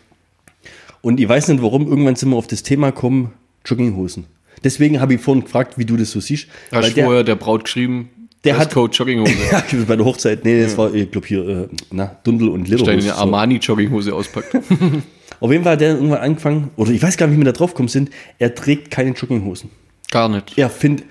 Und 1.02 1.20
ich 1.20 1.28
weiß 1.30 1.48
nicht 1.48 1.62
warum, 1.62 1.88
irgendwann 1.88 2.16
sind 2.16 2.30
wir 2.30 2.36
auf 2.38 2.48
das 2.48 2.64
Thema 2.64 2.92
gekommen, 2.92 3.34
Jogginghosen. 3.66 4.26
Deswegen 4.64 5.00
habe 5.00 5.14
ich 5.14 5.22
vorhin 5.22 5.44
gefragt, 5.44 5.78
wie 5.78 5.86
du 5.86 5.96
das 5.96 6.12
so 6.12 6.20
siehst. 6.20 6.48
Hast 6.72 6.90
du 6.90 6.94
der, 6.96 7.06
vorher 7.06 7.24
der 7.24 7.36
Braut 7.36 7.64
geschrieben, 7.64 8.10
Der 8.44 8.58
hat- 8.58 8.68
Dresscode 8.68 8.96
Jogginghose. 8.96 9.34
ja, 9.52 9.64
bei 9.88 9.96
der 9.96 10.06
Hochzeit, 10.06 10.44
nee, 10.44 10.62
das 10.62 10.78
war, 10.78 10.94
ich 10.94 11.10
glaube 11.10 11.28
hier, 11.28 11.48
äh, 11.48 11.68
na, 11.92 12.18
Dundel 12.24 12.50
und 12.50 12.68
Lederhose. 12.68 13.02
So. 13.02 13.12
Armani-Jogginghose 13.14 14.14
auspackt. 14.14 14.56
Auf 15.40 15.52
jeden 15.52 15.64
Fall 15.64 15.74
hat 15.74 15.82
er 15.82 15.96
irgendwann 15.96 16.20
angefangen, 16.20 16.72
oder 16.76 16.92
ich 16.92 17.02
weiß 17.02 17.16
gar 17.16 17.28
nicht, 17.28 17.36
wie 17.38 17.40
wir 17.40 17.46
da 17.46 17.54
drauf 17.54 17.72
gekommen 17.72 17.88
sind, 17.88 18.10
er 18.38 18.54
trägt 18.54 18.92
keine 18.92 19.12
Jogginghosen. 19.12 19.70
Gar 20.12 20.28
nicht. 20.28 20.58
Er 20.58 20.70
findet, 20.70 21.06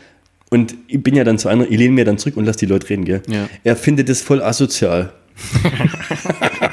und 0.50 0.74
ich 0.86 1.02
bin 1.02 1.14
ja 1.14 1.24
dann 1.24 1.38
zu 1.38 1.48
einer, 1.48 1.64
ich 1.70 1.78
lehne 1.78 1.94
mir 1.94 2.04
dann 2.04 2.18
zurück 2.18 2.36
und 2.36 2.44
lasse 2.44 2.58
die 2.58 2.66
Leute 2.66 2.90
reden, 2.90 3.06
gell? 3.06 3.22
Ja. 3.28 3.48
Er 3.64 3.76
findet 3.76 4.10
das 4.10 4.20
voll 4.20 4.42
asozial. 4.42 5.14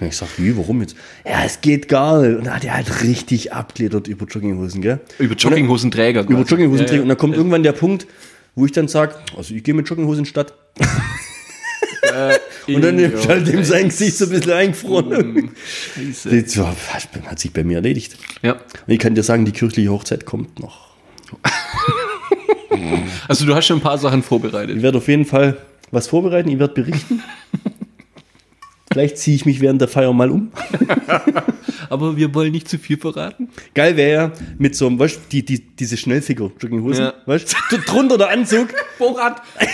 und 0.00 0.08
ich 0.08 0.16
sag, 0.16 0.28
wie, 0.38 0.56
warum 0.56 0.80
jetzt? 0.80 0.96
Ja, 1.24 1.44
es 1.44 1.60
geht 1.60 1.88
gar 1.88 2.22
nicht. 2.22 2.36
Und 2.38 2.46
dann 2.46 2.54
hat 2.54 2.64
er 2.64 2.74
halt 2.74 3.02
richtig 3.02 3.52
abgeledert 3.52 4.08
über 4.08 4.26
Jogginghosen, 4.26 4.82
gell? 4.82 5.00
Über 5.18 5.34
Jogginghosenträger. 5.34 6.22
Über 6.22 6.36
quasi. 6.36 6.50
Jogginghosen 6.50 6.86
Ja, 6.86 6.94
ja. 6.94 7.02
Und 7.02 7.08
dann 7.08 7.18
kommt 7.18 7.36
irgendwann 7.36 7.62
der 7.62 7.72
Punkt, 7.72 8.06
wo 8.54 8.64
ich 8.64 8.72
dann 8.72 8.88
sage, 8.88 9.14
also 9.36 9.54
ich 9.54 9.62
gehe 9.62 9.74
mit 9.74 9.88
Jogginghosen 9.88 10.20
in 10.20 10.24
die 10.24 10.30
Stadt. 10.30 10.54
Und 12.66 12.82
dann 12.82 12.98
Ja, 12.98 13.08
ist 13.08 13.28
halt 13.28 13.48
dem 13.48 13.64
sein 13.64 13.88
Gesicht 13.88 14.16
so 14.16 14.26
ein 14.26 14.30
bisschen 14.30 14.52
eingefroren. 14.52 15.50
Scheiße. 15.94 16.42
Das 16.42 17.26
hat 17.26 17.38
sich 17.38 17.52
bei 17.52 17.64
mir 17.64 17.76
erledigt. 17.76 18.16
Ja. 18.42 18.52
Und 18.52 18.92
ich 18.92 18.98
kann 18.98 19.14
dir 19.14 19.22
sagen, 19.22 19.44
die 19.44 19.52
kirchliche 19.52 19.90
Hochzeit 19.90 20.26
kommt 20.26 20.60
noch. 20.60 20.90
Also 23.28 23.46
du 23.46 23.54
hast 23.54 23.66
schon 23.66 23.78
ein 23.78 23.82
paar 23.82 23.98
Sachen 23.98 24.22
vorbereitet. 24.22 24.76
Ich 24.76 24.82
werde 24.82 24.98
auf 24.98 25.08
jeden 25.08 25.24
Fall 25.24 25.56
was 25.90 26.08
vorbereiten, 26.08 26.48
ich 26.48 26.58
werde 26.58 26.74
berichten. 26.74 27.22
Vielleicht 28.92 29.18
ziehe 29.18 29.36
ich 29.36 29.46
mich 29.46 29.60
während 29.60 29.80
der 29.80 29.86
Feier 29.88 30.12
mal 30.12 30.30
um. 30.30 30.50
Aber 31.90 32.16
wir 32.16 32.34
wollen 32.34 32.50
nicht 32.52 32.68
zu 32.68 32.76
viel 32.78 32.96
verraten. 32.98 33.48
Geil 33.74 33.96
wäre 33.96 34.12
ja 34.12 34.32
mit 34.58 34.74
so 34.74 34.86
einem, 34.88 34.98
weißt 34.98 35.16
du, 35.16 35.20
die, 35.30 35.44
die, 35.44 35.60
diese 35.76 35.96
Schnellfigur-Jogginghosen, 35.96 37.04
Ja. 37.04 37.14
weißt 37.26 37.54
du, 37.70 37.78
drunter 37.78 38.18
der 38.18 38.30
Anzug. 38.30 38.68
Borat. 38.98 39.42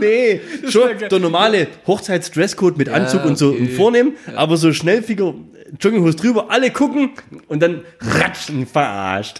Nee, 0.00 0.40
schon 0.68 0.90
der 0.98 1.18
normale 1.20 1.68
Hochzeitsdresscode 1.86 2.76
mit 2.76 2.88
Anzug 2.88 3.24
und 3.24 3.38
so 3.38 3.50
okay. 3.50 3.68
vornehmen, 3.68 4.14
aber 4.34 4.56
so 4.56 4.72
Schnellfigur, 4.72 5.36
Jogginghose 5.80 6.16
drüber, 6.16 6.50
alle 6.50 6.70
gucken 6.70 7.10
und 7.48 7.62
dann 7.62 7.82
ratschen 8.00 8.66
verarscht. 8.66 9.38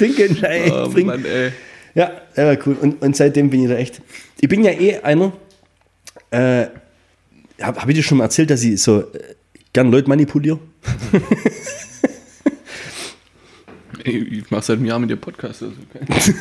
Denken, 0.00 0.42
ey, 0.44 0.70
Oh, 0.70 0.88
bring- 0.90 1.06
Mann, 1.06 1.24
ey. 1.24 1.52
Ja, 1.94 2.10
ja, 2.36 2.46
war 2.46 2.58
cool. 2.66 2.76
Und, 2.80 3.02
und 3.02 3.16
seitdem 3.16 3.50
bin 3.50 3.62
ich 3.62 3.68
da 3.68 3.76
echt. 3.76 4.02
Ich 4.40 4.48
bin 4.48 4.64
ja 4.64 4.72
eh 4.72 4.98
einer. 5.00 5.32
Äh, 6.30 6.66
Habe 7.60 7.80
hab 7.80 7.88
ich 7.88 7.94
dir 7.94 8.02
schon 8.02 8.18
mal 8.18 8.24
erzählt, 8.24 8.50
dass 8.50 8.62
ich 8.62 8.82
so 8.82 9.00
äh, 9.00 9.34
gern 9.72 9.90
Leute 9.90 10.08
manipuliere? 10.08 10.58
Ich 14.06 14.50
mache 14.50 14.62
seit 14.62 14.76
einem 14.76 14.86
Jahr 14.86 14.98
mit 14.98 15.08
dir 15.08 15.16
Podcast. 15.16 15.62
Also 15.62 15.74
okay. 15.94 16.04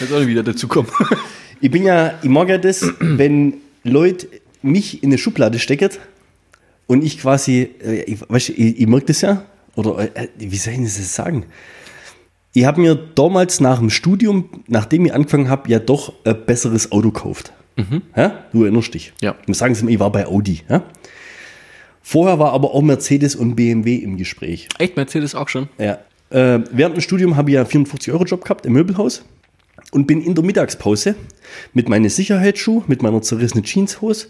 Jetzt 0.00 0.12
auch 0.12 0.18
nicht 0.18 0.28
wieder 0.28 0.42
dazu 0.42 0.68
kommen. 0.68 0.88
Ich 1.58 1.70
bin 1.70 1.84
ja, 1.84 2.18
ich 2.22 2.28
mag 2.28 2.50
ja 2.50 2.58
das, 2.58 2.84
wenn 3.00 3.54
Leute 3.82 4.28
mich 4.60 5.02
in 5.02 5.08
eine 5.08 5.16
Schublade 5.16 5.58
stecken 5.58 5.88
und 6.86 7.02
ich 7.02 7.18
quasi, 7.18 7.70
äh, 7.82 8.02
ich, 8.02 8.20
weißt, 8.28 8.50
du, 8.50 8.52
ich, 8.52 8.80
ich 8.80 8.86
merke 8.86 9.06
das 9.06 9.22
ja, 9.22 9.46
oder 9.74 10.14
äh, 10.14 10.28
wie 10.36 10.56
soll 10.58 10.74
ich 10.74 10.80
das 10.80 11.14
sagen? 11.14 11.46
Ich 12.56 12.64
habe 12.64 12.80
mir 12.80 12.94
damals 12.94 13.60
nach 13.60 13.80
dem 13.80 13.90
Studium, 13.90 14.48
nachdem 14.66 15.04
ich 15.04 15.12
angefangen 15.12 15.50
habe, 15.50 15.70
ja 15.70 15.78
doch 15.78 16.14
ein 16.24 16.46
besseres 16.46 16.90
Auto 16.90 17.10
gekauft. 17.10 17.52
Ja? 18.16 18.44
Du 18.50 18.62
erinnerst 18.62 18.94
dich. 18.94 19.12
Ja. 19.20 19.34
Und 19.46 19.52
sagen 19.52 19.74
Sie 19.74 19.84
mir, 19.84 19.90
ich 19.90 19.98
war 19.98 20.10
bei 20.10 20.26
Audi. 20.26 20.62
Ja? 20.66 20.82
Vorher 22.00 22.38
war 22.38 22.54
aber 22.54 22.72
auch 22.72 22.80
Mercedes 22.80 23.36
und 23.36 23.56
BMW 23.56 23.96
im 23.96 24.16
Gespräch. 24.16 24.70
Echt, 24.78 24.96
Mercedes 24.96 25.34
auch 25.34 25.50
schon? 25.50 25.68
Ja. 25.76 25.98
Äh, 26.30 26.60
während 26.72 26.96
dem 26.96 27.02
Studium 27.02 27.36
habe 27.36 27.50
ich 27.50 27.56
ja 27.56 27.60
einen 27.60 27.68
450-Euro-Job 27.68 28.42
gehabt 28.42 28.64
im 28.64 28.72
Möbelhaus 28.72 29.22
und 29.92 30.06
bin 30.06 30.22
in 30.22 30.34
der 30.34 30.42
Mittagspause 30.42 31.14
mit 31.74 31.90
meinen 31.90 32.08
Sicherheitsschuhen, 32.08 32.84
mit 32.86 33.02
meiner 33.02 33.20
zerrissenen 33.20 33.64
Jeanshose, 33.64 34.28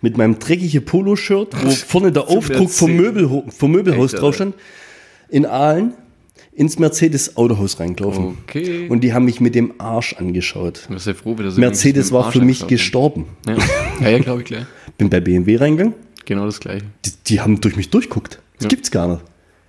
mit 0.00 0.16
meinem 0.16 0.38
dreckigen 0.38 0.84
Poloshirt, 0.84 1.60
wo 1.60 1.70
vorne 1.70 2.12
der 2.12 2.28
Aufdruck 2.28 2.70
vom. 2.70 2.94
Möbel, 2.94 3.42
vom 3.48 3.72
Möbelhaus 3.72 4.12
Echt, 4.12 4.22
drauf 4.22 4.36
stand, 4.36 4.54
in 5.28 5.44
Aalen 5.44 5.94
ins 6.54 6.78
Mercedes-Autohaus 6.78 7.80
reingelaufen. 7.80 8.38
Okay. 8.44 8.88
Und 8.88 9.00
die 9.02 9.12
haben 9.12 9.24
mich 9.24 9.40
mit 9.40 9.54
dem 9.54 9.74
Arsch 9.78 10.14
angeschaut. 10.14 10.88
Ich 10.94 11.02
sehr 11.02 11.14
froh, 11.14 11.36
wie 11.38 11.42
das 11.42 11.56
Mercedes 11.56 12.12
war 12.12 12.30
für 12.30 12.40
mich 12.40 12.66
gestorben. 12.66 13.26
Ja, 13.46 13.56
ja, 14.00 14.08
ja 14.10 14.18
glaube 14.18 14.42
ich 14.42 14.46
gleich. 14.46 14.66
Bin 14.98 15.10
bei 15.10 15.20
BMW 15.20 15.56
reingegangen, 15.56 15.94
Genau 16.24 16.46
das 16.46 16.60
gleiche. 16.60 16.84
die, 17.04 17.10
die 17.26 17.40
haben 17.40 17.60
durch 17.60 17.76
mich 17.76 17.90
durchguckt. 17.90 18.40
Das 18.56 18.64
Ja. 18.64 18.68
gibt's 18.68 18.90
gar 18.90 19.08
nicht. 19.08 19.22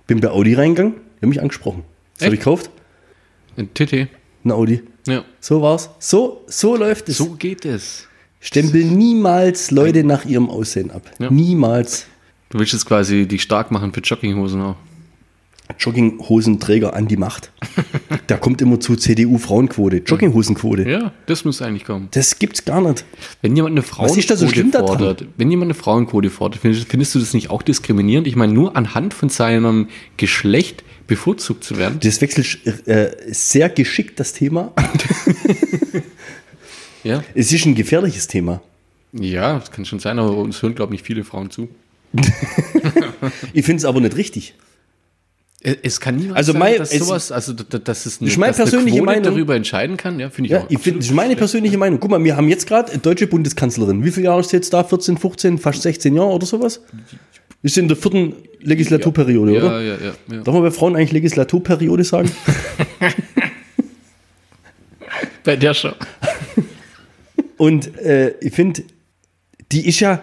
Bin 0.06 0.20
bei 0.20 0.30
Audi 0.30 0.54
reingegangen, 0.54 0.94
die 1.18 1.22
haben 1.22 1.28
mich 1.30 1.40
angesprochen. 1.40 1.82
Was 2.18 2.26
habe 2.26 2.34
ich 2.34 2.40
gekauft? 2.40 2.70
Ein 3.56 3.72
TT. 3.74 4.08
Ein 4.44 4.52
Audi. 4.52 4.82
Ja. 5.06 5.24
So 5.40 5.62
war's. 5.62 5.90
So, 5.98 6.44
so 6.46 6.76
läuft 6.76 7.08
es. 7.08 7.18
So 7.18 7.30
geht 7.30 7.64
es. 7.64 8.06
Stempel 8.40 8.84
niemals 8.84 9.70
Leute 9.72 10.04
nach 10.04 10.24
ihrem 10.24 10.48
Aussehen 10.48 10.90
ab. 10.90 11.10
Ja. 11.18 11.30
Niemals. 11.30 12.06
Du 12.50 12.58
willst 12.60 12.72
jetzt 12.74 12.86
quasi 12.86 13.26
die 13.26 13.38
stark 13.40 13.70
machen 13.72 13.92
für 13.92 14.00
Jogginghosen 14.00 14.60
auch. 14.62 14.76
Jogginghosenträger 15.78 16.94
an 16.94 17.08
die 17.08 17.16
Macht. 17.16 17.50
da 18.26 18.36
kommt 18.36 18.62
immer 18.62 18.80
zu 18.80 18.96
CDU-Frauenquote. 18.96 20.02
Jogginghosenquote. 20.06 20.88
Ja, 20.88 21.12
das 21.26 21.44
muss 21.44 21.62
eigentlich 21.62 21.84
kommen. 21.84 22.08
Das 22.12 22.38
gibt's 22.38 22.64
gar 22.64 22.80
nicht. 22.80 23.04
Wenn 23.42 23.56
jemand 23.56 23.72
eine 23.72 23.82
Was 23.82 23.88
Frauenquote 23.88 24.20
ist 24.20 24.30
da 24.30 24.36
so 24.36 24.48
fordert, 24.48 25.26
wenn 25.36 25.50
jemand 25.50 25.70
eine 25.70 25.74
Frauenquote 25.74 26.30
fordert, 26.30 26.60
findest, 26.60 26.88
findest 26.88 27.14
du 27.14 27.18
das 27.18 27.34
nicht 27.34 27.50
auch 27.50 27.62
diskriminierend? 27.62 28.26
Ich 28.26 28.36
meine, 28.36 28.52
nur 28.52 28.76
anhand 28.76 29.14
von 29.14 29.28
seinem 29.28 29.88
Geschlecht 30.16 30.84
bevorzugt 31.06 31.64
zu 31.64 31.78
werden. 31.78 31.98
Das 32.00 32.20
wechselt 32.20 32.58
äh, 32.86 33.10
sehr 33.28 33.68
geschickt 33.68 34.18
das 34.20 34.32
Thema. 34.32 34.72
Ja. 37.06 37.22
Es 37.36 37.52
ist 37.52 37.64
ein 37.66 37.76
gefährliches 37.76 38.26
Thema. 38.26 38.60
Ja, 39.12 39.60
das 39.60 39.70
kann 39.70 39.84
schon 39.84 40.00
sein, 40.00 40.18
aber 40.18 40.36
uns 40.36 40.60
hören, 40.60 40.74
glaube 40.74 40.92
ich, 40.92 41.00
nicht 41.00 41.06
viele 41.06 41.24
Frauen 41.24 41.50
zu. 41.50 41.68
Ich 43.52 43.64
finde 43.64 43.78
es 43.78 43.84
aber 43.84 44.00
nicht 44.00 44.16
richtig. 44.16 44.54
Es- 45.68 45.76
Es 45.82 46.00
kann 46.00 46.14
niemand 46.16 46.36
Also 46.36 46.52
sagen, 46.52 46.60
mein- 46.64 46.78
dass 46.78 46.92
es- 46.92 46.98
sowas, 47.06 47.32
also 47.32 47.52
dass 47.52 48.06
es 48.06 48.20
eine, 48.20 48.26
Das 48.28 48.32
ist 48.34 48.38
meine 48.38 48.52
dass 48.52 48.60
eine 48.60 48.70
persönliche 48.70 48.98
Quote 48.98 49.06
Meinung. 49.06 49.22
darüber 49.24 49.56
entscheiden 49.56 49.96
kann, 49.96 50.20
ja, 50.20 50.30
finde 50.30 50.46
ich 50.46 50.52
Ja, 50.52 50.60
auch. 50.60 50.70
ich 50.70 50.78
finde, 50.78 50.98
das 51.00 51.08
ist 51.08 51.14
meine 51.14 51.34
persönliche 51.34 51.76
Meinung. 51.76 51.98
Guck 51.98 52.10
mal, 52.12 52.22
wir 52.22 52.36
haben 52.36 52.48
jetzt 52.48 52.66
gerade 52.68 52.92
eine 52.92 53.00
deutsche 53.00 53.26
Bundeskanzlerin. 53.26 54.04
Wie 54.04 54.12
viele 54.12 54.26
Jahre 54.26 54.40
ist 54.40 54.50
sie 54.50 54.56
jetzt 54.56 54.72
da? 54.72 54.84
14, 54.84 55.16
15, 55.18 55.58
fast 55.58 55.82
16 55.82 56.14
Jahre 56.14 56.28
oder 56.28 56.46
sowas? 56.46 56.82
Ist 57.62 57.76
in 57.78 57.88
der 57.88 57.96
vierten 57.96 58.34
Legislaturperiode, 58.60 59.54
ja, 59.54 59.58
oder? 59.64 59.80
ja, 59.82 59.94
ja, 59.96 60.12
ja. 60.30 60.42
Darf 60.42 60.54
man 60.54 60.62
bei 60.62 60.70
Frauen 60.70 60.94
eigentlich 60.94 61.12
Legislaturperiode 61.12 62.04
sagen? 62.04 62.30
Bei 65.44 65.56
der 65.56 65.74
schon. 65.74 65.94
Und 67.56 67.96
äh, 67.98 68.34
ich 68.40 68.52
finde, 68.52 68.82
die 69.72 69.86
ist 69.88 70.00
ja 70.00 70.22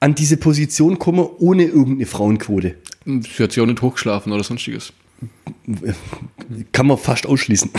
an 0.00 0.14
diese 0.14 0.36
Position 0.36 0.94
gekommen 0.94 1.26
ohne 1.38 1.64
irgendeine 1.64 2.06
Frauenquote. 2.06 2.74
Sie 3.04 3.42
hat 3.42 3.52
sich 3.52 3.60
auch 3.62 3.66
nicht 3.66 3.82
hochgeschlafen 3.82 4.32
oder 4.32 4.44
sonstiges. 4.44 4.92
Kann 6.72 6.86
man 6.86 6.98
fast 6.98 7.26
ausschließen. 7.26 7.70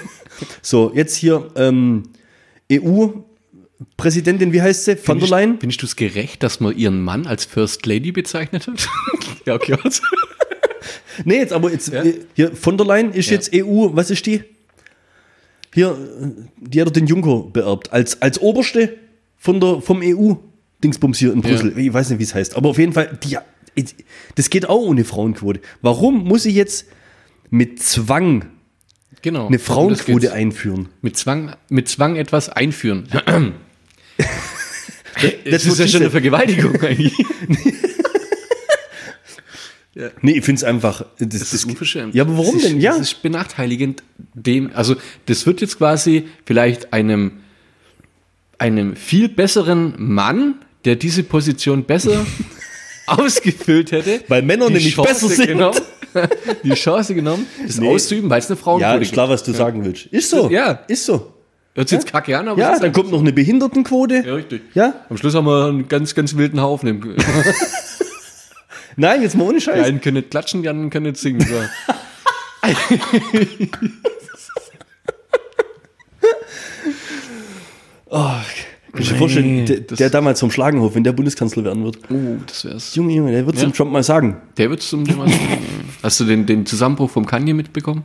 so, 0.62 0.92
jetzt 0.94 1.16
hier 1.16 1.50
ähm, 1.56 2.04
EU-Präsidentin, 2.72 4.52
wie 4.52 4.62
heißt 4.62 4.84
sie? 4.84 4.96
Von 4.96 5.18
der 5.18 5.28
Leyen? 5.28 5.58
Findest 5.60 5.82
du 5.82 5.86
es 5.86 5.96
gerecht, 5.96 6.42
dass 6.42 6.60
man 6.60 6.76
ihren 6.76 7.02
Mann 7.02 7.26
als 7.26 7.44
First 7.44 7.86
Lady 7.86 8.12
bezeichnet 8.12 8.66
hat? 8.66 8.88
ja, 9.46 9.54
okay, 9.54 9.76
was? 9.82 10.00
Nee, 11.24 11.36
jetzt 11.38 11.52
aber 11.52 11.72
jetzt 11.72 11.92
Ja? 11.92 12.04
äh, 12.04 12.20
hier 12.34 12.54
von 12.54 12.76
der 12.76 12.86
Leyen 12.86 13.12
ist 13.12 13.26
Ja. 13.30 13.34
jetzt 13.34 13.50
EU, 13.54 13.88
was 13.92 14.10
ist 14.10 14.26
die? 14.26 14.42
Hier, 15.74 15.90
äh, 15.90 16.42
die 16.58 16.80
hat 16.80 16.94
den 16.94 17.06
Juncker 17.06 17.44
beerbt. 17.52 17.92
Als, 17.92 18.20
als 18.22 18.40
Oberste 18.40 18.96
von 19.36 19.60
der, 19.60 19.80
vom 19.80 20.00
EU-Dingsbums 20.02 21.18
hier 21.18 21.32
in 21.32 21.40
Brüssel. 21.40 21.76
Ich 21.78 21.92
weiß 21.92 22.10
nicht, 22.10 22.18
wie 22.18 22.24
es 22.24 22.34
heißt. 22.34 22.56
Aber 22.56 22.68
auf 22.70 22.78
jeden 22.78 22.92
Fall, 22.92 23.18
die, 23.24 23.36
das 24.34 24.50
geht 24.50 24.68
auch 24.68 24.80
ohne 24.82 25.04
Frauenquote. 25.04 25.60
Warum 25.82 26.24
muss 26.24 26.44
ich 26.46 26.54
jetzt 26.54 26.86
mit 27.50 27.82
Zwang 27.82 28.46
Genau. 29.22 29.46
eine 29.48 29.58
Frauenquote 29.58 30.32
einführen? 30.32 30.88
mit 31.02 31.16
Zwang, 31.16 31.54
mit 31.68 31.88
Zwang 31.88 32.16
etwas 32.16 32.48
einführen. 32.48 33.08
das, 35.20 35.32
Das 35.50 35.66
ist 35.66 35.78
ja 35.78 35.88
schon 35.88 36.02
eine 36.02 36.10
Vergewaltigung 36.10 36.80
eigentlich. 36.82 37.14
Nee, 40.20 40.32
ich 40.32 40.44
finde 40.44 40.58
es 40.58 40.64
einfach. 40.64 41.06
Das, 41.18 41.28
Das 41.28 41.54
ist 41.54 41.64
unverschämt. 41.64 42.14
Ja, 42.14 42.24
aber 42.24 42.36
warum 42.36 42.56
ist, 42.56 42.66
denn? 42.66 42.80
Ja. 42.80 42.92
Das 42.98 43.12
ist 43.12 43.22
benachteiligend 43.22 44.02
dem, 44.34 44.70
also 44.74 44.94
das 45.24 45.46
wird 45.46 45.62
jetzt 45.62 45.78
quasi 45.78 46.28
vielleicht 46.44 46.92
einem, 46.92 47.38
einem 48.58 48.94
viel 48.94 49.28
besseren 49.30 49.94
Mann 49.96 50.56
der 50.84 50.96
diese 50.96 51.22
Position 51.22 51.84
besser 51.84 52.26
ausgefüllt 53.06 53.92
hätte. 53.92 54.22
Weil 54.28 54.42
Männer 54.42 54.66
die 54.68 54.74
nämlich 54.74 54.94
Chance 54.94 55.08
besser 55.12 55.28
sind. 55.28 55.46
Genommen, 55.48 55.80
die 56.64 56.74
Chance 56.74 57.14
genommen, 57.14 57.46
das 57.66 57.78
Nee. 57.78 57.88
auszuüben, 57.94 58.30
weil 58.30 58.38
es 58.38 58.46
eine 58.50 58.56
Ja, 58.58 58.62
Frauenquote 58.62 59.02
ist 59.02 59.12
klar, 59.12 59.28
was 59.28 59.42
du 59.42 59.52
sagen 59.52 59.84
willst. 59.84 60.06
Ist 60.06 60.30
so. 60.30 60.48
Ja. 60.50 60.80
Ist 60.88 61.04
so. 61.04 61.32
Hört 61.74 61.88
sich 61.90 61.98
jetzt 61.98 62.10
kacke 62.10 62.38
an, 62.38 62.48
aber 62.48 62.58
Ja, 62.58 62.78
dann 62.78 62.92
kommt 62.92 63.10
noch 63.10 63.20
eine 63.20 63.32
Behindertenquote. 63.34 64.24
Ja, 64.26 64.34
richtig. 64.34 64.62
Ja? 64.74 64.94
Am 65.10 65.18
Schluss 65.18 65.34
haben 65.34 65.44
wir 65.46 65.66
einen 65.66 65.88
ganz, 65.88 66.14
ganz 66.14 66.34
wilden 66.36 66.60
Haufen. 66.62 66.88
im- 66.88 67.00
Die 67.02 67.24
Nein, 68.96 69.20
jetzt 69.20 69.36
mal 69.36 69.44
ohne 69.46 69.60
Scheiß. 69.60 69.84
einen 69.84 70.00
können 70.00 70.16
nicht 70.16 70.30
klatschen, 70.30 70.62
die 70.62 70.70
anderen 70.70 70.88
können 70.88 71.04
nicht 71.06 71.18
singen. 71.18 71.40
So. 71.40 71.54
Kannst 78.96 79.10
du 79.10 79.14
dir 79.14 79.18
vorstellen, 79.18 79.66
der, 79.66 79.80
der 79.80 80.10
damals 80.10 80.40
vom 80.40 80.50
Schlagenhof, 80.50 80.94
wenn 80.94 81.04
der 81.04 81.12
Bundeskanzler 81.12 81.64
werden 81.64 81.84
wird. 81.84 81.98
Oh, 82.10 82.36
das 82.46 82.64
wär's. 82.64 82.94
Junge, 82.94 83.14
Junge, 83.14 83.32
der 83.32 83.46
wird 83.46 83.56
es 83.56 83.62
Ja. 83.62 83.68
dem 83.68 83.74
Trump 83.74 83.92
mal 83.92 84.02
sagen. 84.02 84.36
Der 84.56 84.70
wird 84.70 84.82
zum 84.82 85.04
Thema. 85.04 85.26
Hast 86.02 86.18
du 86.20 86.24
den, 86.24 86.46
den 86.46 86.66
Zusammenbruch 86.66 87.10
vom 87.10 87.24
Kanye 87.26 87.52
mitbekommen? 87.54 88.02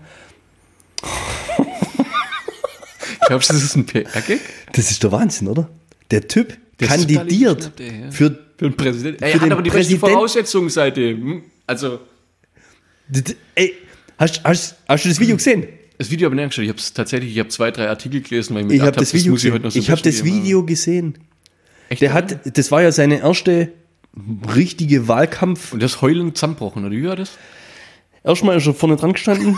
Glaubst 3.27 3.49
du, 3.49 3.53
das 3.53 3.63
ist 3.63 3.75
ein 3.75 3.85
PR-Gag? 3.85 4.39
Das 4.73 4.91
ist 4.91 5.01
der 5.03 5.11
Wahnsinn, 5.11 5.47
oder? 5.47 5.69
Der 6.09 6.27
Typ 6.27 6.57
Der 6.79 6.87
ist 6.89 6.93
kandidiert 7.07 7.61
total 7.75 7.87
der, 8.01 8.11
für. 8.11 8.37
Für 8.57 8.69
den 8.69 8.77
Präsidenten. 8.77 9.23
Er 9.23 9.29
Für 9.31 9.35
hat 9.39 9.45
den 9.45 9.51
aber 9.53 9.61
die 9.63 9.69
besten 9.71 9.93
Präsident- 9.99 10.11
Voraussetzungen 10.13 10.69
seitdem. 10.69 11.43
Also, 11.65 11.99
d- 13.07 13.21
d- 13.21 13.35
Ey, 13.55 13.73
hast, 14.19 14.43
hast, 14.43 14.75
hast 14.87 15.05
du 15.05 15.09
das 15.09 15.19
Video 15.19 15.35
gesehen? 15.35 15.63
Das 16.01 16.11
Video 16.11 16.25
habe 16.25 16.35
ich 16.35 16.37
nicht 16.37 16.43
angeschaut. 16.43 16.63
Ich 16.63 16.69
habe 16.69 16.79
es 16.79 16.93
tatsächlich, 16.93 17.31
ich 17.31 17.39
habe 17.39 17.49
zwei, 17.49 17.71
drei 17.71 17.87
Artikel 17.89 18.21
gelesen, 18.21 18.55
weil 18.55 18.61
ich 18.63 18.67
mir 18.67 18.73
Ich 18.75 18.81
habe 18.81 18.91
das 18.97 19.13
Video 19.13 19.31
muss 19.31 19.39
ich 19.43 19.43
gesehen. 19.45 19.53
heute 19.53 19.63
noch 19.65 19.71
so 19.71 19.79
Ich 19.79 19.89
habe 19.91 20.01
das. 20.01 20.23
Video 20.23 20.63
gesehen. 20.65 21.17
Echt? 21.89 22.01
Der 22.01 22.13
hat, 22.13 22.57
das 22.57 22.71
war 22.71 22.81
ja 22.81 22.91
seine 22.91 23.19
erste 23.19 23.71
richtige 24.55 25.07
Wahlkampf. 25.07 25.73
Und 25.73 25.81
das 25.81 26.01
heulend 26.01 26.37
zusammenbrochen, 26.37 26.83
oder 26.85 26.91
wie 26.95 27.03
war 27.07 27.15
das? 27.15 27.31
Erstmal 28.23 28.57
ist 28.57 28.67
er 28.67 28.73
vorne 28.73 28.95
dran 28.97 29.13
gestanden. 29.13 29.57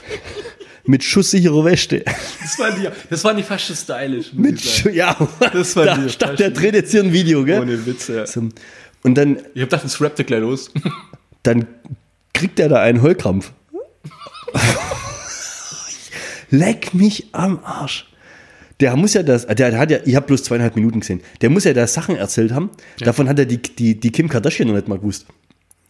mit 0.84 1.02
schusssicherer 1.02 1.64
Weste. 1.64 2.04
Das 2.40 2.58
war, 2.60 2.70
die, 2.70 2.88
das 3.10 3.24
war 3.24 3.34
nicht 3.34 3.48
fast 3.48 3.76
stylisch. 3.76 4.32
Mit 4.32 4.60
ich. 4.60 4.76
Schu 4.78 4.88
ja, 4.90 5.16
Das 5.52 5.74
war 5.74 5.84
da 5.86 5.96
die- 5.98 6.08
stand 6.10 6.38
der 6.38 6.50
dreht 6.50 6.74
jetzt 6.74 6.92
hier 6.92 7.02
ein 7.02 7.12
Video, 7.12 7.44
gell? 7.44 7.60
Ohne 7.60 7.84
Witz, 7.86 8.06
ja. 8.08 8.24
So. 8.26 8.48
Und 9.02 9.14
dann, 9.16 9.36
Ich 9.36 9.62
habe 9.62 9.66
gedacht, 9.66 9.84
das 9.84 10.00
rappt 10.00 10.24
gleich 10.26 10.40
los. 10.40 10.70
dann 11.42 11.66
kriegt 12.32 12.60
er 12.60 12.68
da 12.68 12.80
einen 12.82 13.02
Heulkrampf. 13.02 13.52
Leck 16.50 16.94
mich 16.94 17.28
am 17.32 17.60
Arsch. 17.64 18.06
Der 18.80 18.94
muss 18.96 19.14
ja 19.14 19.22
das, 19.22 19.46
der 19.46 19.78
hat 19.78 19.90
ja, 19.90 19.98
ich 20.04 20.14
habe 20.16 20.26
bloß 20.26 20.44
zweieinhalb 20.44 20.76
Minuten 20.76 21.00
gesehen. 21.00 21.22
Der 21.40 21.48
muss 21.48 21.64
ja 21.64 21.72
da 21.72 21.86
Sachen 21.86 22.16
erzählt 22.16 22.52
haben. 22.52 22.70
Davon 23.00 23.28
hat 23.28 23.38
er 23.38 23.46
die, 23.46 23.58
die, 23.58 23.98
die 23.98 24.10
Kim 24.10 24.28
Kardashian 24.28 24.68
noch 24.68 24.74
nicht 24.74 24.88
mal 24.88 24.98
gewusst. 24.98 25.26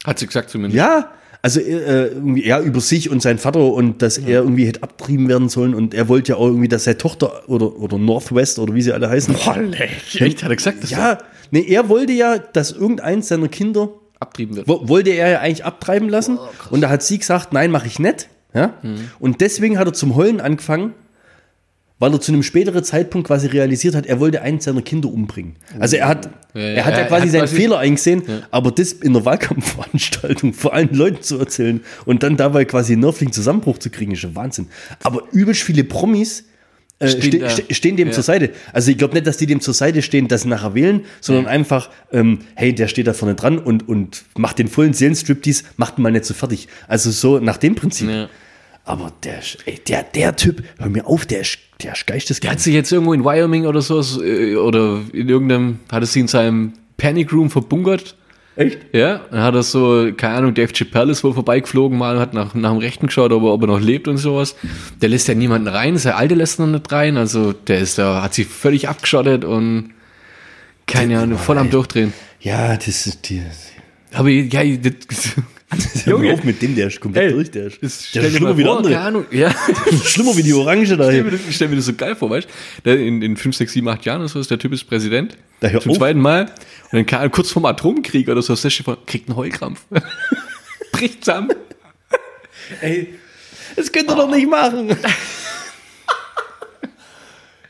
Hat 0.05 0.19
sie 0.21 0.27
gesagt 0.27 0.51
zumindest. 0.51 0.77
Ja, 0.77 1.11
also 1.43 1.61
äh, 1.61 2.11
ja, 2.41 2.61
über 2.61 2.81
sich 2.81 3.11
und 3.11 3.23
seinen 3.23 3.39
Vater 3.39 3.61
und 3.61 4.03
dass 4.03 4.19
er 4.19 4.41
irgendwie 4.43 4.67
hätte 4.67 4.83
abtrieben 4.83 5.29
werden 5.29 5.49
sollen 5.49 5.75
und 5.75 5.95
er 5.95 6.09
wollte 6.09 6.33
ja 6.33 6.39
auch 6.39 6.47
irgendwie, 6.47 6.69
dass 6.69 6.85
seine 6.85 6.99
Tochter 6.99 7.49
oder, 7.49 7.77
oder 7.77 7.99
Northwest 7.99 8.59
oder 8.59 8.75
wie 8.75 8.83
sie 8.83 8.93
alle 8.93 9.09
heißen. 9.09 9.35
Echt? 9.75 10.43
Hat 10.43 10.51
er 10.51 10.57
gesagt, 10.57 10.83
dass 10.83 10.93
er 10.93 10.99
Ja, 10.99 11.19
nee, 11.51 11.65
er 11.69 11.89
wollte 11.89 12.13
ja, 12.13 12.39
dass 12.39 12.73
irgendeins 12.73 13.29
seiner 13.29 13.49
Kinder 13.49 13.91
abtrieben 14.19 14.57
wird? 14.57 14.69
wo, 14.69 14.89
wollte 14.89 15.11
er 15.11 15.29
ja 15.29 15.41
eigentlich 15.41 15.65
abtreiben 15.65 16.09
lassen. 16.09 16.39
und 16.71 16.81
da 16.81 16.89
hat 16.89 17.03
sie 17.03 17.19
gesagt, 17.19 17.53
nein, 17.53 17.71
mache 17.71 17.87
ich 17.87 17.99
nicht. 17.99 18.29
Ja? 18.57 18.75
Und 19.21 19.41
deswegen 19.41 19.79
hat 19.79 19.87
er 19.87 19.93
zum 19.93 20.17
Heulen 20.17 20.41
angefangen, 20.41 20.95
weil 21.99 22.13
er 22.13 22.21
zu 22.21 22.31
einem 22.31 22.43
späteren 22.43 22.85
Zeitpunkt 22.85 23.27
quasi 23.27 23.47
realisiert 23.47 23.95
hat, 23.95 24.05
er 24.07 24.21
wollte 24.21 24.43
eins 24.43 24.65
seiner 24.65 24.83
Kinder 24.83 25.09
umbringen. 25.09 25.57
Also 25.79 25.97
er 25.97 26.09
hat, 26.09 26.29
Ja, 26.53 26.61
er 26.61 26.85
hat 26.85 26.97
ja, 26.99 27.05
quasi 27.05 27.27
hat 27.27 27.33
seinen 27.33 27.41
quasi- 27.43 27.57
Fehler 27.57 27.79
eingesehen, 27.79 28.23
aber 28.51 28.71
das 28.71 28.93
in 28.93 29.13
der 29.15 29.25
Wahlkampfveranstaltung 29.25 30.53
vor 30.53 30.75
allen 30.75 30.93
Leuten 30.95 31.23
zu 31.23 31.39
erzählen 31.39 31.81
und 32.05 32.23
dann 32.23 32.37
dabei 32.37 32.65
quasi 32.67 32.93
einen 32.95 33.03
nervigen 33.03 33.33
Zusammenbruch 33.33 33.79
zu 33.79 33.89
kriegen, 33.91 34.13
ist 34.13 34.21
schon 34.21 34.35
Wahnsinn. 34.35 34.67
Aber 35.03 35.23
übelst 35.33 35.63
viele 35.63 35.85
Promis 35.85 36.45
äh, 36.99 37.09
Stehen 37.09 37.49
ste 37.51 37.75
stehen 37.75 37.97
dem 37.97 38.11
zur 38.13 38.23
Seite. 38.23 38.51
Also 38.73 38.91
ich 38.91 38.97
glaube 38.97 39.13
nicht, 39.15 39.27
dass 39.27 39.37
die 39.37 39.45
dem 39.47 39.61
zur 39.61 39.75
Seite 39.75 40.01
stehen, 40.01 40.29
dass 40.29 40.43
sie 40.43 40.49
nachher 40.49 40.75
wählen, 40.75 41.03
sondern 41.21 41.47
einfach, 41.47 41.91
ähm, 42.11 42.39
hey, 42.55 42.75
der 42.75 42.89
steht 42.89 43.07
da 43.07 43.13
vorne 43.13 43.35
dran 43.35 43.59
und, 43.59 43.87
und 43.87 44.25
macht 44.39 44.59
den 44.59 44.69
vollen 44.69 44.95
Seelenstriptease, 44.95 45.65
macht 45.77 45.99
ihn 45.99 46.03
mal 46.03 46.11
nicht 46.13 46.25
so 46.25 46.33
fertig. 46.33 46.69
Also 46.89 47.11
so 47.11 47.39
nach 47.39 47.59
dem 47.59 47.75
Prinzip. 47.75 48.07
Aber 48.87 49.13
der, 49.25 49.41
ey, 49.67 49.81
der, 49.87 50.05
der 50.05 50.37
Typ, 50.37 50.63
hör 50.79 50.89
mir 50.89 51.07
auf, 51.07 51.27
der 51.27 51.41
ist, 51.41 51.59
der 51.83 51.93
ist 51.93 52.07
Der 52.09 52.15
geisteskrank. 52.15 52.53
hat 52.53 52.61
sich 52.61 52.73
jetzt 52.73 52.93
irgendwo 52.93 53.13
in 53.13 53.25
Wyoming 53.25 53.67
oder 53.67 53.83
so 53.83 54.01
äh, 54.23 54.55
oder 54.57 55.01
in 55.13 55.29
irgendeinem, 55.29 55.81
hat 55.91 56.03
er 56.05 56.07
sich 56.07 56.21
in 56.21 56.29
seinem 56.29 56.73
Panic 56.97 57.33
Room 57.33 57.51
verbunkert. 57.51 58.17
Echt? 58.55 58.79
Ja, 58.93 59.21
dann 59.31 59.43
hat 59.43 59.55
er 59.55 59.63
so, 59.65 60.11
keine 60.17 60.37
Ahnung, 60.37 60.55
Dave 60.55 60.73
Chappelle 60.73 61.11
ist 61.13 61.23
wohl 61.25 61.35
vorbeigeflogen 61.35 61.99
mal, 61.99 62.19
hat 62.19 62.33
nach, 62.33 62.55
nach 62.55 62.71
dem 62.71 62.79
Rechten 62.79 63.09
geschaut, 63.09 63.33
ob 63.33 63.43
er, 63.43 63.53
ob 63.53 63.61
er 63.63 63.67
noch 63.67 63.81
lebt 63.81 64.09
und 64.09 64.17
sowas. 64.19 64.55
Der 65.03 65.09
lässt 65.11 65.29
ja 65.29 65.35
niemanden 65.35 65.69
rein, 65.69 65.99
sein 65.99 66.15
Alte 66.15 66.37
lässt 66.37 66.59
noch 66.61 66.67
nicht 66.69 66.91
rein, 66.91 67.17
also 67.19 67.53
der 67.53 67.81
ist 67.81 67.99
da, 67.99 68.23
hat 68.23 68.33
sich 68.35 68.47
völlig 68.47 68.89
abgeschottet 68.89 69.45
und 69.45 69.91
keine 70.87 71.19
Ahnung, 71.21 71.39
voll 71.39 71.59
am 71.59 71.69
Durchdrehen. 71.71 72.13
Ja, 72.41 72.77
das 72.77 73.07
ist 73.07 73.29
die. 73.29 73.43
Aber 74.15 74.29
ja, 74.31 74.63
das, 74.65 74.95
Mir 76.07 76.35
auf 76.35 76.45
mit 76.45 76.63
dem, 76.63 76.77
der 76.77 76.87
ist 76.87 77.01
komplett 77.01 77.33
durch, 77.33 77.51
der 77.51 77.67
ist. 77.67 77.83
das 77.83 78.13
der 78.13 78.23
ist 78.23 78.37
schlimmer 78.37 78.57
wie 78.57 78.63
der 78.63 78.73
keine 78.73 78.79
andere. 78.79 79.01
Ahnung, 79.01 79.27
ja. 79.33 79.53
Schlimmer 80.05 80.37
wie 80.37 80.43
die 80.43 80.55
Orange 80.55 80.97
da. 80.97 81.11
Ich 81.11 81.17
stell 81.17 81.25
mir, 81.25 81.31
das, 81.33 81.41
ich 81.49 81.57
stell 81.57 81.69
mir 81.69 81.77
das 81.77 81.87
so 81.87 81.95
geil 81.95 82.15
vor, 82.15 82.31
weißt 82.31 82.49
du? 82.85 82.95
In, 82.95 83.21
in 83.21 83.37
5, 83.37 83.57
6, 83.57 83.73
7, 83.73 83.89
8 83.89 84.05
Jahren 84.05 84.21
oder 84.21 84.29
so 84.29 84.39
ist 84.39 84.51
der 84.51 84.59
Typ 84.59 84.73
ist 84.73 84.85
Präsident. 84.85 85.37
Da 85.61 85.81
zum 85.81 85.91
auf. 85.91 85.99
zweiten 85.99 86.21
Mal. 86.21 86.43
Und 86.43 86.93
dann 86.93 87.07
kann, 87.07 87.31
kurz 87.33 87.51
vorm 87.51 87.65
Atomkrieg 87.65 88.29
oder 88.29 88.43
so, 88.43 88.53
ist 88.53 88.83
vor, 88.83 89.05
kriegt 89.07 89.29
einen 89.29 89.37
Heulkrampf. 89.37 89.85
Bricht 90.93 91.25
zusammen. 91.25 91.51
Ey, 92.81 93.15
das 93.75 93.91
könnt 93.91 94.09
ihr 94.09 94.17
doch 94.17 94.31
nicht 94.31 94.49
machen. 94.49 94.97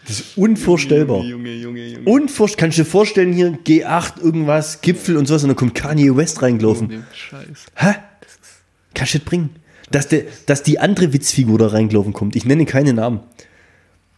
Das 0.07 0.21
ist 0.21 0.39
unvorstellbar. 0.39 1.25
Junge, 1.25 1.55
Junge, 1.55 1.87
Junge. 1.87 2.09
Unvorstellbar. 2.09 2.61
Kannst 2.61 2.79
du 2.79 2.83
dir 2.83 2.91
vorstellen, 2.91 3.33
hier 3.33 3.59
G8, 3.65 4.21
irgendwas, 4.21 4.81
Gipfel 4.81 5.17
und 5.17 5.27
sowas, 5.27 5.43
und 5.43 5.49
dann 5.49 5.57
kommt 5.57 5.75
Kanye 5.75 6.17
West 6.17 6.43
reingelaufen. 6.43 6.89
Dem 6.89 7.05
Scheiß. 7.13 7.67
Hä? 7.75 7.95
Kannst 8.95 9.15
du 9.15 9.19
das 9.19 9.25
bringen? 9.27 9.51
Dass, 9.91 10.09
der, 10.09 10.25
dass 10.47 10.63
die 10.63 10.79
andere 10.79 11.13
Witzfigur 11.13 11.59
da 11.59 11.69
reingelaufen 11.69 12.13
kommt. 12.13 12.37
Ich 12.37 12.45
nenne 12.45 12.67
keinen 12.67 12.97
Namen. 12.97 13.21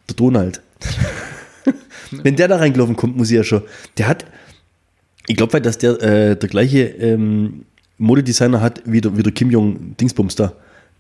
Der 0.09 0.17
Donald. 0.17 0.63
Wenn 2.11 2.37
der 2.37 2.49
da 2.49 2.57
reingelaufen 2.57 2.97
kommt, 2.97 3.17
muss 3.17 3.31
ich 3.31 3.37
ja 3.37 3.45
schon. 3.45 3.63
Der 3.99 4.09
hat, 4.09 4.25
ich 5.27 5.37
glaube, 5.37 5.61
dass 5.61 5.79
der 5.79 6.01
äh, 6.03 6.37
der 6.37 6.49
gleiche 6.49 6.81
ähm, 6.81 7.65
Modedesigner 7.99 8.61
hat 8.61 8.83
wie 8.87 9.01
der, 9.01 9.17
wie 9.17 9.23
der 9.23 9.33
Kim 9.33 9.51
Jong 9.51 9.97
Dingsbums 9.97 10.37
da. 10.37 10.55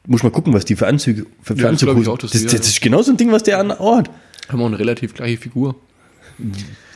Muss 0.06 0.22
mal 0.22 0.30
gucken, 0.30 0.52
was 0.52 0.64
die 0.64 0.76
für 0.76 0.86
Anzüge 0.86 1.26
für, 1.42 1.54
für 1.54 1.62
Ja, 1.62 1.70
das 1.70 1.82
Anzüge 1.82 2.16
das, 2.20 2.30
das, 2.30 2.42
ja. 2.42 2.58
ist 2.58 2.80
genau 2.80 3.02
so 3.02 3.12
ein 3.12 3.16
Ding, 3.16 3.30
was 3.30 3.42
der 3.42 3.58
an 3.58 3.70
oh, 3.70 3.96
hat. 3.96 4.10
Haben 4.48 4.58
wir 4.58 4.64
auch 4.64 4.68
eine 4.68 4.78
relativ 4.78 5.14
gleiche 5.14 5.36
Figur. 5.36 5.76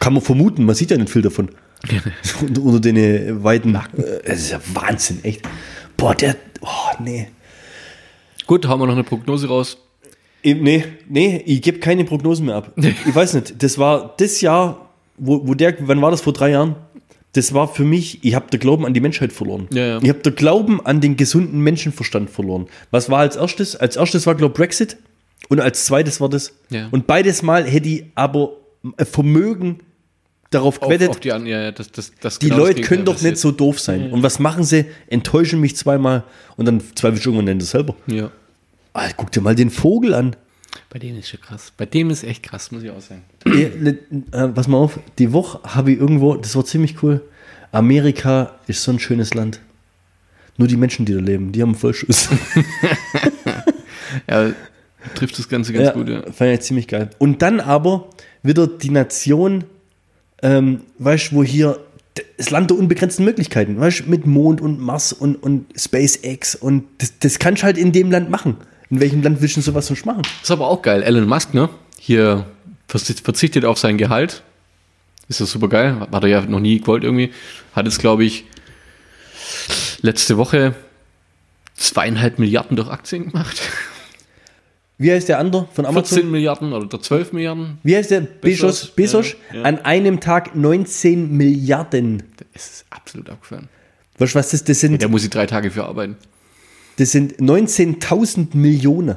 Kann 0.00 0.14
man 0.14 0.22
vermuten, 0.22 0.64
man 0.64 0.74
sieht 0.74 0.90
ja 0.90 0.96
nicht 0.96 1.10
viel 1.10 1.22
davon. 1.22 1.50
unter, 2.60 2.80
den 2.80 2.96
äh, 2.96 3.42
weiten. 3.42 3.74
Äh, 3.74 3.80
das 4.24 4.38
ist 4.38 4.50
ja 4.52 4.60
Wahnsinn, 4.72 5.18
echt. 5.24 5.42
Boah, 5.96 6.14
der. 6.14 6.36
Oh, 6.60 7.02
nee. 7.02 7.28
Gut, 8.46 8.66
haben 8.66 8.80
wir 8.80 8.86
noch 8.86 8.94
eine 8.94 9.04
Prognose 9.04 9.48
raus. 9.48 9.78
Ich, 10.42 10.56
nee, 10.56 10.84
nee, 11.08 11.42
ich 11.46 11.62
gebe 11.62 11.78
keine 11.78 12.04
Prognosen 12.04 12.46
mehr 12.46 12.56
ab. 12.56 12.72
Ich 12.76 13.14
weiß 13.14 13.34
nicht, 13.34 13.62
das 13.62 13.78
war 13.78 14.14
das 14.18 14.40
Jahr, 14.40 14.90
wo, 15.16 15.46
wo 15.46 15.54
der, 15.54 15.76
wann 15.80 16.02
war 16.02 16.10
das 16.10 16.20
vor 16.20 16.32
drei 16.32 16.50
Jahren? 16.50 16.74
Das 17.34 17.54
war 17.54 17.68
für 17.68 17.84
mich, 17.84 18.24
ich 18.24 18.34
habe 18.34 18.50
den 18.50 18.60
Glauben 18.60 18.84
an 18.84 18.92
die 18.92 19.00
Menschheit 19.00 19.32
verloren. 19.32 19.68
Ja, 19.72 19.86
ja. 19.86 20.02
Ich 20.02 20.08
habe 20.08 20.18
den 20.18 20.34
Glauben 20.34 20.84
an 20.84 21.00
den 21.00 21.16
gesunden 21.16 21.60
Menschenverstand 21.60 22.28
verloren. 22.28 22.66
Was 22.90 23.08
war 23.08 23.20
als 23.20 23.36
erstes? 23.36 23.76
Als 23.76 23.96
erstes 23.96 24.26
war, 24.26 24.34
glaube 24.34 24.54
Brexit 24.54 24.96
und 25.48 25.60
als 25.60 25.84
zweites 25.84 26.20
war 26.20 26.28
das. 26.28 26.54
Ja. 26.70 26.88
Und 26.90 27.06
beides 27.06 27.42
Mal 27.42 27.64
hätte 27.64 27.88
ich 27.88 28.04
aber 28.14 28.56
äh, 28.96 29.04
Vermögen 29.04 29.80
darauf 30.50 30.80
Auf, 30.82 30.88
gewettet, 30.88 31.10
auf 31.10 31.20
die 31.20 31.32
an, 31.32 31.46
ja, 31.46 31.62
ja, 31.62 31.72
das, 31.72 31.90
das, 31.90 32.12
das 32.20 32.38
die 32.38 32.48
genau 32.48 32.60
das 32.60 32.68
Leute 32.68 32.82
können 32.82 33.04
doch 33.04 33.20
nicht 33.20 33.38
so 33.38 33.52
doof 33.52 33.80
sein. 33.80 34.12
Und 34.12 34.22
was 34.22 34.38
machen 34.38 34.64
sie? 34.64 34.86
Enttäuschen 35.08 35.60
mich 35.60 35.76
zweimal 35.76 36.24
und 36.56 36.66
dann 36.66 36.80
zweifelst 36.80 37.24
du 37.24 37.30
irgendwann 37.30 37.52
an 37.52 37.58
dir 37.58 37.64
selber. 37.64 37.94
Ja. 38.06 38.30
Ah, 38.92 39.08
guck 39.16 39.32
dir 39.32 39.40
mal 39.40 39.54
den 39.54 39.70
Vogel 39.70 40.14
an. 40.14 40.36
Bei 40.90 40.98
dem 40.98 41.18
ist 41.18 41.30
schon 41.30 41.40
krass. 41.40 41.72
Bei 41.76 41.86
dem 41.86 42.10
ist 42.10 42.22
echt 42.22 42.42
krass, 42.42 42.70
muss 42.70 42.82
ich 42.82 42.90
auch 42.90 43.00
sagen. 43.00 43.24
Äh, 43.46 44.48
pass 44.48 44.68
mal 44.68 44.78
auf, 44.78 45.00
die 45.18 45.32
Woche 45.32 45.60
habe 45.64 45.92
ich 45.92 45.98
irgendwo, 45.98 46.34
das 46.34 46.54
war 46.54 46.64
ziemlich 46.64 47.02
cool. 47.02 47.22
Amerika 47.72 48.58
ist 48.66 48.82
so 48.82 48.92
ein 48.92 48.98
schönes 48.98 49.32
Land. 49.32 49.60
Nur 50.58 50.68
die 50.68 50.76
Menschen, 50.76 51.06
die 51.06 51.14
da 51.14 51.20
leben, 51.20 51.52
die 51.52 51.62
haben 51.62 51.70
einen 51.70 51.78
Vollschuss. 51.78 52.28
Ja, 54.28 54.52
trifft 55.14 55.38
das 55.38 55.48
Ganze 55.48 55.72
ganz 55.72 55.86
ja, 55.86 55.92
gut, 55.92 56.08
ja. 56.08 56.22
Fand 56.32 56.52
ich 56.52 56.60
ziemlich 56.60 56.88
geil. 56.88 57.10
Und 57.18 57.42
dann 57.42 57.60
aber 57.60 58.08
wieder 58.42 58.66
die 58.66 58.90
Nation, 58.90 59.64
ähm, 60.42 60.80
weißt 60.98 61.32
du, 61.32 61.36
wo 61.36 61.44
hier 61.44 61.78
das 62.36 62.50
Land 62.50 62.70
der 62.70 62.78
unbegrenzten 62.78 63.24
Möglichkeiten, 63.24 63.78
weißt 63.80 64.00
du, 64.00 64.10
mit 64.10 64.26
Mond 64.26 64.60
und 64.60 64.80
Mars 64.80 65.12
und, 65.12 65.36
und 65.36 65.66
SpaceX 65.78 66.54
und 66.54 66.84
das, 66.98 67.18
das 67.18 67.38
kannst 67.38 67.62
du 67.62 67.66
halt 67.66 67.78
in 67.78 67.92
dem 67.92 68.10
Land 68.10 68.28
machen. 68.30 68.56
In 68.90 69.00
welchem 69.00 69.22
Land 69.22 69.40
willst 69.40 69.56
du 69.56 69.62
sowas 69.62 69.86
sonst 69.86 70.04
machen? 70.04 70.22
Das 70.22 70.42
ist 70.44 70.50
aber 70.50 70.66
auch 70.68 70.82
geil. 70.82 71.02
Elon 71.02 71.26
Musk, 71.26 71.54
ne? 71.54 71.70
Hier 71.98 72.44
verzicht- 72.90 73.24
verzichtet 73.24 73.64
auf 73.64 73.78
sein 73.78 73.96
Gehalt. 73.96 74.42
ist 75.28 75.40
das 75.40 75.50
super 75.50 75.68
geil. 75.68 76.06
Hat 76.12 76.22
er 76.22 76.28
ja 76.28 76.42
noch 76.42 76.60
nie 76.60 76.80
gewollt 76.80 77.02
irgendwie. 77.04 77.32
Hat 77.74 77.86
jetzt, 77.86 78.00
glaube 78.00 78.24
ich, 78.24 78.44
letzte 80.02 80.36
Woche 80.36 80.74
zweieinhalb 81.74 82.38
Milliarden 82.38 82.76
durch 82.76 82.90
Aktien 82.90 83.30
gemacht. 83.30 83.62
Wie 85.02 85.10
heißt 85.10 85.28
der 85.28 85.38
andere 85.38 85.68
von 85.72 85.84
Amazon? 85.84 86.18
14 86.18 86.30
Milliarden 86.30 86.72
oder 86.72 87.00
12 87.00 87.32
Milliarden. 87.32 87.78
Wie 87.82 87.96
heißt 87.96 88.12
der? 88.12 88.20
Bezos. 88.20 88.86
Bezos, 88.88 89.34
ja, 89.50 89.58
ja. 89.58 89.62
An 89.64 89.78
einem 89.78 90.20
Tag 90.20 90.54
19 90.54 91.36
Milliarden. 91.36 92.22
Das 92.52 92.66
ist 92.66 92.86
absolut 92.90 93.28
abgefahren. 93.28 93.68
Weißt 94.18 94.34
du, 94.34 94.38
was 94.38 94.50
das, 94.50 94.62
das 94.62 94.78
sind? 94.78 95.02
Der 95.02 95.08
muss 95.08 95.24
ich 95.24 95.30
drei 95.30 95.46
Tage 95.46 95.70
für 95.70 95.84
arbeiten. 95.84 96.16
Das 96.96 97.10
sind 97.10 97.38
19.000 97.38 98.56
Millionen. 98.56 99.16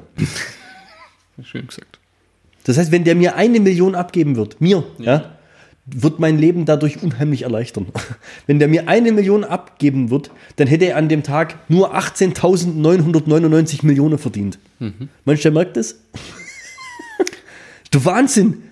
Schön 1.44 1.68
gesagt. 1.68 2.00
Das 2.64 2.78
heißt, 2.78 2.92
wenn 2.92 3.04
der 3.04 3.14
mir 3.14 3.36
eine 3.36 3.60
Million 3.60 3.94
abgeben 3.94 4.36
wird, 4.36 4.60
mir, 4.60 4.84
ja. 4.98 5.35
Wird 5.86 6.20
mein 6.20 6.38
Leben 6.38 6.66
dadurch 6.66 7.04
unheimlich 7.04 7.44
erleichtern. 7.44 7.88
Wenn 8.48 8.60
der 8.60 8.68
mir 8.68 8.88
eine 8.88 9.12
Million 9.12 9.44
abgeben 9.44 10.10
wird, 10.10 10.32
dann 10.56 10.68
hätte 10.68 10.86
er 10.86 10.98
an 10.98 11.10
dem 11.10 11.24
Tag 11.24 11.70
nur 11.70 11.96
18.999 11.96 13.86
Millionen 13.86 14.18
verdient. 14.18 14.58
Du, 14.80 15.36
der 15.36 15.52
merkt 15.52 15.78
das? 15.78 15.96
du 17.92 18.04
Wahnsinn! 18.06 18.64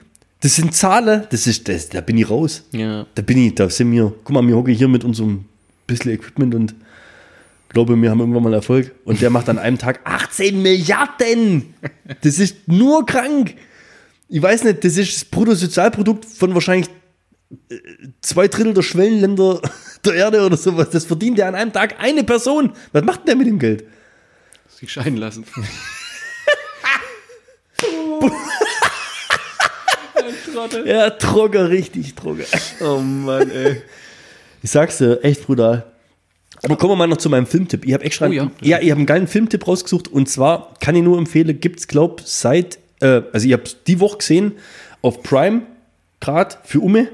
Das 0.42 0.56
sind 0.56 0.76
Zahlen, 0.76 1.24
das 1.30 1.48
ist, 1.48 1.70
das, 1.70 1.88
da 1.88 2.02
bin 2.02 2.18
ich 2.18 2.30
raus. 2.30 2.64
Ja. 2.74 3.06
Da 3.16 3.22
bin 3.22 3.38
ich, 3.38 3.56
da 3.56 3.70
sind 3.70 3.94
wir, 3.94 4.14
guck 4.26 4.34
mal, 4.34 4.46
wir 4.46 4.58
hocken 4.58 4.74
hier 4.74 4.90
mit 4.90 5.06
unserem 5.06 5.46
bisschen 5.88 6.12
Equipment 6.12 6.54
und 6.54 6.76
glaube, 7.70 8.00
wir 8.00 8.10
haben 8.10 8.20
irgendwann 8.20 8.44
mal 8.44 8.54
Erfolg. 8.54 8.94
Und 9.04 9.22
der 9.22 9.30
macht 9.30 9.50
an 9.50 9.58
einem 9.58 9.78
Tag 9.78 10.02
18 10.04 10.62
Milliarden! 10.62 11.74
Das 12.22 12.40
ist 12.40 12.68
nur 12.68 13.06
krank! 13.06 13.56
Ich 14.30 14.42
weiß 14.42 14.64
nicht, 14.64 14.84
das 14.84 14.98
ist 14.98 15.16
das 15.16 15.26
Bruttosozialprodukt 15.26 16.26
von 16.26 16.54
wahrscheinlich 16.54 16.90
zwei 18.22 18.48
Drittel 18.48 18.74
der 18.74 18.82
Schwellenländer 18.82 19.62
der 20.06 20.14
Erde 20.14 20.46
oder 20.46 20.58
sowas. 20.58 20.90
Das 20.90 21.06
verdient 21.06 21.38
der 21.38 21.48
an 21.48 21.56
einem 21.56 21.74
Tag 21.74 21.96
eine 22.00 22.24
Person. 22.24 22.74
Was 22.92 23.04
macht 23.04 23.20
denn 23.22 23.26
der 23.28 23.36
mit 23.36 23.48
dem 23.48 23.60
Geld? 23.60 23.86
Sich 24.70 24.92
scheiden 24.92 25.18
lassen. 25.18 25.46
Ja, 30.86 31.10
Trogger, 31.10 31.70
richtig 31.70 32.16
Trogger. 32.16 32.46
Oh 32.82 32.98
Mann, 33.00 33.50
ey. 33.50 33.82
Ich 34.62 34.72
sag's 34.72 34.98
dir, 34.98 35.20
echt 35.24 35.46
brutal. 35.46 35.86
Aber 36.64 36.78
kommen 36.78 36.94
wir 36.94 36.96
mal 36.96 37.08
noch 37.08 37.18
zu 37.18 37.30
meinem 37.30 37.46
Filmtipp. 37.46 37.86
Ich 37.86 37.94
habe 37.94 38.06
extra, 38.06 38.28
Oh 38.28 38.32
ja. 38.32 38.50
ja, 38.62 38.80
ich 38.80 38.90
habe 38.92 39.00
einen 39.00 39.06
geilen 39.06 39.28
Filmtipp 39.28 39.68
rausgesucht 39.68 40.08
und 40.08 40.30
zwar 40.30 40.74
kann 40.80 40.96
ich 40.96 41.04
nur 41.04 41.18
empfehlen, 41.18 41.60
gibt's 41.60 41.88
glaub 41.88 42.22
seit, 42.22 42.80
äh, 43.02 43.22
also 43.34 43.46
ich 43.48 43.54
habe 43.54 43.64
die 43.88 44.00
Woche 44.00 44.20
gesehen 44.20 44.54
auf 45.02 45.24
Prime, 45.24 45.64
gerade 46.22 46.56
für 46.64 46.80
Ume, 46.80 47.10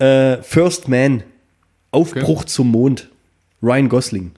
äh, 0.00 0.42
First 0.42 0.88
Man, 0.88 1.22
Aufbruch 1.92 2.44
zum 2.44 2.70
Mond, 2.70 3.08
Ryan 3.62 3.88
Gosling. 3.88 4.32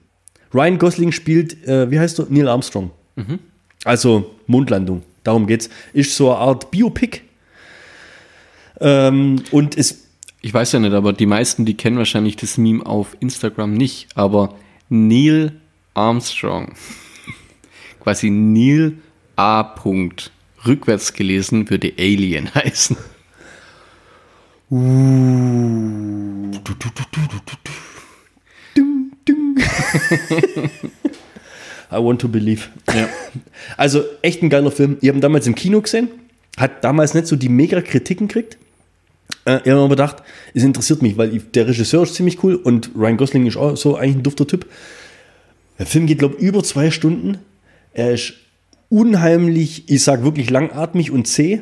Ryan 0.53 0.77
Gosling 0.77 1.11
spielt, 1.11 1.65
äh, 1.67 1.89
wie 1.89 1.99
heißt 1.99 2.19
du, 2.19 2.27
Neil 2.29 2.47
Armstrong. 2.47 2.91
Also 3.85 4.35
Mondlandung, 4.47 5.03
darum 5.23 5.47
geht's. 5.47 5.69
Ist 5.93 6.15
so 6.15 6.29
eine 6.31 6.39
Art 6.39 6.71
Biopic. 6.71 7.21
Ähm, 8.79 9.41
und 9.51 9.77
es 9.77 10.07
Ich 10.41 10.53
weiß 10.53 10.73
ja 10.73 10.79
nicht, 10.79 10.93
aber 10.93 11.13
die 11.13 11.25
meisten, 11.25 11.65
die 11.65 11.75
kennen 11.75 11.97
wahrscheinlich 11.97 12.35
das 12.35 12.57
Meme 12.57 12.85
auf 12.85 13.15
Instagram 13.19 13.73
nicht, 13.73 14.09
aber 14.15 14.55
Neil 14.89 15.53
Armstrong, 15.93 16.73
quasi 17.99 18.29
Neil 18.29 18.97
A. 19.35 19.63
Punkt, 19.63 20.31
rückwärts 20.65 21.13
gelesen 21.13 21.69
würde 21.69 21.93
Alien 21.97 22.53
heißen. 22.55 22.97
I 31.91 31.97
want 31.97 32.21
to 32.21 32.27
believe. 32.27 32.69
Ja. 32.93 33.07
Also 33.77 34.03
echt 34.21 34.41
ein 34.41 34.49
geiler 34.49 34.71
Film. 34.71 34.97
Ich 35.01 35.09
habe 35.09 35.19
ihn 35.19 35.21
damals 35.21 35.45
im 35.47 35.55
Kino 35.55 35.81
gesehen, 35.81 36.09
hat 36.57 36.83
damals 36.83 37.13
nicht 37.13 37.27
so 37.27 37.35
die 37.35 37.49
mega 37.49 37.81
Kritiken 37.81 38.27
gekriegt. 38.27 38.57
Äh, 39.45 39.59
ich 39.63 39.71
habe 39.71 39.81
mir 39.81 39.89
gedacht, 39.89 40.17
es 40.53 40.63
interessiert 40.63 41.01
mich, 41.01 41.17
weil 41.17 41.35
ich, 41.35 41.51
der 41.51 41.67
Regisseur 41.67 42.03
ist 42.03 42.15
ziemlich 42.15 42.43
cool 42.43 42.55
und 42.55 42.91
Ryan 42.95 43.17
Gosling 43.17 43.45
ist 43.45 43.57
auch 43.57 43.77
so 43.77 43.95
eigentlich 43.95 44.17
ein 44.17 44.23
dufter 44.23 44.47
Typ. 44.47 44.65
Der 45.77 45.85
Film 45.85 46.07
geht, 46.07 46.19
glaube 46.19 46.35
ich, 46.37 46.41
über 46.41 46.63
zwei 46.63 46.89
Stunden. 46.91 47.37
Er 47.93 48.13
ist 48.13 48.33
unheimlich, 48.89 49.83
ich 49.87 50.03
sage 50.03 50.23
wirklich 50.23 50.49
langatmig 50.49 51.11
und 51.11 51.27
zäh, 51.27 51.61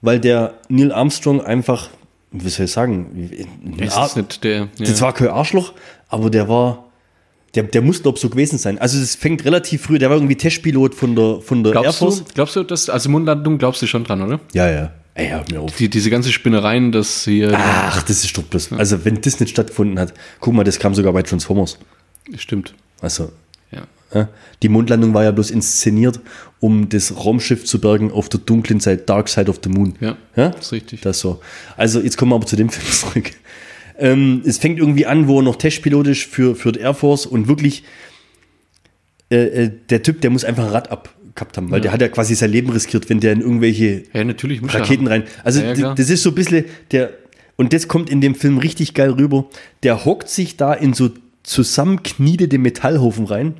weil 0.00 0.20
der 0.20 0.54
Neil 0.68 0.92
Armstrong 0.92 1.40
einfach, 1.40 1.90
wie 2.32 2.48
soll 2.48 2.66
ich 2.66 2.72
sagen, 2.72 3.30
Ist 3.78 3.96
Ar- 3.96 4.02
das 4.04 4.16
nicht 4.16 4.44
der? 4.44 4.56
Ja. 4.60 4.66
das 4.78 5.00
war 5.00 5.12
kein 5.12 5.28
Arschloch, 5.28 5.72
aber 6.08 6.30
der 6.30 6.48
war, 6.48 6.86
der, 7.54 7.64
der 7.64 7.82
muss, 7.82 8.02
glaube 8.02 8.18
so 8.18 8.28
gewesen 8.30 8.58
sein. 8.58 8.78
Also 8.78 8.98
es 8.98 9.14
fängt 9.14 9.44
relativ 9.44 9.82
früh, 9.82 9.98
der 9.98 10.08
war 10.10 10.16
irgendwie 10.16 10.36
Testpilot 10.36 10.94
von 10.94 11.14
der, 11.14 11.40
von 11.40 11.62
der 11.62 11.74
Air 11.74 11.82
glaubst, 11.82 11.98
Force. 11.98 12.18
du, 12.24 12.34
glaubst 12.34 12.56
du, 12.56 12.62
dass, 12.62 12.88
also 12.88 13.10
Mondlandung 13.10 13.58
glaubst 13.58 13.82
du 13.82 13.86
schon 13.86 14.04
dran, 14.04 14.22
oder? 14.22 14.40
Ja, 14.52 14.68
ja. 14.70 14.92
Ey, 15.14 15.28
hör 15.28 15.44
mir 15.50 15.60
auf. 15.60 15.76
Die, 15.76 15.90
diese 15.90 16.08
ganze 16.08 16.32
Spinnereien, 16.32 16.90
dass 16.90 17.24
hier. 17.24 17.52
Ach, 17.54 18.02
das 18.02 18.24
ist 18.24 18.36
doch 18.38 18.44
bloß. 18.44 18.72
Also 18.72 19.04
wenn 19.04 19.20
das 19.20 19.38
nicht 19.40 19.50
stattgefunden 19.50 19.98
hat, 19.98 20.14
guck 20.40 20.54
mal, 20.54 20.64
das 20.64 20.78
kam 20.78 20.94
sogar 20.94 21.12
bei 21.12 21.22
Transformers. 21.22 21.78
Stimmt. 22.38 22.72
Also 23.02 23.24
Ja. 23.24 23.30
ja, 23.30 23.32
die 24.62 24.68
Mondlandung 24.68 25.14
war 25.14 25.24
ja 25.24 25.30
bloß 25.30 25.50
inszeniert, 25.50 26.20
um 26.60 26.88
das 26.88 27.24
Raumschiff 27.24 27.64
zu 27.64 27.80
bergen 27.80 28.10
auf 28.10 28.28
der 28.28 28.40
dunklen 28.40 28.80
Seite, 28.80 29.02
Dark 29.04 29.28
Side 29.28 29.50
of 29.50 29.60
the 29.64 29.70
Moon. 29.70 29.94
Ja, 30.00 30.16
ja? 30.36 30.50
das 30.50 30.66
ist 30.66 30.72
richtig. 30.72 31.00
Das 31.00 31.20
so. 31.20 31.40
Also 31.76 32.00
jetzt 32.00 32.16
kommen 32.16 32.32
wir 32.32 32.36
aber 32.36 32.46
zu 32.46 32.56
dem 32.56 32.68
Film 32.70 32.90
zurück. 32.90 33.30
Ähm, 33.98 34.42
es 34.44 34.58
fängt 34.58 34.78
irgendwie 34.78 35.06
an, 35.06 35.28
wo 35.28 35.40
er 35.40 35.42
noch 35.42 35.56
Testpilot 35.56 36.06
ist 36.08 36.22
für, 36.22 36.54
für 36.54 36.72
die 36.72 36.80
Air 36.80 36.94
Force 36.94 37.26
und 37.26 37.48
wirklich 37.48 37.84
äh, 39.30 39.64
äh, 39.64 39.70
der 39.90 40.02
Typ, 40.02 40.20
der 40.20 40.30
muss 40.30 40.44
einfach 40.44 40.64
ein 40.64 40.70
Rad 40.70 40.90
abgehabt 40.90 41.56
haben, 41.56 41.70
weil 41.70 41.80
der 41.80 41.92
hat 41.92 42.00
ja 42.00 42.08
quasi 42.08 42.34
sein 42.34 42.50
Leben 42.50 42.70
riskiert, 42.70 43.08
wenn 43.08 43.20
der 43.20 43.32
in 43.32 43.40
irgendwelche 43.40 44.04
Ja, 44.12 44.24
natürlich 44.24 44.60
muss 44.60 44.74
er 44.74 44.80
Raketen 44.80 45.06
rein. 45.06 45.24
Also 45.42 45.60
Ja, 45.60 45.72
ja, 45.72 45.94
das 45.94 46.10
ist 46.10 46.22
so 46.22 46.30
ein 46.30 46.34
bisschen 46.34 46.64
der, 46.90 47.10
und 47.56 47.72
das 47.72 47.88
kommt 47.88 48.10
in 48.10 48.20
dem 48.20 48.34
Film 48.34 48.58
richtig 48.58 48.92
geil 48.92 49.10
rüber. 49.10 49.46
Der 49.82 50.04
hockt 50.04 50.28
sich 50.28 50.56
da 50.56 50.74
in 50.74 50.94
so 50.94 51.10
zusammenkniedete 51.42 52.58
Metallhaufen 52.58 53.24
rein. 53.24 53.54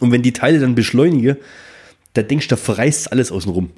Und 0.00 0.12
wenn 0.12 0.22
die 0.22 0.32
Teile 0.32 0.60
dann 0.60 0.74
beschleunigen, 0.74 1.36
da 2.14 2.22
denkst 2.22 2.48
du, 2.48 2.54
da 2.54 2.60
verreißt 2.60 3.12
alles 3.12 3.32
außenrum. 3.32 3.70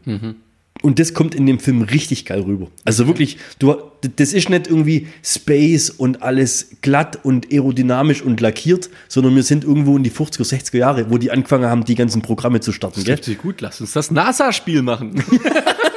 Und 0.82 0.98
das 0.98 1.14
kommt 1.14 1.34
in 1.34 1.46
dem 1.46 1.58
Film 1.58 1.82
richtig 1.82 2.26
geil 2.26 2.40
rüber. 2.40 2.68
Also 2.84 3.06
wirklich, 3.06 3.38
du, 3.58 3.74
das 4.16 4.32
ist 4.32 4.50
nicht 4.50 4.66
irgendwie 4.66 5.08
Space 5.22 5.90
und 5.90 6.22
alles 6.22 6.76
glatt 6.82 7.18
und 7.24 7.50
aerodynamisch 7.50 8.22
und 8.22 8.40
lackiert, 8.40 8.90
sondern 9.08 9.34
wir 9.34 9.42
sind 9.42 9.64
irgendwo 9.64 9.96
in 9.96 10.02
die 10.02 10.10
50er, 10.10 10.44
60er 10.44 10.76
Jahre, 10.76 11.10
wo 11.10 11.18
die 11.18 11.30
angefangen 11.30 11.64
haben, 11.64 11.84
die 11.84 11.94
ganzen 11.94 12.20
Programme 12.20 12.60
zu 12.60 12.72
starten. 12.72 12.96
Das 12.96 13.04
Gell? 13.04 13.22
sich 13.22 13.38
gut. 13.38 13.62
Lass 13.62 13.80
uns 13.80 13.92
das 13.92 14.10
NASA-Spiel 14.10 14.82
machen. 14.82 15.22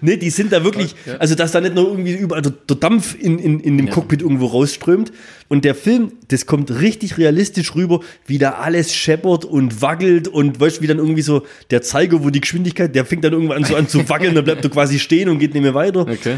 Nee, 0.00 0.16
die 0.16 0.30
sind 0.30 0.52
da 0.52 0.64
wirklich, 0.64 0.94
Ja. 1.06 1.14
also 1.16 1.34
dass 1.34 1.52
da 1.52 1.60
nicht 1.60 1.74
nur 1.74 1.88
irgendwie 1.88 2.12
überall 2.14 2.42
der, 2.42 2.52
der 2.52 2.76
Dampf 2.76 3.16
in, 3.18 3.38
in, 3.38 3.60
in 3.60 3.76
dem 3.78 3.86
Ja. 3.86 3.92
Cockpit 3.92 4.22
irgendwo 4.22 4.46
rausströmt. 4.46 5.12
Und 5.48 5.64
der 5.64 5.74
Film, 5.74 6.12
das 6.28 6.46
kommt 6.46 6.70
richtig 6.80 7.18
realistisch 7.18 7.74
rüber, 7.74 8.00
wie 8.26 8.38
da 8.38 8.52
alles 8.52 8.94
scheppert 8.94 9.44
und 9.44 9.82
wackelt 9.82 10.28
und 10.28 10.58
weißt 10.60 10.78
du, 10.78 10.82
wie 10.82 10.86
dann 10.86 10.98
irgendwie 10.98 11.22
so 11.22 11.42
der 11.70 11.82
Zeiger, 11.82 12.24
wo 12.24 12.30
die 12.30 12.40
Geschwindigkeit, 12.40 12.94
der 12.94 13.04
fängt 13.04 13.24
dann 13.24 13.32
irgendwann 13.32 13.64
so 13.64 13.76
an 13.76 13.88
zu 13.88 14.08
wackeln, 14.08 14.34
dann 14.34 14.44
bleibt 14.44 14.64
er 14.64 14.70
quasi 14.70 14.98
stehen 14.98 15.28
und 15.28 15.38
geht 15.38 15.54
nicht 15.54 15.62
mehr 15.62 15.74
weiter. 15.74 16.00
Okay. 16.02 16.36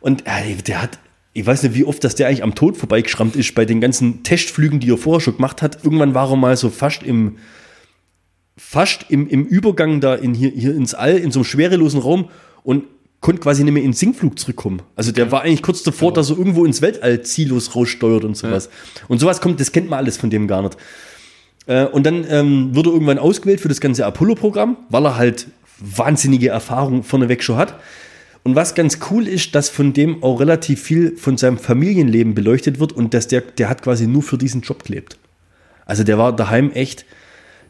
Und 0.00 0.22
äh, 0.26 0.54
der 0.66 0.82
hat, 0.82 0.98
ich 1.32 1.44
weiß 1.46 1.62
nicht, 1.64 1.74
wie 1.74 1.84
oft, 1.84 2.02
dass 2.04 2.14
der 2.14 2.28
eigentlich 2.28 2.42
am 2.42 2.54
Tod 2.54 2.76
vorbeigeschrammt 2.76 3.36
ist 3.36 3.54
bei 3.54 3.64
den 3.64 3.80
ganzen 3.80 4.22
Testflügen, 4.22 4.80
die 4.80 4.90
er 4.90 4.96
vorher 4.98 5.20
schon 5.20 5.36
gemacht 5.36 5.60
hat. 5.62 5.84
Irgendwann 5.84 6.14
war 6.14 6.30
er 6.30 6.36
mal 6.36 6.56
so 6.56 6.70
fast 6.70 7.02
im, 7.02 7.36
fast 8.56 9.06
im, 9.10 9.28
im 9.28 9.44
Übergang 9.44 10.00
da 10.00 10.14
in 10.14 10.34
hier, 10.34 10.50
hier 10.50 10.74
ins 10.74 10.94
All, 10.94 11.16
in 11.16 11.30
so 11.30 11.40
einem 11.40 11.44
schwerelosen 11.44 12.00
Raum 12.00 12.30
und 12.62 12.84
konnte 13.20 13.42
quasi 13.42 13.64
nicht 13.64 13.72
mehr 13.72 13.82
in 13.82 13.90
den 13.90 13.96
Sinkflug 13.96 14.38
zurückkommen. 14.38 14.82
Also 14.94 15.12
der 15.12 15.32
war 15.32 15.42
eigentlich 15.42 15.62
kurz 15.62 15.82
davor, 15.82 16.12
dass 16.12 16.30
er 16.30 16.38
irgendwo 16.38 16.64
ins 16.64 16.82
Weltall 16.82 17.22
ziellos 17.22 17.74
raussteuert 17.74 18.24
und 18.24 18.36
sowas. 18.36 18.68
Und 19.08 19.18
sowas 19.18 19.40
kommt, 19.40 19.60
das 19.60 19.72
kennt 19.72 19.90
man 19.90 19.98
alles 19.98 20.16
von 20.16 20.30
dem 20.30 20.46
gar 20.46 20.62
nicht. 20.62 20.76
Äh, 21.66 21.86
und 21.86 22.04
dann 22.04 22.24
ähm, 22.28 22.74
wurde 22.74 22.90
er 22.90 22.92
irgendwann 22.94 23.18
ausgewählt 23.18 23.60
für 23.60 23.68
das 23.68 23.80
ganze 23.80 24.06
Apollo-Programm, 24.06 24.76
weil 24.88 25.06
er 25.06 25.16
halt 25.16 25.48
wahnsinnige 25.78 26.48
Erfahrung 26.48 27.02
vorneweg 27.02 27.42
schon 27.42 27.56
hat. 27.56 27.80
Und 28.44 28.54
was 28.54 28.76
ganz 28.76 28.98
cool 29.10 29.26
ist, 29.26 29.56
dass 29.56 29.68
von 29.68 29.92
dem 29.92 30.22
auch 30.22 30.38
relativ 30.38 30.80
viel 30.80 31.16
von 31.16 31.36
seinem 31.36 31.58
Familienleben 31.58 32.34
beleuchtet 32.34 32.78
wird 32.78 32.92
und 32.92 33.12
dass 33.12 33.26
der, 33.26 33.40
der 33.40 33.68
hat 33.68 33.82
quasi 33.82 34.06
nur 34.06 34.22
für 34.22 34.38
diesen 34.38 34.60
Job 34.60 34.84
gelebt. 34.84 35.18
Also 35.84 36.04
der 36.04 36.16
war 36.16 36.34
daheim 36.34 36.70
echt, 36.70 37.04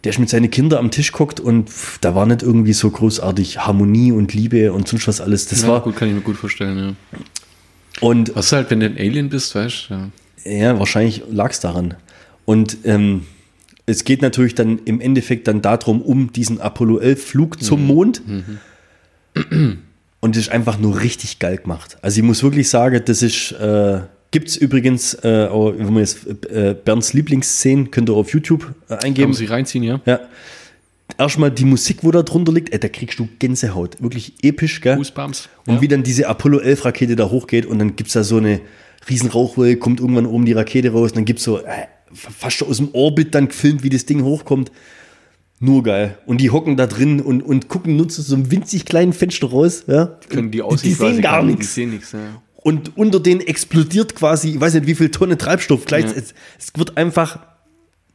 der 0.06 0.18
mit 0.20 0.28
seinen 0.28 0.50
Kindern 0.50 0.78
am 0.80 0.90
Tisch 0.90 1.12
geguckt 1.12 1.40
und 1.40 1.68
pff, 1.70 1.98
da 1.98 2.14
war 2.14 2.26
nicht 2.26 2.42
irgendwie 2.42 2.72
so 2.72 2.90
großartig 2.90 3.58
Harmonie 3.66 4.12
und 4.12 4.32
Liebe 4.34 4.72
und 4.72 4.88
sonst 4.88 5.06
was 5.08 5.20
alles. 5.20 5.46
Das 5.48 5.62
Ja, 5.62 5.68
war, 5.68 5.80
gut, 5.82 5.96
kann 5.96 6.08
ich 6.08 6.14
mir 6.14 6.20
gut 6.20 6.36
vorstellen, 6.36 6.96
ja. 7.12 7.18
und 8.00 8.34
Was 8.34 8.52
halt, 8.52 8.70
wenn 8.70 8.80
du 8.80 8.86
ein 8.86 8.96
Alien 8.96 9.28
bist, 9.28 9.54
weißt 9.54 9.86
du? 9.90 9.94
Ja. 9.94 10.08
Ja, 10.44 10.78
wahrscheinlich 10.78 11.22
lag 11.30 11.50
es 11.50 11.60
daran. 11.60 11.94
Und 12.44 12.78
ähm, 12.84 13.22
es 13.86 14.04
geht 14.04 14.22
natürlich 14.22 14.54
dann 14.54 14.78
im 14.84 15.00
Endeffekt 15.00 15.48
dann 15.48 15.60
darum, 15.60 16.00
um 16.02 16.32
diesen 16.32 16.60
Apollo 16.60 16.98
11 17.00 17.24
Flug 17.24 17.62
zum 17.62 17.86
Mond. 17.86 18.22
Und 20.20 20.36
das 20.36 20.44
ist 20.44 20.48
einfach 20.50 20.78
nur 20.78 21.00
richtig 21.00 21.38
geil 21.40 21.58
gemacht. 21.58 21.98
Also 22.02 22.18
ich 22.20 22.24
muss 22.24 22.42
wirklich 22.42 22.68
sagen, 22.68 23.02
das 23.04 23.22
ist, 23.22 23.52
äh, 23.52 24.00
gibt 24.30 24.48
es 24.48 24.56
übrigens, 24.56 25.14
äh, 25.14 25.48
wenn 25.50 25.92
man 25.92 25.98
jetzt 25.98 26.26
äh, 26.50 26.74
Bernds 26.84 27.12
Lieblingsszenen, 27.12 27.90
könnt 27.90 28.08
ihr 28.10 28.14
auf 28.14 28.32
YouTube 28.32 28.74
äh, 28.86 28.88
Kann 28.88 28.98
eingeben. 29.00 29.30
man 29.30 29.36
sich 29.36 29.50
reinziehen, 29.50 29.84
ja? 29.84 30.00
Ja. 30.06 30.20
Erstmal 31.18 31.50
die 31.50 31.64
Musik, 31.64 31.98
wo 32.02 32.10
da 32.10 32.22
drunter 32.22 32.52
liegt, 32.52 32.72
ey, 32.72 32.80
da 32.80 32.88
kriegst 32.88 33.18
du 33.18 33.28
Gänsehaut. 33.38 34.02
Wirklich 34.02 34.34
episch, 34.42 34.80
gell? 34.80 34.96
Goosebumps. 34.96 35.48
Und 35.66 35.76
ja. 35.76 35.80
wie 35.80 35.88
dann 35.88 36.02
diese 36.02 36.28
Apollo 36.28 36.58
11 36.58 36.84
Rakete 36.84 37.16
da 37.16 37.30
hochgeht 37.30 37.64
und 37.64 37.78
dann 37.78 37.96
gibt 37.96 38.08
es 38.08 38.14
da 38.14 38.24
so 38.24 38.38
eine 38.38 38.60
riesen 39.08 39.30
Rauchwolke, 39.30 39.76
kommt 39.78 40.00
irgendwann 40.00 40.26
oben 40.26 40.44
die 40.44 40.52
Rakete 40.52 40.90
raus 40.90 41.12
und 41.12 41.16
dann 41.18 41.24
gibt 41.24 41.38
es 41.38 41.44
so 41.44 41.58
äh, 41.58 41.86
fast 42.12 42.56
schon 42.56 42.68
aus 42.68 42.78
dem 42.78 42.88
Orbit 42.92 43.34
dann 43.34 43.48
gefilmt, 43.48 43.82
wie 43.84 43.88
das 43.88 44.04
Ding 44.04 44.22
hochkommt. 44.24 44.72
Nur 45.58 45.82
geil. 45.84 46.18
Und 46.26 46.40
die 46.40 46.50
hocken 46.50 46.76
da 46.76 46.86
drin 46.86 47.20
und, 47.20 47.40
und 47.42 47.68
gucken 47.68 47.96
nur 47.96 48.08
zu 48.08 48.20
so 48.20 48.34
einem 48.34 48.50
winzig 48.50 48.84
kleinen 48.84 49.12
Fenster 49.14 49.48
raus. 49.48 49.84
Ja? 49.86 50.18
können 50.28 50.50
die 50.50 50.58
die, 50.58 50.62
Aussicht 50.62 50.84
die 50.84 50.92
sehen 50.92 51.22
gar 51.22 51.40
Die 51.40 51.46
nichts. 51.52 51.74
sehen 51.74 51.90
nichts, 51.90 52.12
ja. 52.12 52.42
Und 52.66 52.96
unter 52.96 53.20
denen 53.20 53.42
explodiert 53.42 54.16
quasi, 54.16 54.50
ich 54.54 54.60
weiß 54.60 54.74
nicht, 54.74 54.88
wie 54.88 54.96
viel 54.96 55.08
Tonnen 55.12 55.38
Treibstoff 55.38 55.84
gleich. 55.84 56.04
Ja. 56.06 56.10
Es, 56.16 56.34
es 56.58 56.72
wird 56.74 56.96
einfach 56.96 57.38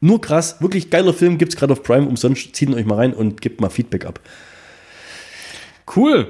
nur 0.01 0.19
krass. 0.19 0.57
Wirklich 0.59 0.89
geiler 0.89 1.13
Film, 1.13 1.37
gibt 1.37 1.53
es 1.53 1.57
gerade 1.57 1.71
auf 1.71 1.83
Prime 1.83 2.05
umsonst. 2.05 2.53
Zieht 2.53 2.67
ihn 2.67 2.75
euch 2.75 2.85
mal 2.85 2.95
rein 2.95 3.13
und 3.13 3.39
gebt 3.39 3.61
mal 3.61 3.69
Feedback 3.69 4.05
ab. 4.05 4.19
Cool. 5.95 6.27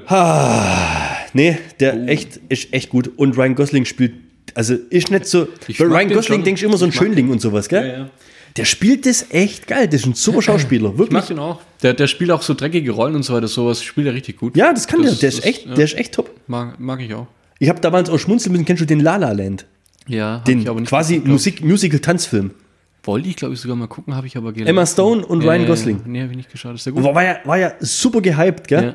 Nee, 1.32 1.58
der 1.80 1.94
Oh. 1.96 2.06
echt 2.06 2.38
ist 2.48 2.72
echt 2.72 2.90
gut. 2.90 3.10
Und 3.16 3.36
Ryan 3.36 3.56
Gosling 3.56 3.84
spielt, 3.86 4.12
also 4.54 4.74
ist 4.90 5.10
nicht 5.10 5.26
so. 5.26 5.48
Ich 5.66 5.78
bei 5.78 5.84
Ryan 5.86 6.10
Gosling 6.12 6.44
denkst 6.44 6.60
du 6.62 6.68
immer 6.68 6.76
so 6.78 6.84
ein 6.84 6.90
Ich 6.90 6.94
Schönling 6.96 7.28
und 7.30 7.40
sowas, 7.40 7.68
gell? 7.68 7.86
Ja, 7.86 7.92
ja. 7.98 8.10
Der 8.56 8.66
spielt 8.66 9.04
das 9.06 9.26
echt 9.30 9.66
geil. 9.66 9.88
Das 9.88 10.02
ist 10.02 10.06
ein 10.06 10.14
super 10.14 10.42
Schauspieler, 10.42 10.90
Ich 10.90 10.96
mag 10.96 11.10
wirklich. 11.10 11.24
den 11.24 11.38
auch. 11.40 11.60
Der, 11.82 11.94
der 11.94 12.06
spielt 12.06 12.30
auch 12.30 12.42
so 12.42 12.54
dreckige 12.54 12.92
Rollen 12.92 13.16
und 13.16 13.22
so 13.24 13.32
weiter. 13.34 13.48
Sowas 13.48 13.82
spielt 13.82 14.06
er 14.06 14.14
richtig 14.14 14.36
gut. 14.36 14.56
Ja, 14.56 14.72
das 14.72 14.86
kann 14.86 15.02
der. 15.02 15.10
Der 15.10 15.30
das- 15.30 15.38
ist 15.40 15.44
echt, 15.44 15.66
ja. 15.66 15.74
der 15.74 15.84
ist 15.86 15.94
echt 15.96 16.12
top. 16.14 16.30
Mag, 16.46 16.78
mag 16.78 17.00
ich 17.00 17.12
auch. 17.14 17.26
Ich 17.62 17.68
habe 17.68 17.80
damals 17.80 18.10
auch 18.10 18.18
schmunzeln 18.18 18.50
müssen. 18.50 18.64
Kennst 18.64 18.80
du 18.80 18.86
den 18.86 18.98
La 18.98 19.14
La 19.14 19.30
Land? 19.30 19.66
Ja, 20.08 20.38
Den 20.40 20.62
ich 20.62 20.68
aber 20.68 20.80
nicht 20.80 20.88
quasi 20.88 21.18
glaub 21.18 21.28
Musik, 21.28 21.64
Musical-Tanzfilm. 21.64 22.50
Wollte 23.04 23.28
ich, 23.28 23.36
glaube 23.36 23.54
ich, 23.54 23.60
sogar 23.60 23.76
mal 23.76 23.86
gucken, 23.86 24.16
habe 24.16 24.26
ich 24.26 24.36
aber 24.36 24.52
gelesen. 24.52 24.68
Emma 24.68 24.84
Stone 24.84 25.24
und 25.24 25.44
Ryan 25.44 25.66
Gosling. 25.66 26.00
Nee, 26.04 26.22
habe 26.22 26.32
ich 26.32 26.36
nicht 26.38 26.50
geschaut. 26.50 26.74
Ist 26.74 26.86
der 26.86 26.92
gut? 26.92 27.04
War, 27.04 27.14
war, 27.14 27.22
ja, 27.22 27.36
war 27.44 27.58
ja 27.58 27.72
super 27.78 28.20
gehypt, 28.20 28.66
gell? 28.66 28.82
Ja. 28.84 28.94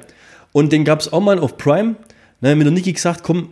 Und 0.52 0.74
den 0.74 0.84
gab 0.84 1.00
es 1.00 1.14
auch 1.14 1.22
mal 1.22 1.40
auf 1.40 1.58
Prime. 1.58 1.96
Dann 2.42 2.52
hat 2.52 2.58
mir 2.58 2.66
der 2.66 2.74
Niki 2.74 2.92
gesagt, 2.92 3.24
komm, 3.24 3.52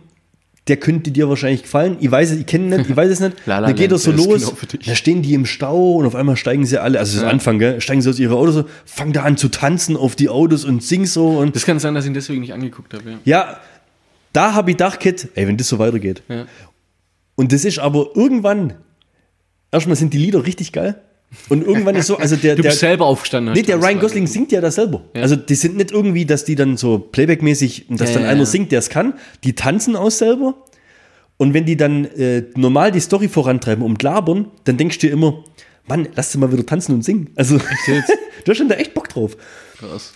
der 0.68 0.76
könnte 0.76 1.10
dir 1.10 1.30
wahrscheinlich 1.30 1.62
gefallen. 1.62 1.96
Ich 2.00 2.10
weiß 2.10 2.32
es, 2.32 2.40
ich 2.40 2.46
kenne 2.46 2.76
nicht, 2.76 2.90
ich 2.90 2.96
weiß 2.96 3.10
es 3.10 3.20
nicht. 3.20 3.36
La 3.46 3.60
La 3.60 3.68
dann 3.68 3.76
geht 3.76 3.86
er 3.86 3.98
Land, 3.98 4.02
so 4.02 4.10
los, 4.12 4.54
genau 4.54 4.82
da 4.84 4.94
stehen 4.94 5.22
die 5.22 5.32
im 5.32 5.46
Stau 5.46 5.92
und 5.94 6.04
auf 6.04 6.14
einmal 6.14 6.36
steigen 6.36 6.66
sie 6.66 6.76
alle, 6.76 6.98
also 6.98 7.12
das 7.12 7.16
ist 7.18 7.22
Ja. 7.22 7.30
Anfang, 7.30 7.58
gell? 7.58 7.80
steigen 7.80 8.02
sie 8.02 8.10
aus 8.10 8.18
ihre 8.18 8.34
Autos, 8.34 8.54
so, 8.54 8.64
fangen 8.84 9.12
da 9.12 9.22
an 9.22 9.36
zu 9.36 9.48
tanzen 9.48 9.96
auf 9.96 10.14
die 10.16 10.28
Autos 10.28 10.64
und 10.64 10.82
singen 10.82 11.06
so. 11.06 11.38
Und 11.38 11.54
Das 11.56 11.64
kann 11.64 11.78
sein, 11.78 11.94
dass 11.94 12.04
ich 12.04 12.10
ihn 12.10 12.14
deswegen 12.14 12.40
nicht 12.40 12.52
angeguckt 12.52 12.92
habe. 12.92 13.02
Ja. 13.10 13.18
ja, 13.24 13.60
da 14.36 14.54
habe 14.54 14.70
ich 14.70 14.76
gedacht, 14.76 15.00
Kid, 15.00 15.28
ey, 15.34 15.48
wenn 15.48 15.56
das 15.56 15.68
so 15.68 15.78
weitergeht. 15.78 16.22
Ja. 16.28 16.46
Und 17.36 17.52
das 17.52 17.64
ist 17.64 17.78
aber 17.78 18.10
irgendwann, 18.14 18.74
erstmal 19.72 19.96
sind 19.96 20.12
die 20.12 20.18
Lieder 20.18 20.44
richtig 20.44 20.72
geil. 20.72 21.00
Und 21.48 21.66
irgendwann 21.66 21.96
ist 21.96 22.06
so, 22.06 22.16
also 22.18 22.36
der, 22.36 22.54
Du 22.56 22.62
der, 22.62 22.70
bist 22.70 22.80
selber 22.80 23.06
aufgestanden. 23.06 23.54
Nee, 23.54 23.62
der 23.62 23.80
Ryan. 23.80 23.98
Gosling 23.98 24.26
singt 24.26 24.52
ja 24.52 24.60
das 24.60 24.76
selber. 24.76 25.02
Ja. 25.14 25.22
Also 25.22 25.36
die 25.36 25.54
sind 25.54 25.76
nicht 25.76 25.90
irgendwie, 25.90 26.24
dass 26.24 26.44
die 26.44 26.54
dann 26.54 26.76
so 26.76 26.98
Playback-mäßig, 26.98 27.86
dass 27.90 28.10
Ja, 28.10 28.20
dann 28.20 28.28
einer 28.28 28.46
singt, 28.46 28.72
der 28.72 28.78
es 28.78 28.90
kann. 28.90 29.14
Die 29.42 29.54
tanzen 29.54 29.96
aus 29.96 30.18
selber. 30.18 30.54
Und 31.36 31.52
wenn 31.52 31.64
die 31.64 31.76
dann 31.76 32.04
äh, 32.04 32.44
normal 32.54 32.92
die 32.92 33.00
Story 33.00 33.28
vorantreiben 33.28 33.84
und 33.84 34.02
labern, 34.02 34.50
dann 34.64 34.76
denkst 34.76 34.98
du 34.98 35.08
dir 35.08 35.12
immer, 35.12 35.44
Mann, 35.86 36.08
lass 36.14 36.32
sie 36.32 36.38
mal 36.38 36.52
wieder 36.52 36.64
tanzen 36.64 36.94
und 36.94 37.02
singen. 37.02 37.30
Also 37.36 37.58
du 37.86 38.50
hast 38.50 38.56
schon 38.56 38.68
da 38.68 38.76
echt 38.76 38.94
Bock 38.94 39.08
drauf. 39.08 39.36
Krass. 39.78 40.12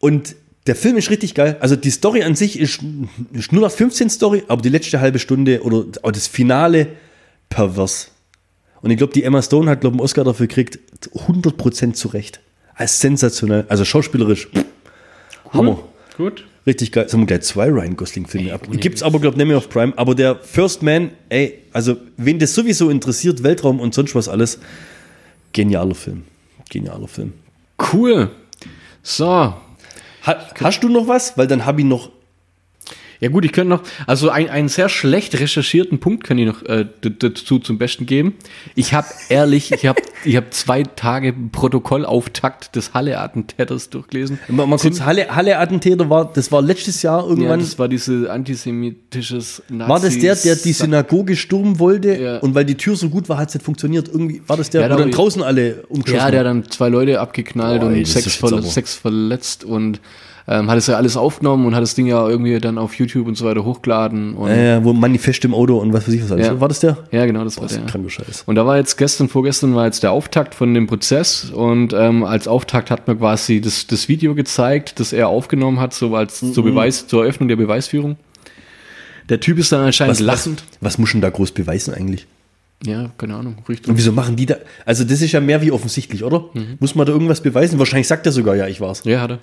Und 0.00 0.36
der 0.66 0.74
Film 0.74 0.96
ist 0.96 1.10
richtig 1.10 1.34
geil. 1.34 1.56
Also 1.60 1.76
die 1.76 1.90
Story 1.90 2.22
an 2.22 2.34
sich 2.34 2.58
ist, 2.58 2.80
ist 3.32 3.52
0815 3.52 4.10
Story, 4.10 4.44
aber 4.48 4.62
die 4.62 4.68
letzte 4.68 5.00
halbe 5.00 5.18
Stunde 5.18 5.62
oder 5.62 5.84
auch 6.02 6.12
das 6.12 6.26
Finale 6.26 6.88
pervers. 7.48 8.10
Und 8.82 8.90
ich 8.90 8.98
glaube, 8.98 9.12
die 9.12 9.24
Emma 9.24 9.42
Stone 9.42 9.70
hat, 9.70 9.80
glaube 9.80 9.96
ich, 9.96 10.00
einen 10.00 10.04
Oscar 10.04 10.24
dafür 10.24 10.46
gekriegt, 10.46 10.78
100% 11.14 11.94
zu 11.94 12.08
Recht. 12.08 12.40
Als 12.74 13.00
sensationell, 13.00 13.64
also 13.68 13.84
schauspielerisch. 13.84 14.48
Hammer. 15.50 15.78
Gut. 16.16 16.44
Richtig 16.66 16.92
geil. 16.92 17.08
Sagen 17.08 17.22
wir 17.22 17.26
gleich 17.26 17.42
zwei 17.42 17.68
Ryan 17.68 17.96
Gosling-Filme 17.96 18.52
ab. 18.52 18.68
Gibt 18.70 18.96
es 18.96 19.02
aber, 19.02 19.20
glaube 19.20 19.34
ich, 19.34 19.38
nicht 19.38 19.46
mehr 19.46 19.56
auf 19.56 19.68
Prime. 19.68 19.92
Aber 19.96 20.14
der 20.14 20.36
First 20.36 20.82
Man, 20.82 21.12
ey, 21.28 21.62
also, 21.72 21.96
wen 22.16 22.38
das 22.38 22.54
sowieso 22.54 22.90
interessiert, 22.90 23.42
Weltraum 23.42 23.80
und 23.80 23.94
sonst 23.94 24.14
was 24.14 24.28
alles, 24.28 24.58
genialer 25.52 25.94
Film. 25.94 26.24
Genialer 26.68 27.06
Film. 27.06 27.34
Cool. 27.92 28.30
So. 29.02 29.54
Ha, 30.26 30.36
hast 30.60 30.80
du 30.80 30.88
noch 30.88 31.08
was? 31.08 31.38
Weil 31.38 31.46
dann 31.46 31.64
habe 31.64 31.80
ich 31.80 31.86
noch 31.86 32.10
Ja 33.20 33.28
gut, 33.28 33.44
ich 33.44 33.52
könnte 33.52 33.70
noch, 33.70 33.82
also 34.06 34.28
ein, 34.28 34.50
einen 34.50 34.68
sehr 34.68 34.88
schlecht 34.88 35.38
recherchierten 35.38 36.00
Punkt 36.00 36.24
kann 36.24 36.36
ich 36.38 36.46
noch 36.46 36.62
äh, 36.64 36.86
dazu 37.00 37.58
zum 37.58 37.78
Besten 37.78 38.06
geben. 38.06 38.34
Ich 38.74 38.92
habe 38.92 39.08
ehrlich, 39.28 39.72
ich 39.72 39.86
habe 39.86 40.02
ich 40.26 40.36
hab 40.36 40.52
zwei 40.52 40.82
Tage 40.82 41.32
Protokollauftakt 41.32 42.74
des 42.76 42.92
Halle-Attentäters 42.94 43.90
durchgelesen. 43.90 44.38
Mal, 44.48 44.66
mal 44.66 44.78
kurz, 44.78 45.00
Halle, 45.00 45.34
Halle 45.34 45.56
war, 46.10 46.30
das 46.32 46.50
war 46.52 46.60
letztes 46.62 47.02
Jahr 47.02 47.22
Ja, 47.22 47.28
irgendwann. 47.28 47.60
das 47.60 47.78
war 47.78 47.88
diese 47.88 48.30
antisemitisches 48.30 49.62
Nazi 49.68 49.90
war 49.90 50.00
das 50.00 50.18
der, 50.18 50.34
der 50.36 50.56
die 50.56 50.72
Synagoge 50.72 51.36
stürmen 51.36 51.78
wollte 51.78 52.16
Ja. 52.20 52.38
und 52.38 52.54
weil 52.54 52.64
die 52.64 52.76
Tür 52.76 52.96
so 52.96 53.08
gut 53.08 53.28
war, 53.28 53.38
hat 53.38 53.48
es 53.48 53.54
nicht 53.54 53.64
funktioniert? 53.64 54.08
Irgendwie 54.08 54.42
war 54.46 54.56
das 54.56 54.70
der, 54.70 54.82
Ja, 54.82 54.86
wo 54.88 54.90
da- 54.94 54.98
dann 54.98 55.10
draußen 55.10 55.42
alle 55.42 55.82
umgeschossen 55.88 56.18
Ja, 56.24 56.30
der 56.30 56.40
hat 56.40 56.46
dann 56.46 56.68
zwei 56.70 56.88
Leute 56.88 57.20
abgeknallt 57.20 57.80
Boah, 57.80 57.90
ey, 57.90 57.98
und 57.98 58.06
sechs, 58.06 58.34
ver 58.36 58.62
sechs 58.62 58.94
verletzt 58.94 59.64
und 59.64 60.00
ähm, 60.48 60.70
hat 60.70 60.78
es 60.78 60.86
ja 60.86 60.96
alles 60.96 61.16
aufgenommen 61.16 61.66
und 61.66 61.74
hat 61.74 61.82
das 61.82 61.94
Ding 61.94 62.06
ja 62.06 62.28
irgendwie 62.28 62.58
dann 62.60 62.78
auf 62.78 62.94
YouTube 62.94 63.26
und 63.26 63.36
so 63.36 63.44
weiter 63.44 63.64
hochgeladen. 63.64 64.34
Und, 64.34 64.50
Äh, 64.50 64.84
wo 64.84 64.92
Manifest 64.92 65.44
im 65.44 65.54
Auto 65.54 65.78
und 65.78 65.92
was 65.92 66.06
weiß 66.06 66.14
ich 66.14 66.22
was 66.22 66.32
alles. 66.32 66.46
Ja. 66.46 66.60
War 66.60 66.68
das 66.68 66.80
der? 66.80 66.96
Ja, 67.10 67.26
genau, 67.26 67.42
das 67.44 67.56
war 67.56 67.64
Das 67.64 67.72
ist 67.76 67.94
der. 67.94 68.08
Scheiß. 68.10 68.44
Und 68.46 68.54
da 68.54 68.64
war 68.66 68.76
jetzt 68.76 68.96
gestern, 68.96 69.28
vorgestern 69.28 69.74
war 69.74 69.86
jetzt 69.86 70.02
der 70.02 70.12
Auftakt 70.12 70.54
von 70.54 70.72
dem 70.74 70.86
Prozess 70.86 71.50
und 71.50 71.92
ähm, 71.92 72.22
als 72.24 72.46
Auftakt 72.46 72.90
hat 72.90 73.06
man 73.08 73.18
quasi 73.18 73.60
das, 73.60 73.86
das 73.86 74.08
Video 74.08 74.34
gezeigt, 74.34 75.00
das 75.00 75.12
er 75.12 75.28
aufgenommen 75.28 75.80
hat, 75.80 75.94
so 75.94 76.14
als 76.14 76.38
zur 76.40 76.64
Mhm. 76.64 76.68
Beweis, 76.70 77.06
zur 77.08 77.22
Eröffnung 77.24 77.48
der 77.48 77.56
Beweisführung. 77.56 78.16
Der 79.28 79.40
Typ 79.40 79.58
ist 79.58 79.72
dann 79.72 79.80
anscheinend 79.80 80.12
Was, 80.12 80.20
was, 80.20 80.26
lachend. 80.46 80.64
was 80.80 80.98
muss 80.98 81.10
denn 81.12 81.20
da 81.20 81.30
groß 81.30 81.50
beweisen 81.50 81.92
eigentlich? 81.94 82.26
Ja, 82.84 83.10
keine 83.18 83.34
Ahnung, 83.34 83.56
richtig. 83.68 83.88
Und 83.88 83.96
wieso 83.96 84.12
machen 84.12 84.36
die 84.36 84.46
da? 84.46 84.56
Also, 84.84 85.02
das 85.02 85.22
ist 85.22 85.32
ja 85.32 85.40
mehr 85.40 85.62
wie 85.62 85.72
offensichtlich, 85.72 86.22
oder? 86.22 86.44
Mhm. 86.54 86.76
Muss 86.78 86.94
man 86.94 87.06
da 87.06 87.12
irgendwas 87.12 87.40
beweisen? 87.40 87.78
Wahrscheinlich 87.78 88.06
sagt 88.06 88.26
er 88.26 88.32
sogar, 88.32 88.54
ja, 88.54 88.68
ich 88.68 88.80
war's. 88.80 89.02
Ja, 89.04 89.20
hat 89.22 89.30
er. 89.32 89.38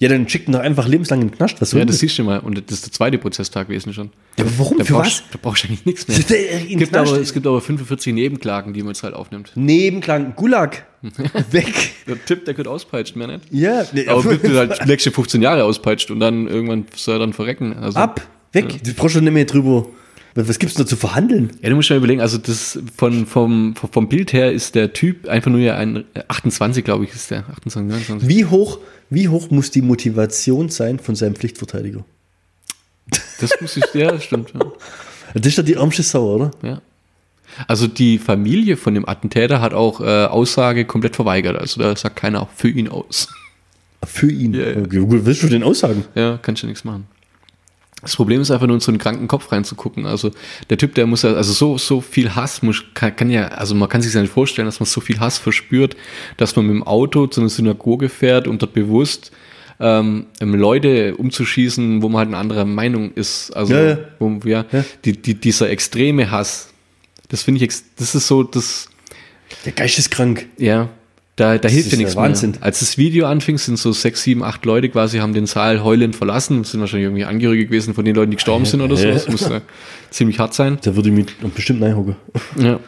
Ja, 0.00 0.08
dann 0.08 0.28
schickt 0.28 0.48
ihn 0.48 0.52
doch 0.52 0.60
einfach 0.60 0.86
lebenslang 0.86 1.22
in 1.22 1.28
den 1.28 1.36
Knast. 1.36 1.60
Was 1.60 1.72
Ja, 1.72 1.84
das? 1.84 1.98
siehst 1.98 2.16
du 2.18 2.22
mal. 2.22 2.38
Und 2.38 2.56
das 2.70 2.78
ist 2.78 2.86
der 2.86 2.92
zweite 2.92 3.18
Prozesstag 3.18 3.66
gewesen 3.66 3.92
schon. 3.92 4.10
Ja, 4.36 4.44
aber 4.44 4.52
warum? 4.58 4.78
Da 4.78 4.84
Für 4.84 4.92
brauchst, 4.94 5.24
was? 5.24 5.30
da 5.32 5.38
brauchst 5.42 5.64
du 5.64 5.68
eigentlich 5.68 5.86
nichts 5.86 6.06
mehr. 6.06 6.18
Gibt, 6.68 6.94
aber, 6.96 7.18
es 7.18 7.32
gibt 7.34 7.46
aber 7.48 7.60
45 7.60 8.14
Nebenklagen, 8.14 8.72
die 8.72 8.82
man 8.82 8.90
jetzt 8.90 9.02
halt 9.02 9.14
aufnimmt. 9.14 9.50
Nebenklang, 9.56 10.34
Gulag. 10.36 10.86
Weg. 11.50 11.90
Der 12.06 12.24
Tipp, 12.24 12.44
der 12.44 12.54
könnte 12.54 12.70
auspeitschen, 12.70 13.18
mehr 13.18 13.26
nicht. 13.26 13.44
Ja, 13.50 13.84
nee, 13.92 14.06
Aber 14.06 14.22
bitte 14.22 14.56
halt 14.56 14.86
nächste 14.86 15.10
15 15.10 15.42
Jahre 15.42 15.64
auspeitscht 15.64 16.12
und 16.12 16.20
dann 16.20 16.46
irgendwann 16.46 16.86
soll 16.94 17.16
er 17.16 17.18
dann 17.20 17.32
verrecken. 17.32 17.72
Also, 17.76 17.98
ab, 17.98 18.20
weg. 18.52 18.80
Du 18.84 18.94
brauchst 18.94 19.14
schon 19.14 19.24
nicht 19.24 19.32
mehr 19.32 19.46
drüber. 19.46 19.86
Was, 20.46 20.58
gibt's 20.60 20.76
da 20.76 20.86
zu 20.86 20.94
verhandeln? 20.94 21.50
Ja, 21.62 21.70
du 21.70 21.74
musst 21.74 21.90
mal 21.90 21.96
überlegen, 21.96 22.20
also 22.20 22.38
das 22.38 22.78
von, 22.96 23.26
vom, 23.26 23.74
vom 23.74 24.08
Bild 24.08 24.32
her 24.32 24.52
ist 24.52 24.76
der 24.76 24.92
Typ 24.92 25.26
einfach 25.26 25.50
nur 25.50 25.58
ja 25.58 25.76
ein 25.76 26.04
28, 26.28 26.84
glaube 26.84 27.04
ich, 27.04 27.12
ist 27.12 27.32
der. 27.32 27.40
28, 27.48 27.90
29. 28.08 28.28
Wie 28.28 28.44
hoch, 28.44 28.78
wie 29.10 29.28
hoch 29.28 29.50
muss 29.50 29.72
die 29.72 29.82
Motivation 29.82 30.68
sein 30.68 31.00
von 31.00 31.16
seinem 31.16 31.34
Pflichtverteidiger? 31.34 32.04
Das 33.40 33.50
muss 33.60 33.76
ich, 33.76 33.84
ja, 33.94 34.20
stimmt. 34.20 34.52
Ja. 34.54 34.60
Das 35.34 35.46
ist 35.46 35.58
doch 35.58 35.64
die 35.64 35.74
ärmste 35.74 36.02
Sau, 36.02 36.34
oder? 36.34 36.50
ja. 36.62 36.80
Also 37.66 37.88
die 37.88 38.18
Familie 38.18 38.76
von 38.76 38.94
dem 38.94 39.08
Attentäter 39.08 39.60
hat 39.60 39.74
auch 39.74 40.00
äh, 40.00 40.26
Aussage 40.26 40.84
komplett 40.84 41.16
verweigert. 41.16 41.56
Also 41.56 41.80
da 41.80 41.96
sagt 41.96 42.14
keiner 42.14 42.42
auch 42.42 42.50
für 42.54 42.68
ihn 42.68 42.88
aus. 42.88 43.28
Für 44.04 44.30
ihn. 44.30 44.54
Ja, 44.54 44.70
ja. 44.70 44.80
Gut, 44.80 45.24
willst 45.24 45.42
du 45.42 45.48
denn 45.48 45.64
aussagen? 45.64 46.04
Ja, 46.14 46.38
kannst 46.40 46.62
du 46.62 46.68
nichts 46.68 46.84
machen. 46.84 47.08
Das 48.02 48.14
Problem 48.14 48.40
ist 48.40 48.50
einfach 48.50 48.66
nur 48.66 48.76
in 48.76 48.80
so 48.80 48.92
einen 48.92 48.98
kranken 48.98 49.26
Kopf 49.26 49.50
reinzugucken. 49.50 50.06
Also 50.06 50.30
der 50.70 50.78
Typ, 50.78 50.94
der 50.94 51.06
muss 51.06 51.22
ja, 51.22 51.32
also 51.32 51.52
so, 51.52 51.78
so 51.78 52.00
viel 52.00 52.34
Hass 52.36 52.62
muss, 52.62 52.84
kann, 52.94 53.16
kann 53.16 53.30
ja, 53.30 53.48
also 53.48 53.74
man 53.74 53.88
kann 53.88 54.02
sich 54.02 54.14
ja 54.14 54.20
nicht 54.20 54.32
vorstellen, 54.32 54.66
dass 54.66 54.78
man 54.78 54.86
so 54.86 55.00
viel 55.00 55.18
Hass 55.18 55.38
verspürt, 55.38 55.96
dass 56.36 56.54
man 56.54 56.66
mit 56.66 56.76
dem 56.76 56.82
Auto 56.84 57.26
zu 57.26 57.40
einer 57.40 57.50
Synagoge 57.50 58.08
fährt 58.08 58.46
und 58.46 58.62
dort 58.62 58.72
bewusst 58.72 59.32
ähm, 59.80 60.26
Leute 60.40 61.16
umzuschießen, 61.16 62.02
wo 62.02 62.08
man 62.08 62.18
halt 62.18 62.28
eine 62.28 62.38
andere 62.38 62.64
Meinung 62.64 63.12
ist. 63.14 63.50
Also 63.50 63.74
Ja, 63.74 63.82
ja. 63.82 63.98
wo 64.18 64.40
ja, 64.44 64.64
Ja. 64.70 64.84
Die, 65.04 65.20
die, 65.20 65.34
dieser 65.34 65.68
extreme 65.70 66.30
Hass, 66.30 66.72
das 67.28 67.42
finde 67.42 67.64
ich, 67.64 67.72
das 67.96 68.14
ist 68.14 68.26
so, 68.26 68.44
das, 68.44 68.88
Der 69.64 69.72
Geist 69.72 69.98
ist 69.98 70.10
krank. 70.10 70.46
ja, 70.56 70.88
da, 71.38 71.56
da 71.58 71.68
hilft 71.68 71.86
ist 71.86 71.92
ja 71.92 71.98
nichts 71.98 72.16
Wahnsinn. 72.16 72.50
mehr. 72.52 72.62
Als 72.64 72.80
das 72.80 72.98
Video 72.98 73.26
anfing, 73.26 73.58
sind 73.58 73.78
so 73.78 73.92
sechs, 73.92 74.22
sieben, 74.22 74.42
acht 74.42 74.64
Leute 74.64 74.88
quasi, 74.88 75.18
haben 75.18 75.32
den 75.32 75.46
Saal 75.46 75.82
heulend 75.82 76.16
verlassen. 76.16 76.58
Das 76.62 76.72
sind 76.72 76.80
wahrscheinlich 76.80 77.06
irgendwie 77.06 77.24
Angehörige 77.24 77.66
gewesen 77.66 77.94
von 77.94 78.04
den 78.04 78.14
Leuten, 78.14 78.30
die 78.32 78.36
gestorben 78.36 78.64
sind 78.64 78.80
oder 78.80 78.96
so. 78.96 79.08
Das 79.08 79.28
muss 79.28 79.48
ja 79.48 79.60
ziemlich 80.10 80.38
hart 80.38 80.54
sein. 80.54 80.78
Da 80.82 80.94
würde 80.96 81.08
ich 81.08 81.14
mich 81.14 81.26
bestimmt 81.54 81.82
reinhocken. 81.82 82.16
Ja. 82.58 82.80